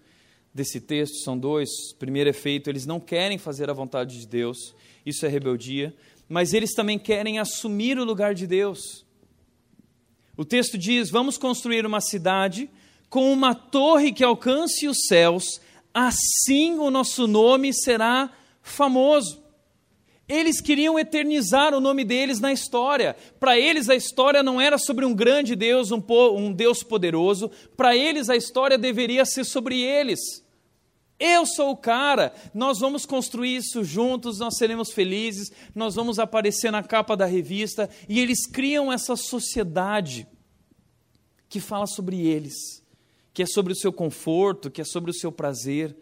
desse 0.53 0.81
texto 0.81 1.23
são 1.23 1.37
dois. 1.37 1.69
Primeiro 1.97 2.29
efeito, 2.29 2.69
eles 2.69 2.85
não 2.85 2.99
querem 2.99 3.37
fazer 3.37 3.69
a 3.69 3.73
vontade 3.73 4.19
de 4.19 4.27
Deus, 4.27 4.75
isso 5.05 5.25
é 5.25 5.29
rebeldia, 5.29 5.95
mas 6.27 6.53
eles 6.53 6.73
também 6.73 6.99
querem 6.99 7.39
assumir 7.39 7.97
o 7.97 8.03
lugar 8.03 8.33
de 8.33 8.47
Deus. 8.47 9.05
O 10.35 10.43
texto 10.43 10.77
diz: 10.77 11.09
Vamos 11.09 11.37
construir 11.37 11.85
uma 11.85 12.01
cidade 12.01 12.69
com 13.09 13.31
uma 13.31 13.53
torre 13.53 14.11
que 14.11 14.23
alcance 14.23 14.87
os 14.87 15.05
céus, 15.07 15.61
assim 15.93 16.79
o 16.79 16.89
nosso 16.89 17.27
nome 17.27 17.71
será 17.73 18.31
famoso. 18.61 19.43
Eles 20.27 20.61
queriam 20.61 20.97
eternizar 20.97 21.73
o 21.73 21.81
nome 21.81 22.03
deles 22.03 22.39
na 22.39 22.51
história. 22.51 23.15
Para 23.39 23.59
eles, 23.59 23.89
a 23.89 23.95
história 23.95 24.41
não 24.41 24.59
era 24.59 24.77
sobre 24.77 25.05
um 25.05 25.13
grande 25.13 25.55
Deus, 25.55 25.91
um, 25.91 26.01
um 26.35 26.51
Deus 26.51 26.81
poderoso. 26.81 27.51
Para 27.75 27.95
eles, 27.95 28.29
a 28.29 28.35
história 28.35 28.77
deveria 28.77 29.25
ser 29.25 29.43
sobre 29.43 29.79
eles. 29.81 30.42
Eu 31.19 31.45
sou 31.45 31.71
o 31.71 31.77
cara, 31.77 32.33
nós 32.53 32.79
vamos 32.79 33.05
construir 33.05 33.55
isso 33.55 33.83
juntos, 33.83 34.39
nós 34.39 34.57
seremos 34.57 34.91
felizes, 34.91 35.51
nós 35.73 35.95
vamos 35.95 36.19
aparecer 36.19 36.71
na 36.71 36.83
capa 36.83 37.15
da 37.15 37.25
revista. 37.25 37.89
E 38.09 38.19
eles 38.19 38.45
criam 38.45 38.91
essa 38.91 39.15
sociedade 39.15 40.27
que 41.47 41.59
fala 41.59 41.85
sobre 41.85 42.25
eles, 42.25 42.83
que 43.33 43.43
é 43.43 43.45
sobre 43.45 43.71
o 43.71 43.75
seu 43.75 43.93
conforto, 43.93 44.71
que 44.71 44.81
é 44.81 44.83
sobre 44.83 45.11
o 45.11 45.13
seu 45.13 45.31
prazer. 45.31 45.95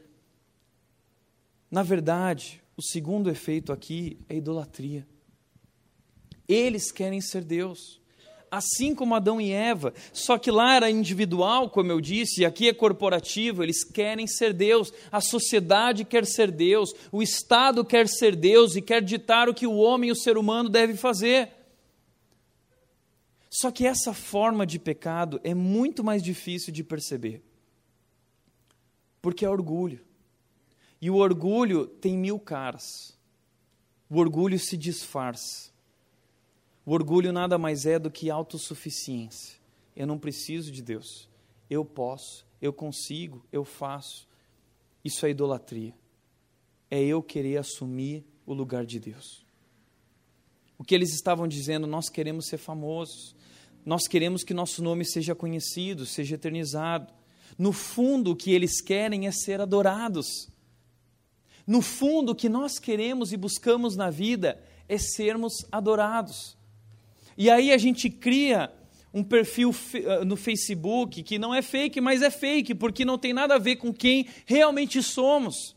Na 1.70 1.84
verdade, 1.84 2.62
o 2.76 2.82
segundo 2.82 3.30
efeito 3.30 3.72
aqui 3.72 4.18
é 4.28 4.36
idolatria. 4.36 5.08
Eles 6.48 6.92
querem 6.92 7.22
ser 7.22 7.44
Deus, 7.44 8.01
assim 8.52 8.94
como 8.94 9.16
Adão 9.16 9.40
e 9.40 9.50
Eva, 9.52 9.94
só 10.12 10.38
que 10.38 10.52
lá 10.52 10.76
era 10.76 10.92
individual, 10.92 11.70
como 11.70 11.90
eu 11.90 12.02
disse, 12.02 12.42
e 12.42 12.46
aqui 12.46 12.68
é 12.68 12.74
corporativo, 12.74 13.64
eles 13.64 13.82
querem 13.86 14.28
ser 14.28 14.52
Deus, 14.52 14.92
a 15.10 15.22
sociedade 15.22 16.04
quer 16.04 16.26
ser 16.26 16.52
Deus, 16.52 16.94
o 17.14 17.24
Estado 17.24 17.86
quer 17.86 18.10
ser 18.10 18.36
Deus 18.36 18.76
e 18.76 18.82
quer 18.82 19.02
ditar 19.02 19.48
o 19.48 19.54
que 19.54 19.66
o 19.66 19.78
homem 19.78 20.10
e 20.10 20.12
o 20.12 20.16
ser 20.16 20.38
humano 20.38 20.68
deve 20.68 20.98
fazer. 20.98 21.50
Só 23.50 23.72
que 23.72 23.88
essa 23.88 24.14
forma 24.14 24.66
de 24.66 24.78
pecado 24.78 25.40
é 25.44 25.54
muito 25.54 26.04
mais 26.04 26.22
difícil 26.22 26.74
de 26.74 26.84
perceber, 26.84 27.42
porque 29.22 29.46
é 29.46 29.50
orgulho. 29.50 30.02
E 31.02 31.10
o 31.10 31.16
orgulho 31.16 31.88
tem 31.88 32.18
mil 32.18 32.38
caras. 32.38 33.18
O 34.10 34.20
orgulho 34.20 34.60
se 34.60 34.78
disfarça. 34.78 35.71
Orgulho 36.94 37.32
nada 37.32 37.58
mais 37.58 37.86
é 37.86 37.98
do 37.98 38.12
que 38.12 38.30
autossuficiência. 38.30 39.58
Eu 39.96 40.06
não 40.06 40.20
preciso 40.20 40.70
de 40.70 40.82
Deus. 40.82 41.30
Eu 41.70 41.86
posso, 41.86 42.46
eu 42.62 42.74
consigo, 42.74 43.46
eu 43.50 43.64
faço. 43.64 44.28
Isso 45.02 45.26
é 45.26 45.30
idolatria. 45.30 45.94
é 46.90 47.02
eu 47.02 47.24
querer 47.24 47.56
assumir 47.56 48.26
o 48.46 48.54
lugar 48.54 48.86
de 48.86 49.00
Deus. 49.00 49.46
O 50.78 50.84
que 50.84 50.94
eles 50.94 51.14
estavam 51.14 51.48
dizendo, 51.48 51.88
nós 51.88 52.10
queremos 52.10 52.48
ser 52.48 52.58
famosos, 52.58 53.38
nós 53.86 54.06
queremos 54.06 54.44
que 54.44 54.54
nosso 54.54 54.84
nome 54.84 55.06
seja 55.06 55.34
conhecido, 55.34 56.06
seja 56.06 56.36
eternizado. 56.36 57.14
No 57.58 57.72
fundo, 57.72 58.32
o 58.32 58.36
que 58.36 58.52
eles 58.52 58.82
querem 58.82 59.28
é 59.28 59.32
ser 59.32 59.62
adorados. 59.62 60.50
No 61.66 61.82
fundo, 61.82 62.34
o 62.34 62.36
que 62.36 62.50
nós 62.50 62.78
queremos 62.78 63.32
e 63.32 63.38
buscamos 63.38 63.96
na 63.96 64.10
vida 64.10 64.62
é 64.90 64.98
sermos 64.98 65.54
adorados. 65.72 66.60
E 67.38 67.50
aí 67.50 67.72
a 67.72 67.78
gente 67.78 68.10
cria 68.10 68.72
um 69.14 69.24
perfil 69.24 69.76
ah, 70.08 70.24
no 70.24 70.36
Facebook 70.36 71.22
que 71.24 71.38
não 71.38 71.54
é 71.54 71.62
fake, 71.62 72.00
mas 72.00 72.22
é 72.22 72.30
fake, 72.30 72.76
porque 72.76 73.04
não 73.04 73.18
tem 73.18 73.34
nada 73.34 73.56
a 73.56 73.60
ver 73.60 73.78
com 73.78 73.94
quem 73.94 74.28
realmente 74.46 75.02
somos. 75.04 75.76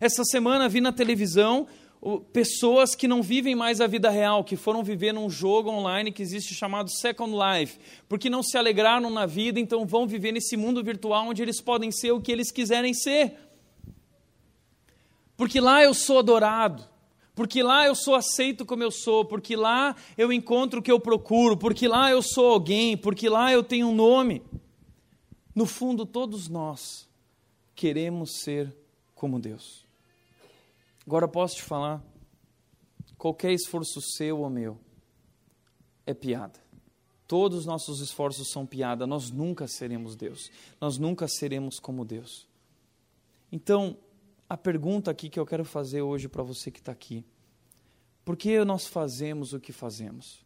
Essa 0.00 0.24
semana 0.24 0.68
vi 0.68 0.80
na 0.80 0.92
televisão 0.92 1.66
pessoas 2.32 2.94
que 2.94 3.08
não 3.08 3.22
vivem 3.22 3.54
mais 3.54 3.80
a 3.80 3.86
vida 3.86 4.10
real, 4.10 4.44
que 4.44 4.56
foram 4.56 4.84
viver 4.84 5.12
num 5.12 5.30
jogo 5.30 5.70
online 5.70 6.12
que 6.12 6.22
existe 6.22 6.54
chamado 6.54 6.90
Second 6.90 7.32
Life, 7.34 7.78
porque 8.08 8.28
não 8.28 8.42
se 8.42 8.58
alegraram 8.58 9.08
na 9.08 9.24
vida, 9.24 9.58
então 9.58 9.86
vão 9.86 10.06
viver 10.06 10.32
nesse 10.32 10.54
mundo 10.54 10.84
virtual 10.84 11.28
onde 11.28 11.40
eles 11.40 11.62
podem 11.62 11.90
ser 11.90 12.12
o 12.12 12.20
que 12.20 12.30
eles 12.30 12.50
quiserem 12.50 12.92
ser. 12.92 13.34
Porque 15.34 15.58
lá 15.58 15.82
eu 15.82 15.94
sou 15.94 16.18
adorado, 16.18 16.86
porque 17.34 17.62
lá 17.62 17.84
eu 17.86 17.94
sou 17.94 18.14
aceito 18.14 18.64
como 18.64 18.82
eu 18.82 18.90
sou, 18.90 19.24
porque 19.24 19.56
lá 19.56 19.96
eu 20.16 20.32
encontro 20.32 20.78
o 20.78 20.82
que 20.82 20.92
eu 20.92 21.00
procuro, 21.00 21.56
porque 21.56 21.88
lá 21.88 22.10
eu 22.10 22.22
sou 22.22 22.52
alguém, 22.52 22.96
porque 22.96 23.28
lá 23.28 23.52
eu 23.52 23.64
tenho 23.64 23.88
um 23.88 23.94
nome. 23.94 24.42
No 25.54 25.66
fundo, 25.66 26.06
todos 26.06 26.48
nós 26.48 27.08
queremos 27.74 28.40
ser 28.40 28.72
como 29.14 29.40
Deus. 29.40 29.84
Agora 31.04 31.26
posso 31.26 31.56
te 31.56 31.62
falar, 31.62 32.02
qualquer 33.18 33.52
esforço 33.52 34.00
seu 34.00 34.40
ou 34.40 34.48
meu 34.48 34.78
é 36.06 36.14
piada. 36.14 36.62
Todos 37.26 37.60
os 37.60 37.66
nossos 37.66 38.00
esforços 38.00 38.50
são 38.50 38.64
piada, 38.64 39.06
nós 39.06 39.30
nunca 39.30 39.66
seremos 39.66 40.14
Deus, 40.14 40.50
nós 40.80 40.98
nunca 40.98 41.26
seremos 41.26 41.80
como 41.80 42.04
Deus. 42.04 42.46
Então, 43.50 43.96
a 44.48 44.56
pergunta 44.56 45.10
aqui 45.10 45.28
que 45.28 45.38
eu 45.38 45.46
quero 45.46 45.64
fazer 45.64 46.02
hoje 46.02 46.28
para 46.28 46.42
você 46.42 46.70
que 46.70 46.78
está 46.78 46.92
aqui: 46.92 47.24
por 48.24 48.36
que 48.36 48.64
nós 48.64 48.86
fazemos 48.86 49.52
o 49.52 49.60
que 49.60 49.72
fazemos? 49.72 50.44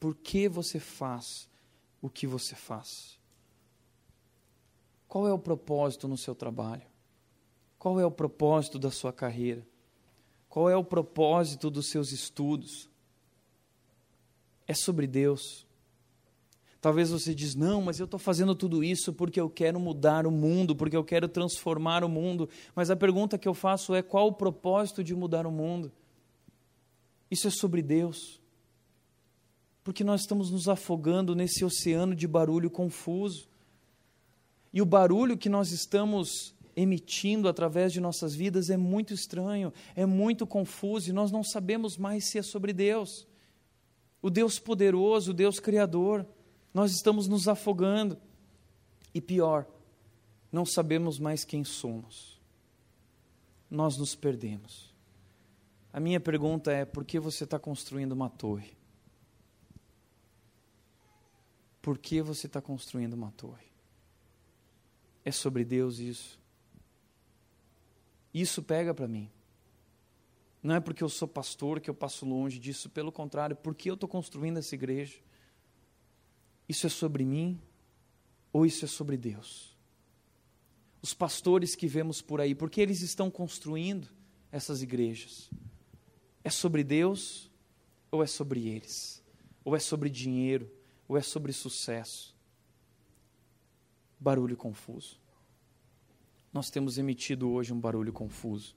Por 0.00 0.14
que 0.14 0.48
você 0.48 0.78
faz 0.78 1.48
o 2.00 2.08
que 2.08 2.26
você 2.26 2.54
faz? 2.54 3.18
Qual 5.06 5.26
é 5.26 5.32
o 5.32 5.38
propósito 5.38 6.06
no 6.06 6.16
seu 6.16 6.34
trabalho? 6.34 6.86
Qual 7.78 7.98
é 8.00 8.04
o 8.04 8.10
propósito 8.10 8.78
da 8.78 8.90
sua 8.90 9.12
carreira? 9.12 9.66
Qual 10.48 10.68
é 10.68 10.76
o 10.76 10.84
propósito 10.84 11.70
dos 11.70 11.90
seus 11.90 12.12
estudos? 12.12 12.88
É 14.66 14.74
sobre 14.74 15.06
Deus. 15.06 15.67
Talvez 16.80 17.10
você 17.10 17.34
diz: 17.34 17.54
"Não, 17.54 17.82
mas 17.82 17.98
eu 17.98 18.04
estou 18.04 18.20
fazendo 18.20 18.54
tudo 18.54 18.84
isso 18.84 19.12
porque 19.12 19.40
eu 19.40 19.50
quero 19.50 19.80
mudar 19.80 20.26
o 20.26 20.30
mundo, 20.30 20.76
porque 20.76 20.96
eu 20.96 21.04
quero 21.04 21.28
transformar 21.28 22.04
o 22.04 22.08
mundo". 22.08 22.48
Mas 22.74 22.90
a 22.90 22.96
pergunta 22.96 23.38
que 23.38 23.48
eu 23.48 23.54
faço 23.54 23.94
é: 23.94 24.02
qual 24.02 24.28
o 24.28 24.32
propósito 24.32 25.02
de 25.02 25.14
mudar 25.14 25.46
o 25.46 25.50
mundo? 25.50 25.92
Isso 27.30 27.48
é 27.48 27.50
sobre 27.50 27.82
Deus. 27.82 28.40
Porque 29.82 30.04
nós 30.04 30.20
estamos 30.20 30.50
nos 30.50 30.68
afogando 30.68 31.34
nesse 31.34 31.64
oceano 31.64 32.14
de 32.14 32.26
barulho 32.26 32.70
confuso. 32.70 33.48
E 34.72 34.82
o 34.82 34.86
barulho 34.86 35.36
que 35.36 35.48
nós 35.48 35.72
estamos 35.72 36.54
emitindo 36.76 37.48
através 37.48 37.92
de 37.92 38.00
nossas 38.00 38.34
vidas 38.34 38.70
é 38.70 38.76
muito 38.76 39.12
estranho, 39.12 39.72
é 39.96 40.06
muito 40.06 40.46
confuso 40.46 41.10
e 41.10 41.12
nós 41.12 41.32
não 41.32 41.42
sabemos 41.42 41.96
mais 41.96 42.28
se 42.28 42.38
é 42.38 42.42
sobre 42.42 42.72
Deus. 42.72 43.26
O 44.22 44.30
Deus 44.30 44.58
poderoso, 44.58 45.32
o 45.32 45.34
Deus 45.34 45.58
criador. 45.58 46.24
Nós 46.72 46.92
estamos 46.92 47.26
nos 47.26 47.48
afogando. 47.48 48.18
E 49.14 49.20
pior, 49.20 49.66
não 50.52 50.64
sabemos 50.64 51.18
mais 51.18 51.44
quem 51.44 51.64
somos. 51.64 52.40
Nós 53.70 53.96
nos 53.96 54.14
perdemos. 54.14 54.94
A 55.92 56.00
minha 56.00 56.20
pergunta 56.20 56.70
é: 56.70 56.84
por 56.84 57.04
que 57.04 57.18
você 57.18 57.44
está 57.44 57.58
construindo 57.58 58.12
uma 58.12 58.30
torre? 58.30 58.76
Por 61.80 61.98
que 61.98 62.20
você 62.20 62.46
está 62.46 62.60
construindo 62.60 63.14
uma 63.14 63.32
torre? 63.32 63.66
É 65.24 65.32
sobre 65.32 65.64
Deus 65.64 65.98
isso? 65.98 66.38
Isso 68.32 68.62
pega 68.62 68.92
para 68.92 69.08
mim. 69.08 69.30
Não 70.62 70.74
é 70.74 70.80
porque 70.80 71.02
eu 71.02 71.08
sou 71.08 71.26
pastor 71.26 71.80
que 71.80 71.88
eu 71.88 71.94
passo 71.94 72.26
longe 72.26 72.58
disso, 72.58 72.90
pelo 72.90 73.12
contrário, 73.12 73.56
porque 73.56 73.90
eu 73.90 73.94
estou 73.94 74.08
construindo 74.08 74.58
essa 74.58 74.74
igreja. 74.74 75.18
Isso 76.68 76.86
é 76.86 76.90
sobre 76.90 77.24
mim 77.24 77.58
ou 78.52 78.66
isso 78.66 78.84
é 78.84 78.88
sobre 78.88 79.16
Deus? 79.16 79.76
Os 81.00 81.14
pastores 81.14 81.74
que 81.74 81.86
vemos 81.86 82.20
por 82.20 82.40
aí, 82.40 82.54
porque 82.54 82.80
eles 82.80 83.00
estão 83.00 83.30
construindo 83.30 84.08
essas 84.50 84.82
igrejas? 84.82 85.50
É 86.44 86.50
sobre 86.50 86.84
Deus 86.84 87.50
ou 88.10 88.22
é 88.22 88.26
sobre 88.26 88.68
eles? 88.68 89.22
Ou 89.64 89.76
é 89.76 89.78
sobre 89.78 90.10
dinheiro? 90.10 90.70
Ou 91.06 91.16
é 91.16 91.22
sobre 91.22 91.52
sucesso? 91.52 92.36
Barulho 94.18 94.56
confuso. 94.56 95.18
Nós 96.52 96.70
temos 96.70 96.98
emitido 96.98 97.50
hoje 97.50 97.72
um 97.72 97.80
barulho 97.80 98.12
confuso. 98.12 98.74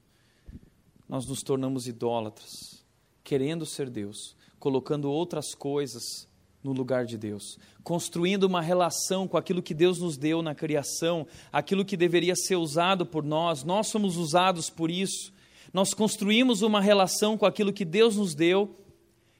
Nós 1.08 1.26
nos 1.26 1.42
tornamos 1.42 1.86
idólatras, 1.86 2.84
querendo 3.24 3.66
ser 3.66 3.90
Deus, 3.90 4.36
colocando 4.58 5.10
outras 5.10 5.54
coisas 5.54 6.28
no 6.62 6.72
lugar 6.72 7.04
de 7.04 7.18
Deus, 7.18 7.58
construindo 7.82 8.44
uma 8.44 8.60
relação 8.60 9.26
com 9.26 9.36
aquilo 9.36 9.62
que 9.62 9.74
Deus 9.74 9.98
nos 9.98 10.16
deu 10.16 10.42
na 10.42 10.54
criação, 10.54 11.26
aquilo 11.52 11.84
que 11.84 11.96
deveria 11.96 12.36
ser 12.36 12.56
usado 12.56 13.04
por 13.04 13.24
nós, 13.24 13.64
nós 13.64 13.88
somos 13.88 14.16
usados 14.16 14.70
por 14.70 14.90
isso. 14.90 15.32
Nós 15.72 15.92
construímos 15.92 16.62
uma 16.62 16.80
relação 16.80 17.36
com 17.36 17.46
aquilo 17.46 17.72
que 17.72 17.84
Deus 17.84 18.16
nos 18.16 18.34
deu, 18.34 18.76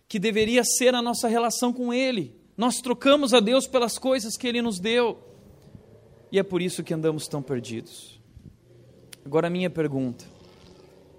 que 0.08 0.18
deveria 0.18 0.64
ser 0.64 0.94
a 0.94 1.02
nossa 1.02 1.28
relação 1.28 1.72
com 1.72 1.92
Ele. 1.92 2.34
Nós 2.56 2.80
trocamos 2.80 3.32
a 3.32 3.40
Deus 3.40 3.66
pelas 3.66 3.98
coisas 3.98 4.36
que 4.36 4.46
Ele 4.46 4.60
nos 4.60 4.80
deu. 4.80 5.18
E 6.30 6.38
é 6.38 6.42
por 6.42 6.62
isso 6.62 6.82
que 6.82 6.94
andamos 6.94 7.28
tão 7.28 7.42
perdidos. 7.42 8.20
Agora, 9.24 9.46
a 9.46 9.50
minha 9.50 9.70
pergunta 9.70 10.24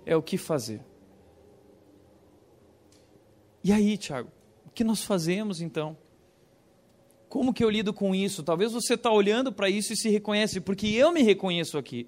é: 0.06 0.16
o 0.16 0.22
que 0.22 0.38
fazer? 0.38 0.82
E 3.64 3.72
aí, 3.72 3.98
Tiago? 3.98 4.30
Que 4.74 4.84
nós 4.84 5.04
fazemos 5.04 5.62
então? 5.62 5.98
Como 7.30 7.54
que 7.54 7.64
eu 7.64 7.70
lido 7.70 7.94
com 7.94 8.14
isso? 8.14 8.44
Talvez 8.44 8.72
você 8.72 8.94
está 8.94 9.12
olhando 9.12 9.52
para 9.52 9.70
isso 9.70 9.94
e 9.94 9.98
se 9.98 10.10
reconhece, 10.10 10.62
porque 10.62 10.88
eu 10.88 11.12
me 11.12 11.24
reconheço 11.24 11.78
aqui. 11.78 12.08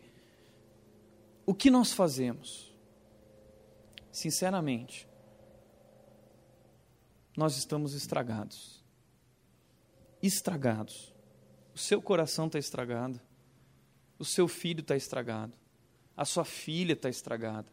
O 1.45 1.53
que 1.53 1.72
nós 1.72 1.93
fazemos? 1.93 2.72
Sinceramente, 4.11 5.07
nós 7.36 7.57
estamos 7.57 7.93
estragados. 7.93 8.84
Estragados. 10.22 11.13
O 11.74 11.78
seu 11.78 12.01
coração 12.01 12.47
está 12.47 12.57
estragado. 12.57 13.20
O 14.18 14.24
seu 14.24 14.47
filho 14.47 14.80
está 14.80 14.95
estragado. 14.95 15.53
A 16.16 16.24
sua 16.24 16.45
filha 16.45 16.93
está 16.93 17.09
estragada. 17.09 17.68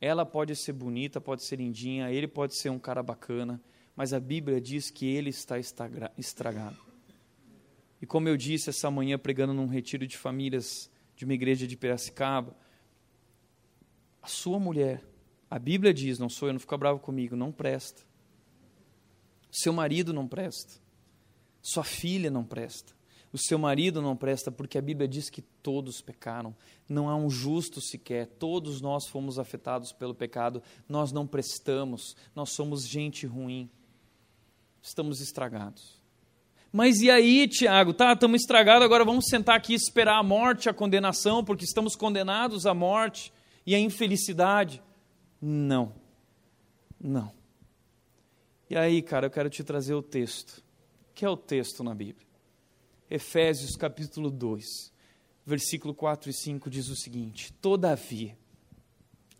Ela 0.00 0.26
pode 0.26 0.56
ser 0.56 0.72
bonita, 0.72 1.20
pode 1.20 1.44
ser 1.44 1.56
lindinha, 1.56 2.10
ele 2.10 2.26
pode 2.26 2.56
ser 2.56 2.70
um 2.70 2.78
cara 2.78 3.02
bacana, 3.02 3.60
mas 3.96 4.12
a 4.12 4.20
Bíblia 4.20 4.60
diz 4.60 4.90
que 4.90 5.06
ele 5.06 5.30
está 5.30 5.56
estragado. 6.18 6.78
E 8.02 8.06
como 8.06 8.28
eu 8.28 8.36
disse 8.36 8.70
essa 8.70 8.90
manhã 8.90 9.18
pregando 9.18 9.54
num 9.54 9.66
retiro 9.66 10.06
de 10.06 10.16
famílias 10.16 10.90
de 11.16 11.24
uma 11.24 11.34
igreja 11.34 11.66
de 11.66 11.76
Piracicaba, 11.76 12.56
a 14.20 14.26
sua 14.26 14.58
mulher, 14.58 15.04
a 15.50 15.58
Bíblia 15.58 15.94
diz, 15.94 16.18
não 16.18 16.28
sou 16.28 16.48
eu, 16.48 16.52
não 16.52 16.60
fica 16.60 16.76
bravo 16.76 16.98
comigo, 16.98 17.36
não 17.36 17.52
presta. 17.52 18.02
Seu 19.50 19.72
marido 19.72 20.12
não 20.12 20.26
presta. 20.26 20.74
Sua 21.62 21.84
filha 21.84 22.30
não 22.30 22.44
presta. 22.44 22.92
O 23.32 23.38
seu 23.38 23.58
marido 23.58 24.02
não 24.02 24.16
presta 24.16 24.50
porque 24.50 24.78
a 24.78 24.82
Bíblia 24.82 25.08
diz 25.08 25.30
que 25.30 25.42
todos 25.42 26.00
pecaram. 26.00 26.54
Não 26.88 27.08
há 27.08 27.16
um 27.16 27.30
justo 27.30 27.80
sequer. 27.80 28.26
Todos 28.26 28.80
nós 28.80 29.06
fomos 29.06 29.38
afetados 29.38 29.92
pelo 29.92 30.14
pecado. 30.14 30.62
Nós 30.88 31.12
não 31.12 31.26
prestamos. 31.26 32.16
Nós 32.34 32.50
somos 32.50 32.86
gente 32.86 33.26
ruim 33.26 33.70
estamos 34.84 35.20
estragados. 35.20 35.98
Mas 36.70 37.00
e 37.00 37.10
aí, 37.10 37.48
Tiago? 37.48 37.94
Tá, 37.94 38.12
estamos 38.12 38.42
estragados, 38.42 38.84
agora 38.84 39.04
vamos 39.04 39.26
sentar 39.28 39.56
aqui 39.56 39.72
e 39.72 39.76
esperar 39.76 40.18
a 40.18 40.22
morte, 40.22 40.68
a 40.68 40.74
condenação, 40.74 41.42
porque 41.42 41.64
estamos 41.64 41.96
condenados 41.96 42.66
à 42.66 42.74
morte 42.74 43.32
e 43.64 43.74
à 43.74 43.78
infelicidade. 43.78 44.82
Não. 45.40 45.94
Não. 47.00 47.32
E 48.68 48.76
aí, 48.76 49.00
cara, 49.00 49.26
eu 49.26 49.30
quero 49.30 49.48
te 49.48 49.64
trazer 49.64 49.94
o 49.94 50.02
texto. 50.02 50.62
Que 51.14 51.24
é 51.24 51.28
o 51.28 51.36
texto 51.36 51.82
na 51.82 51.94
Bíblia? 51.94 52.26
Efésios 53.08 53.76
capítulo 53.76 54.30
2, 54.30 54.92
versículo 55.46 55.94
4 55.94 56.28
e 56.28 56.32
5 56.32 56.68
diz 56.68 56.88
o 56.88 56.96
seguinte: 56.96 57.52
Todavia, 57.54 58.36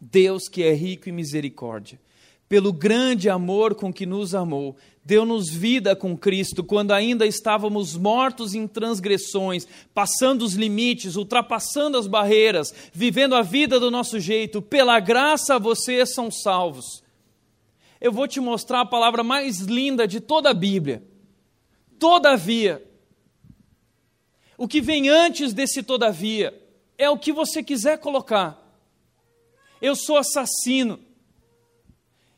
Deus 0.00 0.48
que 0.48 0.62
é 0.62 0.72
rico 0.72 1.08
em 1.08 1.12
misericórdia, 1.12 2.00
pelo 2.48 2.72
grande 2.72 3.28
amor 3.28 3.74
com 3.74 3.92
que 3.92 4.04
nos 4.04 4.34
amou, 4.34 4.76
deu-nos 5.04 5.48
vida 5.48 5.94
com 5.94 6.16
Cristo 6.16 6.62
quando 6.62 6.92
ainda 6.92 7.26
estávamos 7.26 7.96
mortos 7.96 8.54
em 8.54 8.66
transgressões, 8.66 9.66
passando 9.92 10.42
os 10.42 10.54
limites, 10.54 11.16
ultrapassando 11.16 11.98
as 11.98 12.06
barreiras, 12.06 12.74
vivendo 12.92 13.34
a 13.34 13.42
vida 13.42 13.80
do 13.80 13.90
nosso 13.90 14.18
jeito. 14.20 14.62
Pela 14.62 15.00
graça 15.00 15.58
vocês 15.58 16.14
são 16.14 16.30
salvos. 16.30 17.02
Eu 18.00 18.12
vou 18.12 18.28
te 18.28 18.40
mostrar 18.40 18.80
a 18.80 18.86
palavra 18.86 19.22
mais 19.22 19.60
linda 19.60 20.06
de 20.06 20.20
toda 20.20 20.50
a 20.50 20.54
Bíblia. 20.54 21.02
Todavia. 21.98 22.82
O 24.58 24.68
que 24.68 24.80
vem 24.80 25.08
antes 25.08 25.52
desse 25.52 25.82
todavia 25.82 26.54
é 26.96 27.08
o 27.08 27.18
que 27.18 27.32
você 27.32 27.62
quiser 27.62 27.98
colocar. 27.98 28.60
Eu 29.80 29.96
sou 29.96 30.16
assassino. 30.16 31.00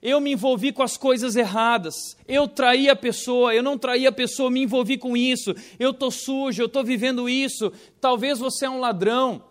Eu 0.03 0.21
me 0.21 0.33
envolvi 0.33 0.73
com 0.73 0.83
as 0.83 0.97
coisas 0.97 1.37
erradas. 1.37 2.17
Eu 2.29 2.47
traí 2.47 2.89
a 2.89 2.97
pessoa, 2.97 3.55
eu 3.55 3.63
não 3.63 3.79
traí 3.79 4.07
a 4.07 4.13
pessoa, 4.13 4.51
me 4.51 4.63
envolvi 4.63 4.99
com 4.99 5.17
isso. 5.17 5.55
Eu 5.79 5.91
estou 5.91 6.11
sujo, 6.11 6.63
eu 6.63 6.67
estou 6.67 6.85
vivendo 6.85 7.29
isso. 7.29 7.73
Talvez 8.01 8.39
você 8.39 8.67
é 8.67 8.71
um 8.71 8.79
ladrão. 8.79 9.43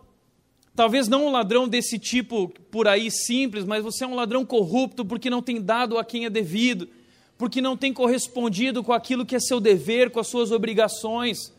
Talvez 0.75 1.07
não 1.07 1.27
um 1.27 1.31
ladrão 1.31 1.67
desse 1.67 1.97
tipo 1.97 2.49
por 2.69 2.87
aí 2.87 3.09
simples, 3.09 3.63
mas 3.63 3.83
você 3.83 4.03
é 4.03 4.07
um 4.07 4.13
ladrão 4.15 4.45
corrupto 4.45 5.05
porque 5.05 5.29
não 5.29 5.41
tem 5.41 5.61
dado 5.61 5.97
a 5.97 6.03
quem 6.03 6.25
é 6.25 6.29
devido, 6.29 6.89
porque 7.37 7.61
não 7.61 7.77
tem 7.77 7.93
correspondido 7.93 8.83
com 8.83 8.91
aquilo 8.91 9.25
que 9.25 9.37
é 9.37 9.39
seu 9.39 9.61
dever, 9.61 10.09
com 10.11 10.19
as 10.19 10.27
suas 10.27 10.51
obrigações. 10.51 11.53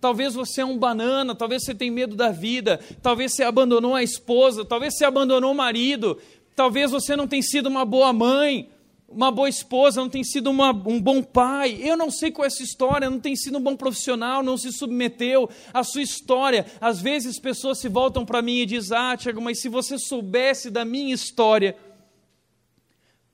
Talvez 0.00 0.34
você 0.34 0.60
é 0.60 0.64
um 0.64 0.76
banana, 0.76 1.32
talvez 1.32 1.62
você 1.62 1.72
tenha 1.72 1.92
medo 1.92 2.16
da 2.16 2.30
vida, 2.30 2.80
talvez 3.00 3.32
você 3.32 3.44
abandonou 3.44 3.94
a 3.94 4.02
esposa, 4.02 4.64
talvez 4.64 4.96
você 4.96 5.04
abandonou 5.04 5.52
o 5.52 5.54
marido, 5.54 6.18
talvez 6.54 6.90
você 6.90 7.16
não 7.16 7.26
tenha 7.26 7.42
sido 7.42 7.66
uma 7.66 7.84
boa 7.84 8.12
mãe, 8.12 8.68
uma 9.08 9.30
boa 9.30 9.48
esposa, 9.48 10.00
não 10.00 10.08
tenha 10.08 10.24
sido 10.24 10.50
uma, 10.50 10.70
um 10.70 11.00
bom 11.00 11.22
pai. 11.22 11.78
Eu 11.80 11.96
não 11.96 12.10
sei 12.10 12.30
qual 12.30 12.44
é 12.44 12.48
essa 12.48 12.62
história, 12.62 13.10
não 13.10 13.20
tem 13.20 13.36
sido 13.36 13.58
um 13.58 13.62
bom 13.62 13.76
profissional, 13.76 14.42
não 14.42 14.56
se 14.56 14.72
submeteu 14.72 15.48
à 15.72 15.84
sua 15.84 16.02
história. 16.02 16.66
Às 16.80 17.00
vezes 17.00 17.38
pessoas 17.38 17.78
se 17.78 17.88
voltam 17.88 18.24
para 18.24 18.42
mim 18.42 18.58
e 18.58 18.66
dizem: 18.66 18.96
Ah, 18.96 19.16
Tiago, 19.16 19.40
mas 19.40 19.60
se 19.60 19.68
você 19.68 19.98
soubesse 19.98 20.70
da 20.70 20.84
minha 20.84 21.14
história. 21.14 21.76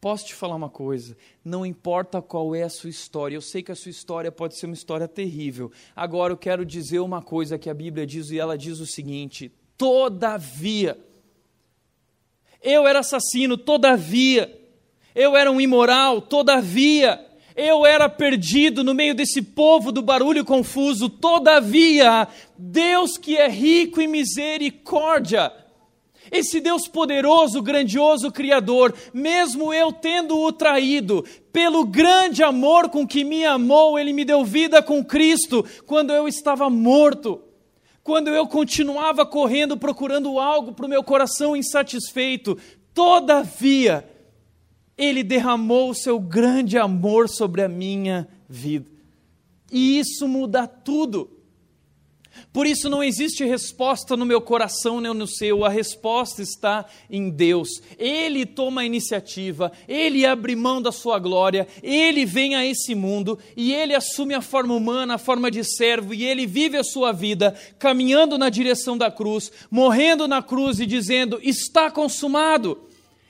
Posso 0.01 0.27
te 0.27 0.35
falar 0.35 0.55
uma 0.55 0.69
coisa? 0.69 1.17
Não 1.45 1.67
importa 1.67 2.23
qual 2.23 2.55
é 2.55 2.63
a 2.63 2.69
sua 2.69 2.89
história, 2.89 3.35
eu 3.35 3.41
sei 3.41 3.65
que 3.65 3.73
a 3.73 3.75
sua 3.75 3.91
história 3.91 4.31
pode 4.31 4.57
ser 4.57 4.67
uma 4.67 4.75
história 4.75 5.09
terrível. 5.09 5.73
Agora 5.95 6.33
eu 6.33 6.37
quero 6.37 6.65
dizer 6.65 7.01
uma 7.01 7.21
coisa 7.21 7.59
que 7.59 7.69
a 7.69 7.75
Bíblia 7.75 8.07
diz, 8.07 8.31
e 8.31 8.39
ela 8.39 8.57
diz 8.57 8.79
o 8.79 8.87
seguinte: 8.87 9.51
todavia, 9.77 10.97
eu 12.63 12.87
era 12.87 13.01
assassino, 13.01 13.57
todavia, 13.57 14.55
eu 15.15 15.37
era 15.37 15.51
um 15.51 15.61
imoral, 15.61 16.21
todavia, 16.21 17.25
eu 17.57 17.85
era 17.85 18.09
perdido 18.09 18.85
no 18.85 18.95
meio 18.95 19.15
desse 19.15 19.43
povo 19.43 19.91
do 19.91 20.03
barulho 20.03 20.45
confuso, 20.45 21.09
todavia, 21.09 22.29
Deus 22.57 23.17
que 23.17 23.37
é 23.37 23.49
rico 23.49 24.01
em 24.01 24.07
misericórdia, 24.07 25.53
esse 26.31 26.61
Deus 26.61 26.87
poderoso, 26.87 27.63
grandioso, 27.63 28.31
Criador, 28.31 28.95
mesmo 29.15 29.73
eu 29.73 29.93
tendo-o 29.93 30.53
traído, 30.53 31.25
pelo 31.53 31.85
grande 31.85 32.43
amor 32.43 32.91
com 32.91 33.07
que 33.07 33.25
me 33.25 33.45
amou, 33.45 33.99
Ele 33.99 34.13
me 34.13 34.25
deu 34.25 34.45
vida 34.45 34.83
com 34.83 35.05
Cristo 35.05 35.65
quando 35.87 36.13
eu 36.13 36.29
estava 36.29 36.69
morto, 36.69 37.43
quando 38.03 38.29
eu 38.29 38.47
continuava 38.47 39.27
correndo 39.27 39.77
procurando 39.77 40.39
algo 40.39 40.73
para 40.73 40.87
o 40.87 40.89
meu 40.89 41.03
coração 41.03 41.57
insatisfeito. 41.57 42.57
Todavia, 42.95 44.09
Ele 44.97 45.23
derramou 45.23 45.91
o 45.91 45.95
seu 45.95 46.19
grande 46.19 46.79
amor 46.79 47.29
sobre 47.29 47.63
a 47.63 47.69
minha 47.69 48.29
vida. 48.49 48.91
E 49.71 49.99
isso 49.99 50.27
muda 50.27 50.67
tudo. 50.67 51.38
Por 52.53 52.67
isso 52.67 52.89
não 52.89 53.03
existe 53.03 53.45
resposta 53.45 54.17
no 54.17 54.27
meu 54.27 54.41
coração 54.41 55.01
nem 55.01 55.13
no 55.15 55.27
seu, 55.27 55.65
a 55.65 55.69
resposta 55.69 56.43
está 56.43 56.85
em 57.11 57.31
Deus. 57.31 57.69
Ele 57.99 58.47
toma 58.47 58.81
a 58.83 58.85
iniciativa, 58.85 59.73
ele 59.87 60.25
abre 60.25 60.57
mão 60.57 60.81
da 60.81 60.93
sua 60.93 61.19
glória, 61.19 61.67
ele 61.83 62.25
vem 62.25 62.55
a 62.55 62.65
esse 62.65 62.95
mundo 62.95 63.39
e 63.57 63.75
ele 63.75 63.95
assume 63.95 64.35
a 64.35 64.41
forma 64.41 64.75
humana, 64.75 65.15
a 65.15 65.19
forma 65.19 65.51
de 65.51 65.65
servo 65.65 66.15
e 66.15 66.25
ele 66.25 66.47
vive 66.47 66.77
a 66.77 66.85
sua 66.85 67.13
vida 67.13 67.55
caminhando 67.79 68.39
na 68.39 68.49
direção 68.49 68.97
da 68.97 69.11
cruz, 69.11 69.51
morrendo 69.71 70.27
na 70.27 70.43
cruz 70.43 70.81
e 70.81 70.87
dizendo: 70.87 71.39
Está 71.43 71.91
consumado. 71.91 72.89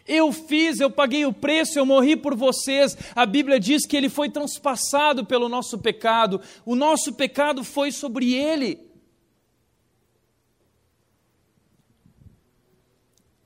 Eu 0.09 0.33
fiz, 0.33 0.81
eu 0.81 0.91
paguei 0.91 1.27
o 1.27 1.33
preço, 1.35 1.79
eu 1.79 1.85
morri 1.85 2.17
por 2.17 2.35
vocês. 2.35 2.97
A 3.15 3.27
Bíblia 3.27 3.61
diz 3.61 3.85
que 3.85 3.95
ele 3.95 4.09
foi 4.09 4.31
transpassado 4.31 5.27
pelo 5.27 5.51
nosso 5.51 5.77
pecado, 5.77 6.41
o 6.65 6.75
nosso 6.75 7.13
pecado 7.13 7.63
foi 7.63 7.93
sobre 7.93 8.33
ele. 8.33 8.88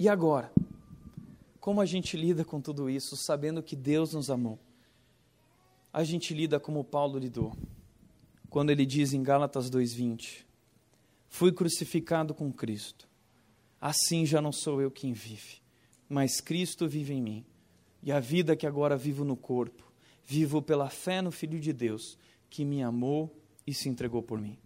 E 0.03 0.09
agora? 0.09 0.53
Como 1.61 1.80
a 1.80 1.86
gente 1.86 2.16
lida 2.16 2.44
com 2.44 2.61
tudo 2.61 2.90
isso, 2.90 3.16
sabendo 3.16 3.62
que 3.62 3.76
Deus 3.76 4.14
nos 4.14 4.30
amou? 4.30 4.59
A 5.92 6.03
gente 6.03 6.34
lida 6.34 6.59
como 6.59 6.82
Paulo 6.82 7.20
lidou, 7.20 7.57
quando 8.50 8.70
ele 8.70 8.84
diz 8.84 9.12
em 9.12 9.22
Gálatas 9.22 9.70
2,20: 9.70 10.44
Fui 11.28 11.53
crucificado 11.53 12.34
com 12.34 12.53
Cristo, 12.53 13.09
assim 13.80 14.26
já 14.26 14.42
não 14.42 14.50
sou 14.50 14.82
eu 14.82 14.90
quem 14.90 15.12
vive, 15.12 15.62
mas 16.09 16.40
Cristo 16.40 16.88
vive 16.88 17.14
em 17.14 17.22
mim, 17.22 17.46
e 18.03 18.11
a 18.11 18.18
vida 18.18 18.57
que 18.57 18.66
agora 18.66 18.96
vivo 18.96 19.24
no 19.24 19.36
corpo, 19.36 19.84
vivo 20.24 20.61
pela 20.61 20.90
fé 20.90 21.22
no 21.22 21.30
Filho 21.30 21.61
de 21.61 21.72
Deus, 21.72 22.18
que 22.50 22.64
me 22.64 22.82
amou 22.82 23.32
e 23.64 23.72
se 23.72 23.88
entregou 23.88 24.20
por 24.20 24.40
mim 24.40 24.59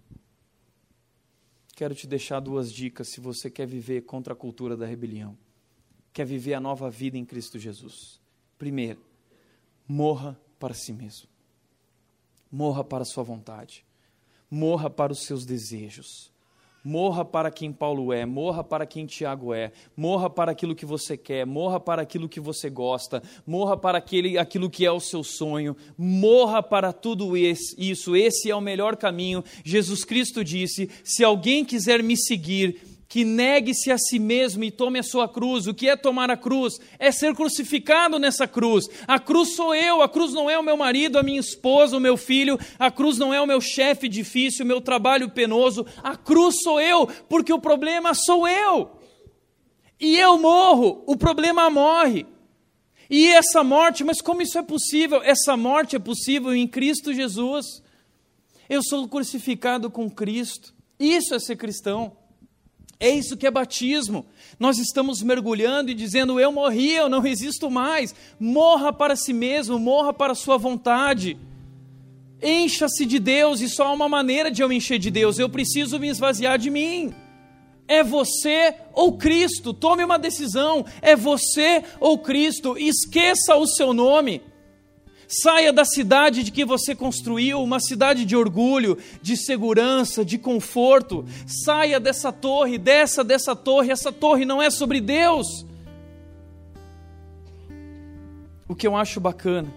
quero 1.76 1.94
te 1.94 2.06
deixar 2.06 2.40
duas 2.40 2.72
dicas 2.72 3.06
se 3.06 3.20
você 3.20 3.50
quer 3.50 3.66
viver 3.66 4.00
contra 4.06 4.32
a 4.32 4.36
cultura 4.36 4.76
da 4.76 4.86
rebelião, 4.86 5.36
quer 6.10 6.24
viver 6.24 6.54
a 6.54 6.60
nova 6.60 6.90
vida 6.90 7.18
em 7.18 7.24
Cristo 7.24 7.58
Jesus. 7.58 8.18
Primeiro, 8.58 9.02
morra 9.86 10.40
para 10.58 10.72
si 10.72 10.90
mesmo, 10.90 11.28
morra 12.50 12.82
para 12.82 13.02
a 13.02 13.04
sua 13.04 13.22
vontade, 13.22 13.84
morra 14.50 14.88
para 14.88 15.12
os 15.12 15.26
seus 15.26 15.44
desejos, 15.44 16.32
Morra 16.88 17.24
para 17.24 17.50
quem 17.50 17.72
Paulo 17.72 18.12
é, 18.12 18.24
morra 18.24 18.62
para 18.62 18.86
quem 18.86 19.06
Tiago 19.06 19.52
é, 19.52 19.72
morra 19.96 20.30
para 20.30 20.52
aquilo 20.52 20.72
que 20.72 20.86
você 20.86 21.16
quer, 21.16 21.44
morra 21.44 21.80
para 21.80 22.00
aquilo 22.00 22.28
que 22.28 22.38
você 22.38 22.70
gosta, 22.70 23.20
morra 23.44 23.76
para 23.76 23.98
aquele, 23.98 24.38
aquilo 24.38 24.70
que 24.70 24.86
é 24.86 24.92
o 24.92 25.00
seu 25.00 25.24
sonho, 25.24 25.76
morra 25.98 26.62
para 26.62 26.92
tudo 26.92 27.36
isso. 27.36 28.14
Esse 28.14 28.52
é 28.52 28.54
o 28.54 28.60
melhor 28.60 28.94
caminho. 28.94 29.42
Jesus 29.64 30.04
Cristo 30.04 30.44
disse: 30.44 30.88
se 31.02 31.24
alguém 31.24 31.64
quiser 31.64 32.04
me 32.04 32.16
seguir, 32.16 32.80
que 33.08 33.24
negue-se 33.24 33.90
a 33.92 33.98
si 33.98 34.18
mesmo 34.18 34.64
e 34.64 34.70
tome 34.70 34.98
a 34.98 35.02
sua 35.02 35.28
cruz. 35.28 35.66
O 35.66 35.74
que 35.74 35.88
é 35.88 35.96
tomar 35.96 36.30
a 36.30 36.36
cruz? 36.36 36.80
É 36.98 37.12
ser 37.12 37.34
crucificado 37.34 38.18
nessa 38.18 38.48
cruz. 38.48 38.88
A 39.06 39.18
cruz 39.18 39.54
sou 39.54 39.74
eu, 39.74 40.02
a 40.02 40.08
cruz 40.08 40.32
não 40.32 40.50
é 40.50 40.58
o 40.58 40.62
meu 40.62 40.76
marido, 40.76 41.18
a 41.18 41.22
minha 41.22 41.40
esposa, 41.40 41.96
o 41.96 42.00
meu 42.00 42.16
filho, 42.16 42.58
a 42.78 42.90
cruz 42.90 43.16
não 43.18 43.32
é 43.32 43.40
o 43.40 43.46
meu 43.46 43.60
chefe 43.60 44.08
difícil, 44.08 44.64
o 44.64 44.68
meu 44.68 44.80
trabalho 44.80 45.30
penoso. 45.30 45.86
A 46.02 46.16
cruz 46.16 46.62
sou 46.62 46.80
eu, 46.80 47.06
porque 47.28 47.52
o 47.52 47.60
problema 47.60 48.12
sou 48.12 48.46
eu. 48.46 48.90
E 50.00 50.18
eu 50.18 50.38
morro, 50.38 51.04
o 51.06 51.16
problema 51.16 51.70
morre. 51.70 52.26
E 53.08 53.28
essa 53.28 53.62
morte, 53.62 54.02
mas 54.02 54.20
como 54.20 54.42
isso 54.42 54.58
é 54.58 54.62
possível? 54.62 55.22
Essa 55.22 55.56
morte 55.56 55.94
é 55.94 55.98
possível 55.98 56.52
em 56.52 56.66
Cristo 56.66 57.14
Jesus. 57.14 57.82
Eu 58.68 58.82
sou 58.82 59.08
crucificado 59.08 59.88
com 59.88 60.10
Cristo. 60.10 60.74
Isso 60.98 61.34
é 61.34 61.38
ser 61.38 61.54
cristão. 61.54 62.16
É 62.98 63.10
isso 63.10 63.36
que 63.36 63.46
é 63.46 63.50
batismo. 63.50 64.26
Nós 64.58 64.78
estamos 64.78 65.22
mergulhando 65.22 65.90
e 65.90 65.94
dizendo: 65.94 66.40
Eu 66.40 66.50
morri, 66.50 66.94
eu 66.94 67.08
não 67.08 67.20
resisto 67.20 67.70
mais. 67.70 68.14
Morra 68.40 68.92
para 68.92 69.16
si 69.16 69.32
mesmo, 69.32 69.78
morra 69.78 70.12
para 70.12 70.32
a 70.32 70.36
sua 70.36 70.56
vontade. 70.56 71.36
Encha-se 72.42 73.04
de 73.04 73.18
Deus 73.18 73.60
e 73.60 73.68
só 73.68 73.88
há 73.88 73.92
uma 73.92 74.08
maneira 74.08 74.50
de 74.50 74.62
eu 74.62 74.68
me 74.68 74.76
encher 74.76 74.98
de 74.98 75.10
Deus. 75.10 75.38
Eu 75.38 75.48
preciso 75.48 75.98
me 75.98 76.08
esvaziar 76.08 76.58
de 76.58 76.70
mim. 76.70 77.14
É 77.88 78.02
você 78.02 78.74
ou 78.92 79.16
Cristo. 79.16 79.72
Tome 79.72 80.04
uma 80.04 80.18
decisão. 80.18 80.84
É 81.00 81.14
você 81.14 81.82
ou 82.00 82.18
Cristo. 82.18 82.76
Esqueça 82.78 83.56
o 83.56 83.66
seu 83.66 83.92
nome. 83.92 84.42
Saia 85.28 85.72
da 85.72 85.84
cidade 85.84 86.42
de 86.44 86.52
que 86.52 86.64
você 86.64 86.94
construiu, 86.94 87.62
uma 87.62 87.80
cidade 87.80 88.24
de 88.24 88.36
orgulho, 88.36 88.96
de 89.20 89.36
segurança, 89.36 90.24
de 90.24 90.38
conforto. 90.38 91.24
Saia 91.46 91.98
dessa 91.98 92.32
torre, 92.32 92.78
dessa 92.78 93.24
dessa 93.24 93.56
torre. 93.56 93.90
Essa 93.90 94.12
torre 94.12 94.44
não 94.44 94.62
é 94.62 94.70
sobre 94.70 95.00
Deus. 95.00 95.66
O 98.68 98.74
que 98.74 98.86
eu 98.86 98.96
acho 98.96 99.20
bacana 99.20 99.72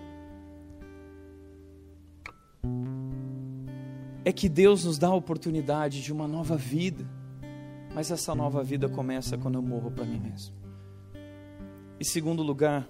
é 4.25 4.31
que 4.31 4.47
Deus 4.47 4.85
nos 4.85 4.97
dá 4.97 5.07
a 5.07 5.15
oportunidade 5.15 6.01
de 6.01 6.11
uma 6.11 6.27
nova 6.27 6.55
vida. 6.55 7.05
Mas 7.93 8.11
essa 8.11 8.35
nova 8.35 8.63
vida 8.63 8.87
começa 8.87 9.37
quando 9.37 9.55
eu 9.55 9.61
morro 9.61 9.89
para 9.89 10.05
mim 10.05 10.19
mesmo. 10.19 10.53
E 11.99 12.05
segundo 12.05 12.43
lugar, 12.43 12.87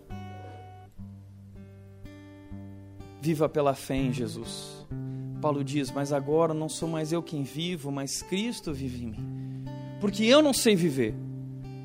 viva 3.22 3.50
pela 3.50 3.74
fé 3.74 3.96
em 3.96 4.14
Jesus. 4.14 4.86
Paulo 5.42 5.64
diz: 5.64 5.92
Mas 5.92 6.12
agora 6.12 6.54
não 6.54 6.70
sou 6.70 6.88
mais 6.88 7.12
eu 7.12 7.22
quem 7.22 7.44
vivo, 7.44 7.92
mas 7.92 8.22
Cristo 8.22 8.74
vive 8.74 9.04
em 9.04 9.08
mim. 9.08 9.66
Porque 10.00 10.24
eu 10.24 10.42
não 10.42 10.54
sei 10.54 10.76
viver 10.76 11.16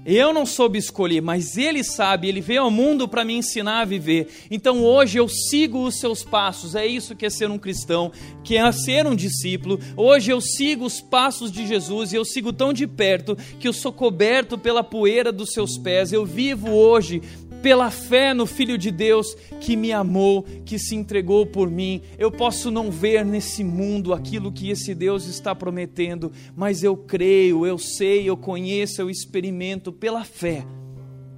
eu 0.07 0.35
não 0.35 0.45
soube 0.45 0.79
escolher, 0.79 1.23
mas 1.23 1.57
Ele 1.57 1.83
sabe, 1.83 2.29
Ele 2.29 2.43
veio 2.43 2.63
ao 2.63 2.71
mundo 2.71 3.09
para 3.09 3.25
me 3.25 3.35
ensinar 3.35 3.81
a 3.81 3.85
viver. 3.87 4.29
Então 4.51 4.85
hoje 4.85 5.19
eu 5.19 5.27
sigo 5.29 5.83
os 5.83 5.99
seus 5.99 6.23
passos. 6.23 6.75
É 6.75 6.87
isso 6.87 7.17
que 7.17 7.25
é 7.25 7.31
ser 7.31 7.51
um 7.51 7.59
cristão, 7.59 8.13
que 8.43 8.57
é 8.57 8.73
ser 8.73 9.07
um 9.07 9.17
discípulo. 9.17 9.81
Hoje 9.97 10.31
eu 10.31 10.43
sigo 10.43 10.85
os 10.85 11.01
passos 11.01 11.51
de 11.51 11.67
Jesus 11.67 12.13
e 12.13 12.17
eu 12.17 12.25
sigo 12.25 12.53
tão 12.53 12.73
de 12.73 12.87
perto 12.87 13.35
que 13.59 13.67
eu 13.67 13.73
sou 13.73 13.93
coberto 13.93 14.59
pela 14.59 14.85
poeira 14.85 15.33
dos 15.33 15.53
seus 15.53 15.79
pés. 15.79 16.13
Eu 16.13 16.27
vivo 16.27 16.71
hoje 16.71 17.23
pela 17.65 17.91
fé 17.91 18.35
no 18.35 18.45
Filho 18.45 18.77
de 18.77 18.91
Deus 18.91 19.35
que 19.59 19.75
me 19.75 19.91
amou, 19.91 20.43
que 20.67 20.79
se 20.79 20.95
entregou 20.95 21.47
por 21.47 21.71
mim. 21.71 22.03
Eu 22.19 22.31
posso 22.31 22.71
não 22.71 22.91
ver 22.91 23.25
nesse 23.25 23.65
mundo 23.65 24.13
aquilo 24.13 24.53
que 24.53 24.69
esse 24.69 24.95
Deus 24.95 25.27
está 25.27 25.55
prometendo, 25.55 26.31
mas 26.55 26.83
eu 26.83 26.95
creio, 26.95 27.65
eu 27.65 27.79
sei, 27.79 28.29
eu 28.29 28.37
conheço, 28.37 29.01
eu 29.01 29.09
experimento 29.09 29.91
pela 29.91 30.25
fé. 30.25 30.67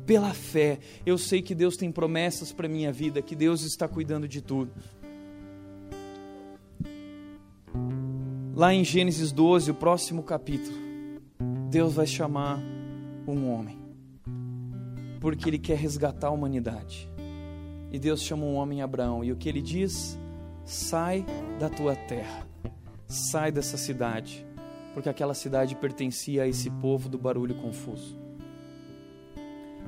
Pela 0.04 0.34
fé, 0.34 0.80
eu 1.06 1.16
sei 1.16 1.40
que 1.40 1.54
Deus 1.54 1.76
tem 1.76 1.92
promessas 1.92 2.50
para 2.50 2.66
minha 2.66 2.90
vida, 2.90 3.22
que 3.22 3.36
Deus 3.36 3.62
está 3.62 3.86
cuidando 3.86 4.26
de 4.26 4.42
tudo. 4.42 4.72
Lá 8.52 8.74
em 8.74 8.82
Gênesis 8.82 9.30
12, 9.30 9.70
o 9.70 9.74
próximo 9.74 10.24
capítulo, 10.24 10.76
Deus 11.70 11.94
vai 11.94 12.06
chamar 12.08 12.60
um 13.28 13.48
homem 13.48 13.85
porque 15.26 15.50
ele 15.50 15.58
quer 15.58 15.76
resgatar 15.76 16.28
a 16.28 16.30
humanidade. 16.30 17.10
E 17.90 17.98
Deus 17.98 18.22
chama 18.22 18.44
um 18.44 18.54
homem 18.54 18.80
Abraão, 18.80 19.24
e 19.24 19.32
o 19.32 19.36
que 19.36 19.48
ele 19.48 19.60
diz? 19.60 20.16
Sai 20.64 21.26
da 21.58 21.68
tua 21.68 21.96
terra, 21.96 22.46
sai 23.08 23.50
dessa 23.50 23.76
cidade, 23.76 24.46
porque 24.94 25.08
aquela 25.08 25.34
cidade 25.34 25.74
pertencia 25.74 26.44
a 26.44 26.46
esse 26.46 26.70
povo 26.70 27.08
do 27.08 27.18
barulho 27.18 27.56
confuso. 27.56 28.16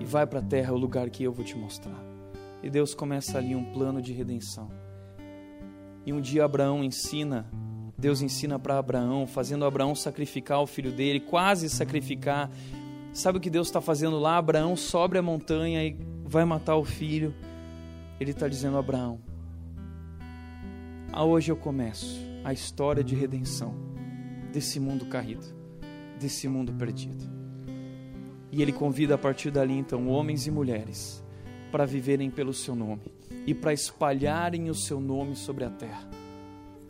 E 0.01 0.05
vai 0.05 0.27
para 0.27 0.41
a 0.41 0.43
terra, 0.43 0.73
o 0.73 0.77
lugar 0.77 1.09
que 1.09 1.23
eu 1.23 1.33
vou 1.33 1.45
te 1.45 1.57
mostrar. 1.57 2.03
E 2.61 2.69
Deus 2.69 2.93
começa 2.93 3.39
ali 3.39 3.55
um 3.55 3.73
plano 3.73 4.03
de 4.03 4.13
redenção. 4.13 4.69
E 6.05 6.13
um 6.13 6.21
dia 6.21 6.47
Abraão 6.47 6.83
ensina, 6.83 7.49
Deus 7.97 8.23
ensina 8.23 8.59
para 8.59 8.77
Abraão, 8.77 9.25
fazendo 9.25 9.65
Abraão 9.65 9.95
sacrificar 9.95 10.61
o 10.61 10.67
filho 10.67 10.91
dele, 10.91 11.21
quase 11.21 11.71
sacrificar, 11.71 12.51
Sabe 13.13 13.39
o 13.39 13.41
que 13.41 13.51
Deus 13.51 13.69
está 13.69 13.81
fazendo 13.81 14.19
lá? 14.19 14.37
Abraão 14.37 14.77
sobe 14.77 15.19
a 15.19 15.23
montanha 15.23 15.85
e 15.85 15.97
vai 16.25 16.45
matar 16.45 16.77
o 16.77 16.85
filho. 16.85 17.35
Ele 18.21 18.31
está 18.31 18.49
dizendo: 18.49 18.77
Abraão, 18.77 19.21
hoje 21.17 21.51
eu 21.51 21.57
começo 21.57 22.21
a 22.45 22.53
história 22.53 23.03
de 23.03 23.15
redenção 23.15 23.75
desse 24.53 24.79
mundo 24.79 25.07
caído, 25.07 25.47
desse 26.19 26.49
mundo 26.49 26.73
perdido. 26.73 27.25
E 28.51 28.63
ele 28.63 28.73
convida 28.73 29.15
a 29.15 29.19
partir 29.19 29.51
dali 29.51 29.75
então 29.75 30.09
homens 30.09 30.47
e 30.47 30.51
mulheres 30.51 31.23
para 31.71 31.85
viverem 31.85 32.31
pelo 32.31 32.55
seu 32.55 32.75
nome 32.75 33.13
e 33.47 33.55
para 33.55 33.73
espalharem 33.73 34.71
o 34.71 34.75
seu 34.75 35.01
nome 35.01 35.37
sobre 35.37 35.65
a 35.65 35.71
terra. 35.71 36.18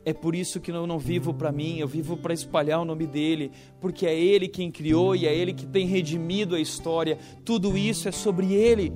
É 0.05 0.13
por 0.13 0.35
isso 0.35 0.61
que 0.61 0.71
eu 0.71 0.87
não 0.87 0.99
vivo 0.99 1.35
para 1.35 1.53
mim, 1.53 1.79
eu 1.79 1.89
vivo 1.89 2.17
para 2.17 2.33
espalhar 2.33 2.81
o 2.81 2.85
nome 2.85 3.07
dele, 3.07 3.51
porque 3.81 4.07
é 4.07 4.19
ele 4.19 4.49
quem 4.49 4.71
criou 4.71 5.15
e 5.15 5.27
é 5.27 5.35
ele 5.35 5.53
que 5.53 5.67
tem 5.67 5.87
redimido 5.87 6.55
a 6.55 6.61
história. 6.61 7.19
Tudo 7.45 7.77
isso 7.77 8.09
é 8.09 8.13
sobre 8.13 8.55
ele. 8.55 8.93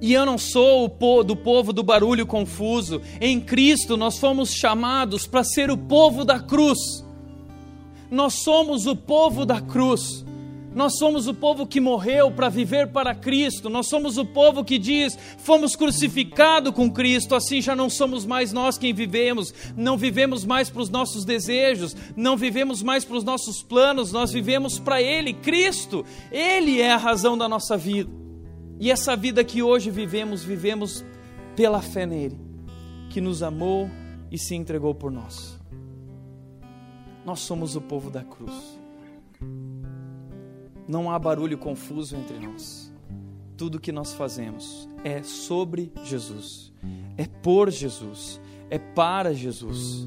E 0.00 0.12
eu 0.12 0.26
não 0.26 0.36
sou 0.36 0.84
o 0.84 1.24
do 1.24 1.34
povo 1.34 1.72
do 1.72 1.82
barulho 1.82 2.26
confuso. 2.26 3.00
Em 3.20 3.40
Cristo 3.40 3.96
nós 3.96 4.18
fomos 4.18 4.52
chamados 4.52 5.26
para 5.26 5.42
ser 5.42 5.70
o 5.70 5.78
povo 5.78 6.24
da 6.24 6.38
cruz. 6.38 6.78
Nós 8.10 8.34
somos 8.34 8.86
o 8.86 8.94
povo 8.94 9.46
da 9.46 9.60
cruz. 9.60 10.24
Nós 10.74 10.98
somos 10.98 11.28
o 11.28 11.34
povo 11.34 11.66
que 11.66 11.80
morreu 11.80 12.30
para 12.30 12.48
viver 12.48 12.88
para 12.88 13.14
Cristo. 13.14 13.70
Nós 13.70 13.86
somos 13.86 14.18
o 14.18 14.24
povo 14.24 14.64
que 14.64 14.78
diz: 14.78 15.16
fomos 15.38 15.76
crucificados 15.76 16.74
com 16.74 16.90
Cristo, 16.90 17.34
assim 17.34 17.62
já 17.62 17.76
não 17.76 17.88
somos 17.88 18.26
mais 18.26 18.52
nós 18.52 18.76
quem 18.76 18.92
vivemos. 18.92 19.54
Não 19.76 19.96
vivemos 19.96 20.44
mais 20.44 20.68
para 20.68 20.82
os 20.82 20.90
nossos 20.90 21.24
desejos, 21.24 21.96
não 22.16 22.36
vivemos 22.36 22.82
mais 22.82 23.04
para 23.04 23.16
os 23.16 23.24
nossos 23.24 23.62
planos, 23.62 24.12
nós 24.12 24.32
vivemos 24.32 24.78
para 24.78 25.00
Ele, 25.00 25.32
Cristo. 25.32 26.04
Ele 26.32 26.80
é 26.80 26.92
a 26.92 26.96
razão 26.96 27.38
da 27.38 27.48
nossa 27.48 27.76
vida. 27.76 28.10
E 28.80 28.90
essa 28.90 29.14
vida 29.14 29.44
que 29.44 29.62
hoje 29.62 29.90
vivemos, 29.90 30.42
vivemos 30.42 31.04
pela 31.54 31.80
fé 31.80 32.04
nele, 32.04 32.38
que 33.10 33.20
nos 33.20 33.42
amou 33.42 33.88
e 34.30 34.38
se 34.38 34.54
entregou 34.54 34.94
por 34.94 35.12
nós. 35.12 35.58
Nós 37.24 37.40
somos 37.40 37.76
o 37.76 37.80
povo 37.80 38.10
da 38.10 38.22
cruz. 38.22 38.73
Não 40.86 41.10
há 41.10 41.18
barulho 41.18 41.56
confuso 41.56 42.14
entre 42.14 42.38
nós. 42.38 42.92
Tudo 43.56 43.80
que 43.80 43.90
nós 43.90 44.12
fazemos 44.12 44.88
é 45.02 45.22
sobre 45.22 45.92
Jesus, 46.04 46.72
é 47.16 47.26
por 47.26 47.70
Jesus, 47.70 48.40
é 48.68 48.78
para 48.78 49.32
Jesus. 49.32 50.06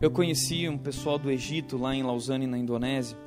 Eu 0.00 0.10
conheci 0.10 0.68
um 0.68 0.78
pessoal 0.78 1.18
do 1.18 1.30
Egito 1.30 1.76
lá 1.76 1.94
em 1.94 2.02
Lausanne, 2.02 2.46
na 2.46 2.56
Indonésia, 2.56 3.18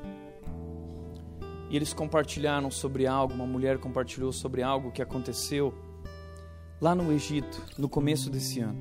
e 1.70 1.76
eles 1.76 1.94
compartilharam 1.94 2.72
sobre 2.72 3.06
algo, 3.06 3.34
uma 3.34 3.46
mulher 3.46 3.78
compartilhou 3.78 4.32
sobre 4.32 4.64
algo 4.64 4.92
que 4.92 5.02
aconteceu 5.02 5.74
lá 6.82 6.96
no 6.96 7.12
Egito, 7.12 7.62
no 7.78 7.90
começo 7.90 8.30
desse 8.30 8.60
ano. 8.60 8.80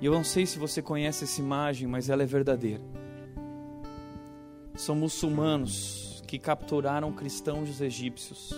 E 0.00 0.06
eu 0.06 0.12
não 0.12 0.24
sei 0.24 0.46
se 0.46 0.58
você 0.58 0.80
conhece 0.80 1.24
essa 1.24 1.40
imagem, 1.40 1.86
mas 1.86 2.08
ela 2.08 2.22
é 2.22 2.26
verdadeira 2.26 2.99
são 4.80 4.96
muçulmanos 4.96 6.22
que 6.26 6.38
capturaram 6.38 7.12
cristãos 7.12 7.80
egípcios. 7.82 8.50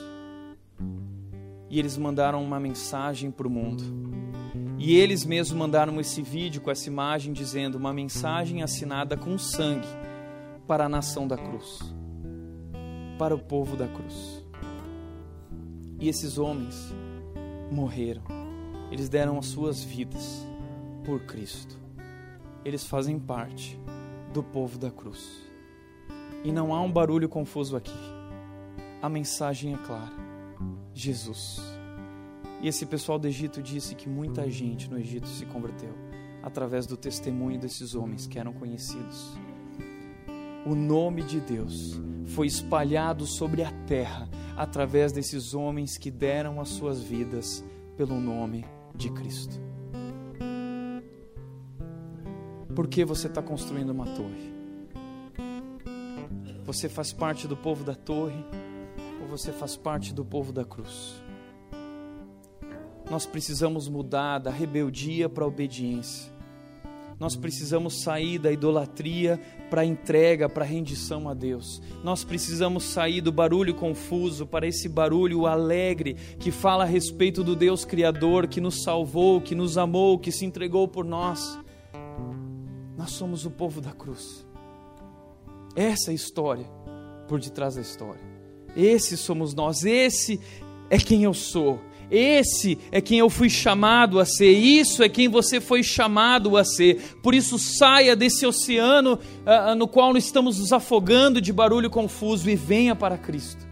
E 1.68 1.80
eles 1.80 1.96
mandaram 1.96 2.42
uma 2.44 2.60
mensagem 2.60 3.30
para 3.30 3.48
o 3.48 3.50
mundo. 3.50 3.82
E 4.78 4.94
eles 4.94 5.24
mesmos 5.24 5.58
mandaram 5.58 5.98
esse 6.00 6.22
vídeo 6.22 6.60
com 6.60 6.70
essa 6.70 6.88
imagem 6.88 7.32
dizendo 7.32 7.76
uma 7.76 7.92
mensagem 7.92 8.62
assinada 8.62 9.16
com 9.16 9.36
sangue 9.36 9.88
para 10.66 10.84
a 10.84 10.88
nação 10.88 11.26
da 11.26 11.36
cruz, 11.36 11.80
para 13.18 13.34
o 13.34 13.38
povo 13.38 13.76
da 13.76 13.88
cruz. 13.88 14.44
E 15.98 16.08
esses 16.08 16.38
homens 16.38 16.94
morreram. 17.70 18.22
Eles 18.92 19.08
deram 19.08 19.38
as 19.38 19.46
suas 19.46 19.82
vidas 19.82 20.46
por 21.04 21.20
Cristo. 21.24 21.76
Eles 22.64 22.86
fazem 22.86 23.18
parte 23.18 23.76
do 24.32 24.42
povo 24.42 24.78
da 24.78 24.90
cruz. 24.90 25.51
E 26.44 26.50
não 26.50 26.74
há 26.74 26.80
um 26.80 26.90
barulho 26.90 27.28
confuso 27.28 27.76
aqui. 27.76 27.92
A 29.00 29.08
mensagem 29.08 29.74
é 29.74 29.78
clara: 29.78 30.12
Jesus. 30.92 31.60
E 32.60 32.68
esse 32.68 32.86
pessoal 32.86 33.18
do 33.18 33.26
Egito 33.26 33.62
disse 33.62 33.94
que 33.94 34.08
muita 34.08 34.48
gente 34.50 34.88
no 34.90 34.98
Egito 34.98 35.28
se 35.28 35.44
converteu 35.46 35.92
através 36.42 36.86
do 36.86 36.96
testemunho 36.96 37.58
desses 37.58 37.94
homens 37.94 38.26
que 38.26 38.38
eram 38.38 38.52
conhecidos. 38.52 39.36
O 40.64 40.74
nome 40.74 41.22
de 41.22 41.40
Deus 41.40 42.00
foi 42.26 42.46
espalhado 42.46 43.26
sobre 43.26 43.64
a 43.64 43.70
terra 43.86 44.28
através 44.56 45.12
desses 45.12 45.54
homens 45.54 45.98
que 45.98 46.10
deram 46.10 46.60
as 46.60 46.68
suas 46.68 47.02
vidas 47.02 47.64
pelo 47.96 48.20
nome 48.20 48.64
de 48.94 49.10
Cristo. 49.10 49.60
Por 52.74 52.86
que 52.86 53.04
você 53.04 53.26
está 53.26 53.42
construindo 53.42 53.90
uma 53.90 54.06
torre? 54.06 54.51
Você 56.64 56.88
faz 56.88 57.12
parte 57.12 57.48
do 57.48 57.56
povo 57.56 57.82
da 57.82 57.94
torre 57.94 58.44
ou 59.20 59.26
você 59.26 59.52
faz 59.52 59.76
parte 59.76 60.14
do 60.14 60.24
povo 60.24 60.52
da 60.52 60.64
cruz? 60.64 61.22
Nós 63.10 63.26
precisamos 63.26 63.88
mudar 63.88 64.38
da 64.38 64.50
rebeldia 64.50 65.28
para 65.28 65.44
a 65.44 65.46
obediência. 65.46 66.32
Nós 67.18 67.36
precisamos 67.36 68.02
sair 68.02 68.38
da 68.38 68.50
idolatria 68.50 69.40
para 69.70 69.82
a 69.82 69.84
entrega, 69.84 70.48
para 70.48 70.64
a 70.64 70.66
rendição 70.66 71.28
a 71.28 71.34
Deus. 71.34 71.80
Nós 72.02 72.24
precisamos 72.24 72.84
sair 72.84 73.20
do 73.20 73.30
barulho 73.30 73.74
confuso 73.74 74.46
para 74.46 74.66
esse 74.66 74.88
barulho 74.88 75.46
alegre 75.46 76.14
que 76.38 76.50
fala 76.50 76.84
a 76.84 76.86
respeito 76.86 77.44
do 77.44 77.54
Deus 77.54 77.84
Criador 77.84 78.46
que 78.46 78.60
nos 78.60 78.82
salvou, 78.82 79.40
que 79.40 79.54
nos 79.54 79.78
amou, 79.78 80.18
que 80.18 80.32
se 80.32 80.44
entregou 80.44 80.88
por 80.88 81.04
nós. 81.04 81.58
Nós 82.96 83.10
somos 83.10 83.44
o 83.44 83.50
povo 83.50 83.80
da 83.80 83.92
cruz. 83.92 84.44
Essa 85.74 86.10
é 86.10 86.12
a 86.12 86.14
história 86.14 86.66
por 87.28 87.40
detrás 87.40 87.76
da 87.76 87.80
história. 87.80 88.20
Esse 88.76 89.16
somos 89.16 89.54
nós, 89.54 89.84
esse 89.84 90.40
é 90.90 90.98
quem 90.98 91.24
eu 91.24 91.34
sou, 91.34 91.80
Esse 92.12 92.78
é 92.90 93.00
quem 93.00 93.20
eu 93.20 93.30
fui 93.30 93.48
chamado 93.48 94.20
a 94.20 94.26
ser, 94.26 94.50
isso 94.50 95.02
é 95.02 95.08
quem 95.08 95.30
você 95.30 95.62
foi 95.62 95.82
chamado 95.82 96.58
a 96.58 96.64
ser. 96.64 97.16
Por 97.22 97.34
isso, 97.34 97.58
saia 97.58 98.14
desse 98.14 98.44
oceano 98.44 99.14
uh, 99.14 99.74
no 99.74 99.88
qual 99.88 100.14
estamos 100.18 100.58
nos 100.58 100.74
afogando 100.74 101.40
de 101.40 101.50
barulho 101.54 101.88
confuso 101.88 102.50
e 102.50 102.54
venha 102.54 102.94
para 102.94 103.16
Cristo, 103.16 103.66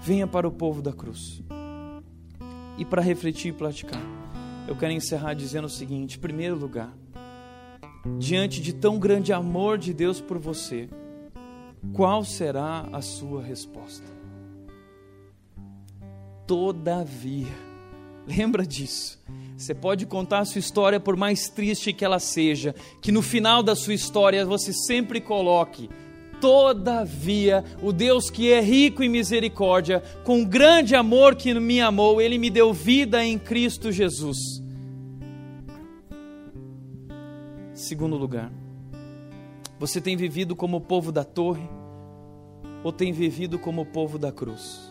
venha 0.00 0.26
para 0.26 0.48
o 0.48 0.50
povo 0.50 0.80
da 0.80 0.94
cruz. 0.94 1.42
E 2.78 2.86
para 2.86 3.02
refletir 3.02 3.48
e 3.50 3.52
platicar, 3.52 4.02
eu 4.66 4.74
quero 4.74 4.94
encerrar 4.94 5.34
dizendo 5.34 5.66
o 5.66 5.70
seguinte: 5.70 6.16
em 6.16 6.20
primeiro 6.20 6.56
lugar, 6.56 6.96
diante 8.18 8.62
de 8.62 8.72
tão 8.72 8.98
grande 8.98 9.30
amor 9.30 9.76
de 9.76 9.92
Deus 9.92 10.22
por 10.22 10.38
você, 10.38 10.88
qual 11.92 12.24
será 12.24 12.88
a 12.92 13.00
sua 13.00 13.42
resposta? 13.42 14.06
Todavia, 16.46 17.52
lembra 18.26 18.66
disso. 18.66 19.22
Você 19.56 19.74
pode 19.74 20.06
contar 20.06 20.40
a 20.40 20.44
sua 20.44 20.58
história 20.58 20.98
por 20.98 21.16
mais 21.16 21.48
triste 21.48 21.92
que 21.92 22.04
ela 22.04 22.18
seja, 22.18 22.74
que 23.00 23.12
no 23.12 23.22
final 23.22 23.62
da 23.62 23.76
sua 23.76 23.94
história 23.94 24.44
você 24.44 24.72
sempre 24.72 25.20
coloque 25.20 25.88
Todavia, 26.44 27.64
o 27.82 27.90
Deus 27.90 28.28
que 28.28 28.52
é 28.52 28.60
rico 28.60 29.02
em 29.02 29.08
misericórdia, 29.08 30.02
com 30.24 30.44
grande 30.44 30.94
amor 30.94 31.34
que 31.36 31.54
me 31.54 31.80
amou, 31.80 32.20
ele 32.20 32.36
me 32.36 32.50
deu 32.50 32.70
vida 32.70 33.24
em 33.24 33.38
Cristo 33.38 33.90
Jesus. 33.90 34.36
Segundo 37.72 38.16
lugar, 38.16 38.52
você 39.86 40.00
tem 40.00 40.16
vivido 40.16 40.56
como 40.56 40.78
o 40.78 40.80
povo 40.80 41.12
da 41.12 41.22
torre 41.22 41.68
ou 42.82 42.90
tem 42.90 43.12
vivido 43.12 43.58
como 43.58 43.82
o 43.82 43.86
povo 43.86 44.18
da 44.18 44.32
cruz? 44.32 44.90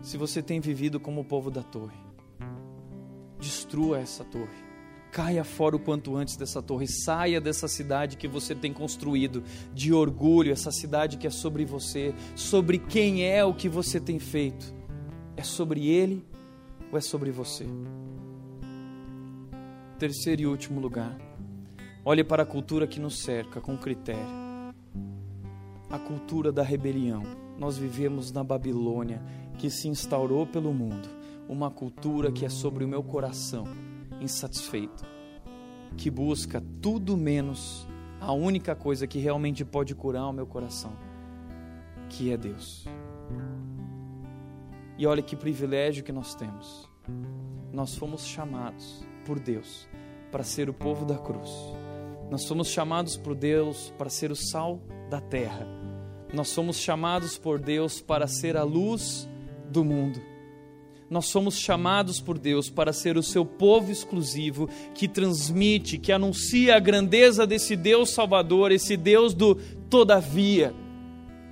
Se 0.00 0.16
você 0.16 0.40
tem 0.42 0.58
vivido 0.58 0.98
como 0.98 1.20
o 1.20 1.24
povo 1.24 1.50
da 1.50 1.62
torre, 1.62 1.98
destrua 3.38 3.98
essa 3.98 4.24
torre 4.24 4.72
Caia 5.10 5.44
fora 5.44 5.76
o 5.76 5.78
quanto 5.78 6.16
antes 6.16 6.34
dessa 6.38 6.62
torre, 6.62 6.86
saia 6.88 7.38
dessa 7.38 7.68
cidade 7.68 8.16
que 8.16 8.26
você 8.26 8.54
tem 8.54 8.72
construído 8.72 9.44
de 9.74 9.92
orgulho, 9.92 10.50
essa 10.50 10.72
cidade 10.72 11.18
que 11.18 11.26
é 11.26 11.30
sobre 11.30 11.66
você, 11.66 12.14
sobre 12.34 12.78
quem 12.78 13.22
é 13.22 13.44
o 13.44 13.52
que 13.52 13.68
você 13.68 14.00
tem 14.00 14.18
feito. 14.18 14.74
É 15.36 15.42
sobre 15.42 15.86
ele 15.86 16.24
ou 16.90 16.96
é 16.96 17.02
sobre 17.02 17.30
você? 17.30 17.66
Terceiro 20.02 20.42
e 20.42 20.46
último 20.48 20.80
lugar, 20.80 21.16
olhe 22.04 22.24
para 22.24 22.42
a 22.42 22.44
cultura 22.44 22.88
que 22.88 22.98
nos 22.98 23.20
cerca 23.20 23.60
com 23.60 23.78
critério. 23.78 24.26
A 25.88 25.96
cultura 25.96 26.50
da 26.50 26.60
rebelião. 26.60 27.22
Nós 27.56 27.78
vivemos 27.78 28.32
na 28.32 28.42
Babilônia, 28.42 29.22
que 29.58 29.70
se 29.70 29.86
instaurou 29.86 30.44
pelo 30.44 30.74
mundo, 30.74 31.08
uma 31.48 31.70
cultura 31.70 32.32
que 32.32 32.44
é 32.44 32.48
sobre 32.48 32.84
o 32.84 32.88
meu 32.88 33.04
coração 33.04 33.62
insatisfeito, 34.20 35.04
que 35.96 36.10
busca 36.10 36.60
tudo 36.80 37.16
menos 37.16 37.86
a 38.20 38.32
única 38.32 38.74
coisa 38.74 39.06
que 39.06 39.20
realmente 39.20 39.64
pode 39.64 39.94
curar 39.94 40.26
o 40.26 40.32
meu 40.32 40.48
coração, 40.48 40.96
que 42.08 42.32
é 42.32 42.36
Deus. 42.36 42.88
E 44.98 45.06
olha 45.06 45.22
que 45.22 45.36
privilégio 45.36 46.02
que 46.02 46.10
nós 46.10 46.34
temos. 46.34 46.90
Nós 47.72 47.94
fomos 47.94 48.26
chamados 48.26 49.11
por 49.24 49.38
Deus 49.38 49.88
para 50.30 50.44
ser 50.44 50.68
o 50.68 50.74
povo 50.74 51.04
da 51.04 51.18
cruz. 51.18 51.50
Nós 52.30 52.46
fomos 52.46 52.68
chamados 52.68 53.16
por 53.16 53.34
Deus 53.34 53.92
para 53.98 54.08
ser 54.08 54.30
o 54.30 54.36
sal 54.36 54.80
da 55.10 55.20
terra. 55.20 55.66
Nós 56.32 56.48
somos 56.48 56.78
chamados 56.78 57.36
por 57.36 57.58
Deus 57.58 58.00
para 58.00 58.26
ser 58.26 58.56
a 58.56 58.62
luz 58.62 59.28
do 59.70 59.84
mundo 59.84 60.32
nós 61.12 61.26
somos 61.26 61.58
chamados 61.58 62.20
por 62.20 62.38
Deus 62.38 62.70
para 62.70 62.90
ser 62.90 63.18
o 63.18 63.22
seu 63.22 63.44
povo 63.44 63.92
exclusivo 63.92 64.66
que 64.94 65.06
transmite, 65.06 65.98
que 65.98 66.10
anuncia 66.10 66.74
a 66.74 66.80
grandeza 66.80 67.46
desse 67.46 67.76
Deus 67.76 68.14
Salvador, 68.14 68.72
esse 68.72 68.96
Deus 68.96 69.34
do 69.34 69.56
todavia, 69.90 70.74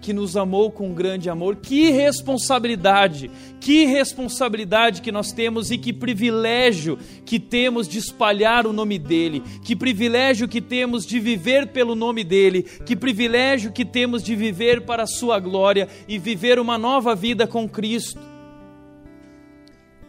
que 0.01 0.13
nos 0.13 0.37
amou 0.37 0.71
com 0.71 0.95
grande 0.95 1.29
amor. 1.29 1.57
Que 1.57 1.91
responsabilidade, 1.91 3.31
que 3.61 3.85
responsabilidade 3.85 5.03
que 5.03 5.13
nós 5.13 5.33
temos 5.33 5.71
e 5.71 5.79
que 5.79 5.93
privilégio 5.93 6.99
que 7.25 7.39
temos 7.39 7.87
de 7.87 7.99
espalhar 7.99 8.67
o 8.67 8.73
nome 8.73 8.99
dEle, 8.99 9.43
que 9.65 9.77
privilégio 9.77 10.49
que 10.49 10.61
temos 10.61 11.07
de 11.07 11.21
viver 11.21 11.69
pelo 11.69 11.95
nome 11.95 12.25
dEle, 12.25 12.63
que 12.63 12.97
privilégio 12.97 13.73
que 13.73 13.85
temos 13.85 14.23
de 14.23 14.35
viver 14.35 14.83
para 14.83 15.05
a 15.05 15.07
Sua 15.07 15.39
glória 15.39 15.89
e 16.09 16.19
viver 16.19 16.59
uma 16.59 16.79
nova 16.79 17.15
vida 17.15 17.47
com 17.47 17.69
Cristo. 17.69 18.21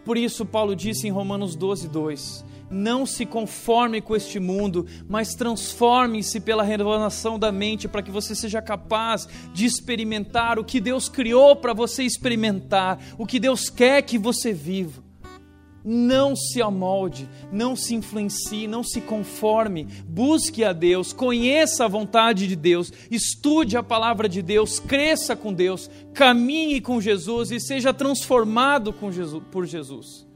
Por 0.03 0.17
isso, 0.17 0.45
Paulo 0.45 0.75
disse 0.75 1.07
em 1.07 1.11
Romanos 1.11 1.55
12, 1.55 1.87
2: 1.87 2.50
Não 2.71 3.05
se 3.05 3.25
conforme 3.25 4.01
com 4.01 4.15
este 4.15 4.39
mundo, 4.39 4.87
mas 5.07 5.35
transforme-se 5.35 6.39
pela 6.39 6.63
renovação 6.63 7.37
da 7.37 7.51
mente, 7.51 7.87
para 7.87 8.01
que 8.01 8.09
você 8.09 8.33
seja 8.33 8.61
capaz 8.61 9.27
de 9.53 9.65
experimentar 9.65 10.57
o 10.57 10.63
que 10.63 10.79
Deus 10.79 11.09
criou 11.09 11.55
para 11.55 11.73
você 11.73 12.03
experimentar, 12.03 12.97
o 13.17 13.25
que 13.25 13.39
Deus 13.39 13.69
quer 13.69 14.01
que 14.03 14.17
você 14.17 14.53
viva. 14.53 15.03
Não 15.83 16.35
se 16.35 16.61
amolde, 16.61 17.27
não 17.51 17.75
se 17.75 17.95
influencie, 17.95 18.67
não 18.67 18.83
se 18.83 19.01
conforme. 19.01 19.87
Busque 20.07 20.63
a 20.63 20.73
Deus, 20.73 21.11
conheça 21.11 21.85
a 21.85 21.87
vontade 21.87 22.47
de 22.47 22.55
Deus, 22.55 22.93
estude 23.09 23.75
a 23.75 23.83
palavra 23.83 24.29
de 24.29 24.41
Deus, 24.41 24.79
cresça 24.79 25.35
com 25.35 25.51
Deus, 25.51 25.89
caminhe 26.13 26.79
com 26.79 27.01
Jesus 27.01 27.51
e 27.51 27.59
seja 27.59 27.93
transformado 27.93 28.93
Jesus, 29.11 29.43
por 29.51 29.65
Jesus. 29.65 30.27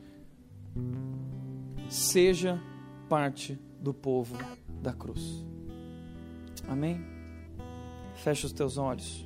Seja 1.95 2.61
parte 3.07 3.57
do 3.79 3.93
povo 3.93 4.35
da 4.81 4.91
cruz. 4.91 5.45
Amém? 6.67 6.99
Feche 8.15 8.45
os 8.45 8.51
teus 8.51 8.77
olhos. 8.77 9.25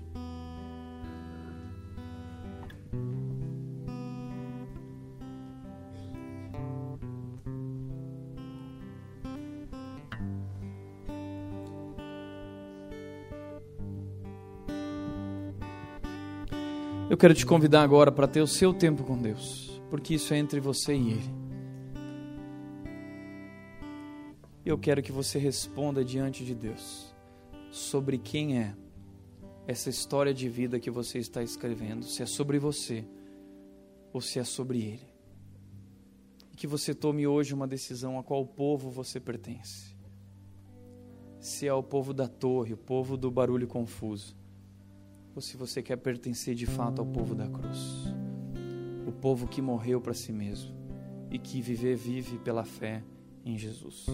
Eu 17.09 17.17
quero 17.17 17.34
te 17.34 17.47
convidar 17.47 17.82
agora 17.82 18.11
para 18.11 18.28
ter 18.28 18.41
o 18.41 18.47
seu 18.47 18.72
tempo 18.72 19.03
com 19.03 19.17
Deus, 19.17 19.82
porque 19.89 20.13
isso 20.13 20.36
é 20.36 20.38
entre 20.38 20.59
você 20.59 20.93
e 20.93 21.13
Ele. 21.13 21.49
Eu 24.70 24.78
quero 24.78 25.01
que 25.01 25.11
você 25.11 25.39
responda 25.39 26.05
diante 26.05 26.45
de 26.45 26.53
Deus 26.53 27.11
sobre 27.72 28.20
quem 28.20 28.59
é 28.59 28.76
essa 29.65 29.89
história 29.89 30.32
de 30.32 30.47
vida 30.47 30.80
que 30.80 30.91
você 30.91 31.17
está 31.17 31.41
escrevendo, 31.41 32.05
se 32.05 32.22
é 32.22 32.28
sobre 32.28 32.59
você 32.59 33.03
ou 34.13 34.22
se 34.22 34.38
é 34.38 34.43
sobre 34.43 34.84
Ele. 34.84 35.09
E 36.53 36.55
que 36.55 36.67
você 36.67 36.93
tome 36.93 37.26
hoje 37.26 37.51
uma 37.51 37.67
decisão 37.67 38.20
a 38.20 38.24
qual 38.24 38.45
povo 38.45 38.91
você 38.91 39.20
pertence. 39.20 39.95
Se 41.39 41.65
é 41.65 41.74
o 41.74 41.82
povo 41.82 42.13
da 42.13 42.28
torre, 42.28 42.76
o 42.76 42.78
povo 42.78 43.17
do 43.17 43.32
barulho 43.32 43.67
confuso 43.67 44.38
ou 45.34 45.41
se 45.41 45.57
você 45.57 45.82
quer 45.82 45.97
pertencer 45.97 46.53
de 46.53 46.67
fato 46.67 46.99
ao 46.99 47.07
povo 47.07 47.34
da 47.34 47.49
cruz, 47.49 48.05
o 49.07 49.11
povo 49.11 49.47
que 49.47 49.63
morreu 49.63 49.99
para 49.99 50.13
si 50.13 50.32
mesmo 50.32 50.76
e 51.32 51.39
que 51.39 51.59
viver 51.59 51.95
vive 51.95 52.38
pela 52.38 52.63
fé 52.63 53.03
em 53.50 53.58
Jesus. 53.58 54.06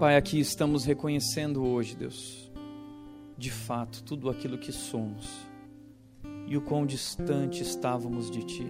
Pai, 0.00 0.16
aqui 0.16 0.38
estamos 0.38 0.84
reconhecendo 0.84 1.64
hoje, 1.64 1.96
Deus, 1.96 2.50
de 3.38 3.50
fato, 3.50 4.02
tudo 4.02 4.28
aquilo 4.28 4.58
que 4.58 4.72
somos 4.72 5.46
e 6.46 6.56
o 6.56 6.60
quão 6.60 6.84
distante 6.84 7.62
estávamos 7.62 8.30
de 8.30 8.44
Ti. 8.44 8.66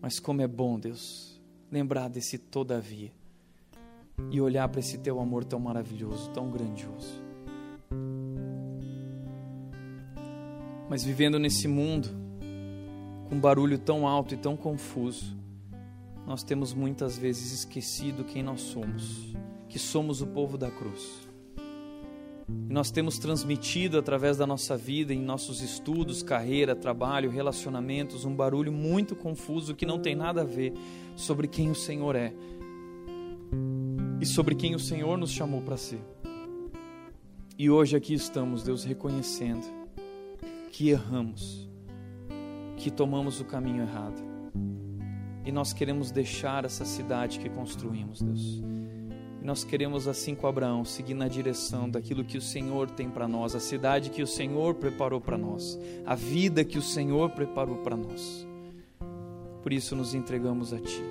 Mas 0.00 0.20
como 0.20 0.42
é 0.42 0.46
bom, 0.46 0.78
Deus, 0.78 1.40
lembrar 1.70 2.08
desse 2.08 2.38
todavia 2.38 3.10
e 4.30 4.40
olhar 4.40 4.68
para 4.68 4.80
esse 4.80 4.98
Teu 4.98 5.20
amor 5.20 5.44
tão 5.44 5.58
maravilhoso, 5.58 6.30
tão 6.30 6.50
grandioso. 6.50 7.22
Mas 10.88 11.02
vivendo 11.02 11.38
nesse 11.38 11.66
mundo, 11.66 12.08
com 13.28 13.38
barulho 13.38 13.78
tão 13.78 14.06
alto 14.06 14.34
e 14.34 14.36
tão 14.36 14.56
confuso, 14.56 15.36
nós 16.26 16.42
temos 16.42 16.72
muitas 16.72 17.18
vezes 17.18 17.52
esquecido 17.52 18.24
quem 18.24 18.42
nós 18.42 18.60
somos, 18.60 19.34
que 19.68 19.78
somos 19.78 20.22
o 20.22 20.26
povo 20.26 20.56
da 20.56 20.70
cruz 20.70 21.26
E 22.68 22.72
nós 22.72 22.90
temos 22.90 23.18
transmitido 23.18 23.98
através 23.98 24.36
da 24.36 24.46
nossa 24.46 24.76
vida, 24.76 25.12
em 25.12 25.20
nossos 25.20 25.60
estudos, 25.60 26.22
carreira, 26.22 26.74
trabalho, 26.76 27.30
relacionamentos, 27.30 28.24
um 28.24 28.34
barulho 28.34 28.72
muito 28.72 29.16
confuso 29.16 29.74
que 29.74 29.86
não 29.86 29.98
tem 29.98 30.14
nada 30.14 30.42
a 30.42 30.44
ver 30.44 30.72
sobre 31.16 31.48
quem 31.48 31.70
o 31.70 31.74
Senhor 31.74 32.14
é 32.14 32.32
e 34.20 34.26
sobre 34.26 34.54
quem 34.54 34.74
o 34.74 34.78
Senhor 34.78 35.16
nos 35.18 35.30
chamou 35.30 35.62
para 35.62 35.76
ser. 35.76 36.00
E 37.58 37.70
hoje 37.70 37.96
aqui 37.96 38.14
estamos, 38.14 38.62
Deus, 38.62 38.84
reconhecendo 38.84 39.64
que 40.70 40.88
erramos, 40.88 41.68
que 42.76 42.90
tomamos 42.90 43.40
o 43.40 43.44
caminho 43.44 43.82
errado. 43.82 44.22
E 45.44 45.52
nós 45.52 45.72
queremos 45.72 46.10
deixar 46.10 46.64
essa 46.64 46.84
cidade 46.84 47.38
que 47.38 47.48
construímos, 47.48 48.20
Deus 48.20 48.62
e 49.44 49.46
nós 49.46 49.62
queremos, 49.62 50.08
assim 50.08 50.34
com 50.34 50.46
Abraão, 50.46 50.86
seguir 50.86 51.12
na 51.12 51.28
direção 51.28 51.86
daquilo 51.86 52.24
que 52.24 52.38
o 52.38 52.40
Senhor 52.40 52.88
tem 52.88 53.10
para 53.10 53.28
nós, 53.28 53.54
a 53.54 53.60
cidade 53.60 54.08
que 54.08 54.22
o 54.22 54.26
Senhor 54.26 54.72
preparou 54.76 55.20
para 55.20 55.36
nós, 55.36 55.78
a 56.06 56.14
vida 56.14 56.64
que 56.64 56.78
o 56.78 56.82
Senhor 56.82 57.28
preparou 57.28 57.76
para 57.82 57.94
nós. 57.94 58.48
Por 59.62 59.70
isso 59.70 59.94
nos 59.94 60.14
entregamos 60.14 60.72
a 60.72 60.78
Ti. 60.78 61.02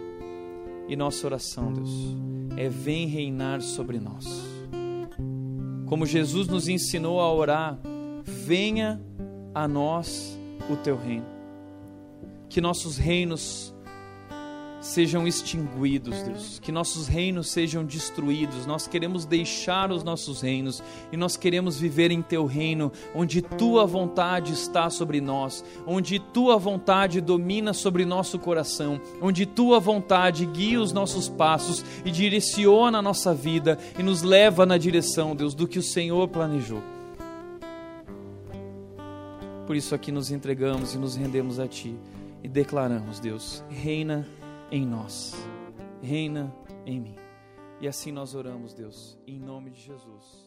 E 0.87 0.95
nossa 0.95 1.27
oração, 1.27 1.71
Deus, 1.71 2.17
é: 2.57 2.69
vem 2.69 3.07
reinar 3.07 3.61
sobre 3.61 3.99
nós. 3.99 4.25
Como 5.85 6.05
Jesus 6.05 6.47
nos 6.47 6.67
ensinou 6.67 7.19
a 7.19 7.31
orar, 7.31 7.79
venha 8.23 9.01
a 9.53 9.67
nós 9.67 10.37
o 10.69 10.75
Teu 10.75 10.97
reino. 10.97 11.25
Que 12.49 12.61
nossos 12.61 12.97
reinos 12.97 13.72
sejam 14.83 15.25
extinguidos, 15.25 16.21
Deus, 16.23 16.59
que 16.59 16.69
nossos 16.69 17.07
reinos 17.07 17.49
sejam 17.49 17.85
destruídos. 17.85 18.65
Nós 18.65 18.85
queremos 18.85 19.23
deixar 19.23 19.89
os 19.91 20.03
nossos 20.03 20.41
reinos 20.41 20.83
e 21.09 21.15
nós 21.15 21.37
queremos 21.37 21.79
viver 21.79 22.11
em 22.11 22.21
teu 22.21 22.45
reino, 22.45 22.91
onde 23.15 23.41
tua 23.41 23.85
vontade 23.85 24.51
está 24.51 24.89
sobre 24.89 25.21
nós, 25.21 25.63
onde 25.87 26.19
tua 26.19 26.57
vontade 26.57 27.21
domina 27.21 27.73
sobre 27.73 28.03
nosso 28.03 28.37
coração, 28.37 28.99
onde 29.21 29.45
tua 29.45 29.79
vontade 29.79 30.45
guia 30.45 30.81
os 30.81 30.91
nossos 30.91 31.29
passos 31.29 31.83
e 32.03 32.11
direciona 32.11 32.97
a 32.97 33.01
nossa 33.01 33.33
vida 33.33 33.79
e 33.97 34.03
nos 34.03 34.21
leva 34.21 34.65
na 34.65 34.77
direção, 34.77 35.33
Deus, 35.33 35.55
do 35.55 35.65
que 35.65 35.79
o 35.79 35.83
Senhor 35.83 36.27
planejou. 36.27 36.83
Por 39.65 39.77
isso 39.77 39.95
aqui 39.95 40.11
nos 40.11 40.29
entregamos 40.29 40.93
e 40.93 40.97
nos 40.97 41.15
rendemos 41.15 41.57
a 41.57 41.69
ti 41.69 41.95
e 42.43 42.49
declaramos, 42.49 43.21
Deus, 43.21 43.63
reina 43.69 44.27
em 44.73 44.87
nós, 44.87 45.35
reina 46.01 46.51
em 46.83 46.99
mim. 46.99 47.15
E 47.79 47.87
assim 47.87 48.11
nós 48.11 48.33
oramos, 48.33 48.73
Deus, 48.73 49.19
em 49.27 49.37
nome 49.39 49.69
de 49.69 49.79
Jesus. 49.79 50.42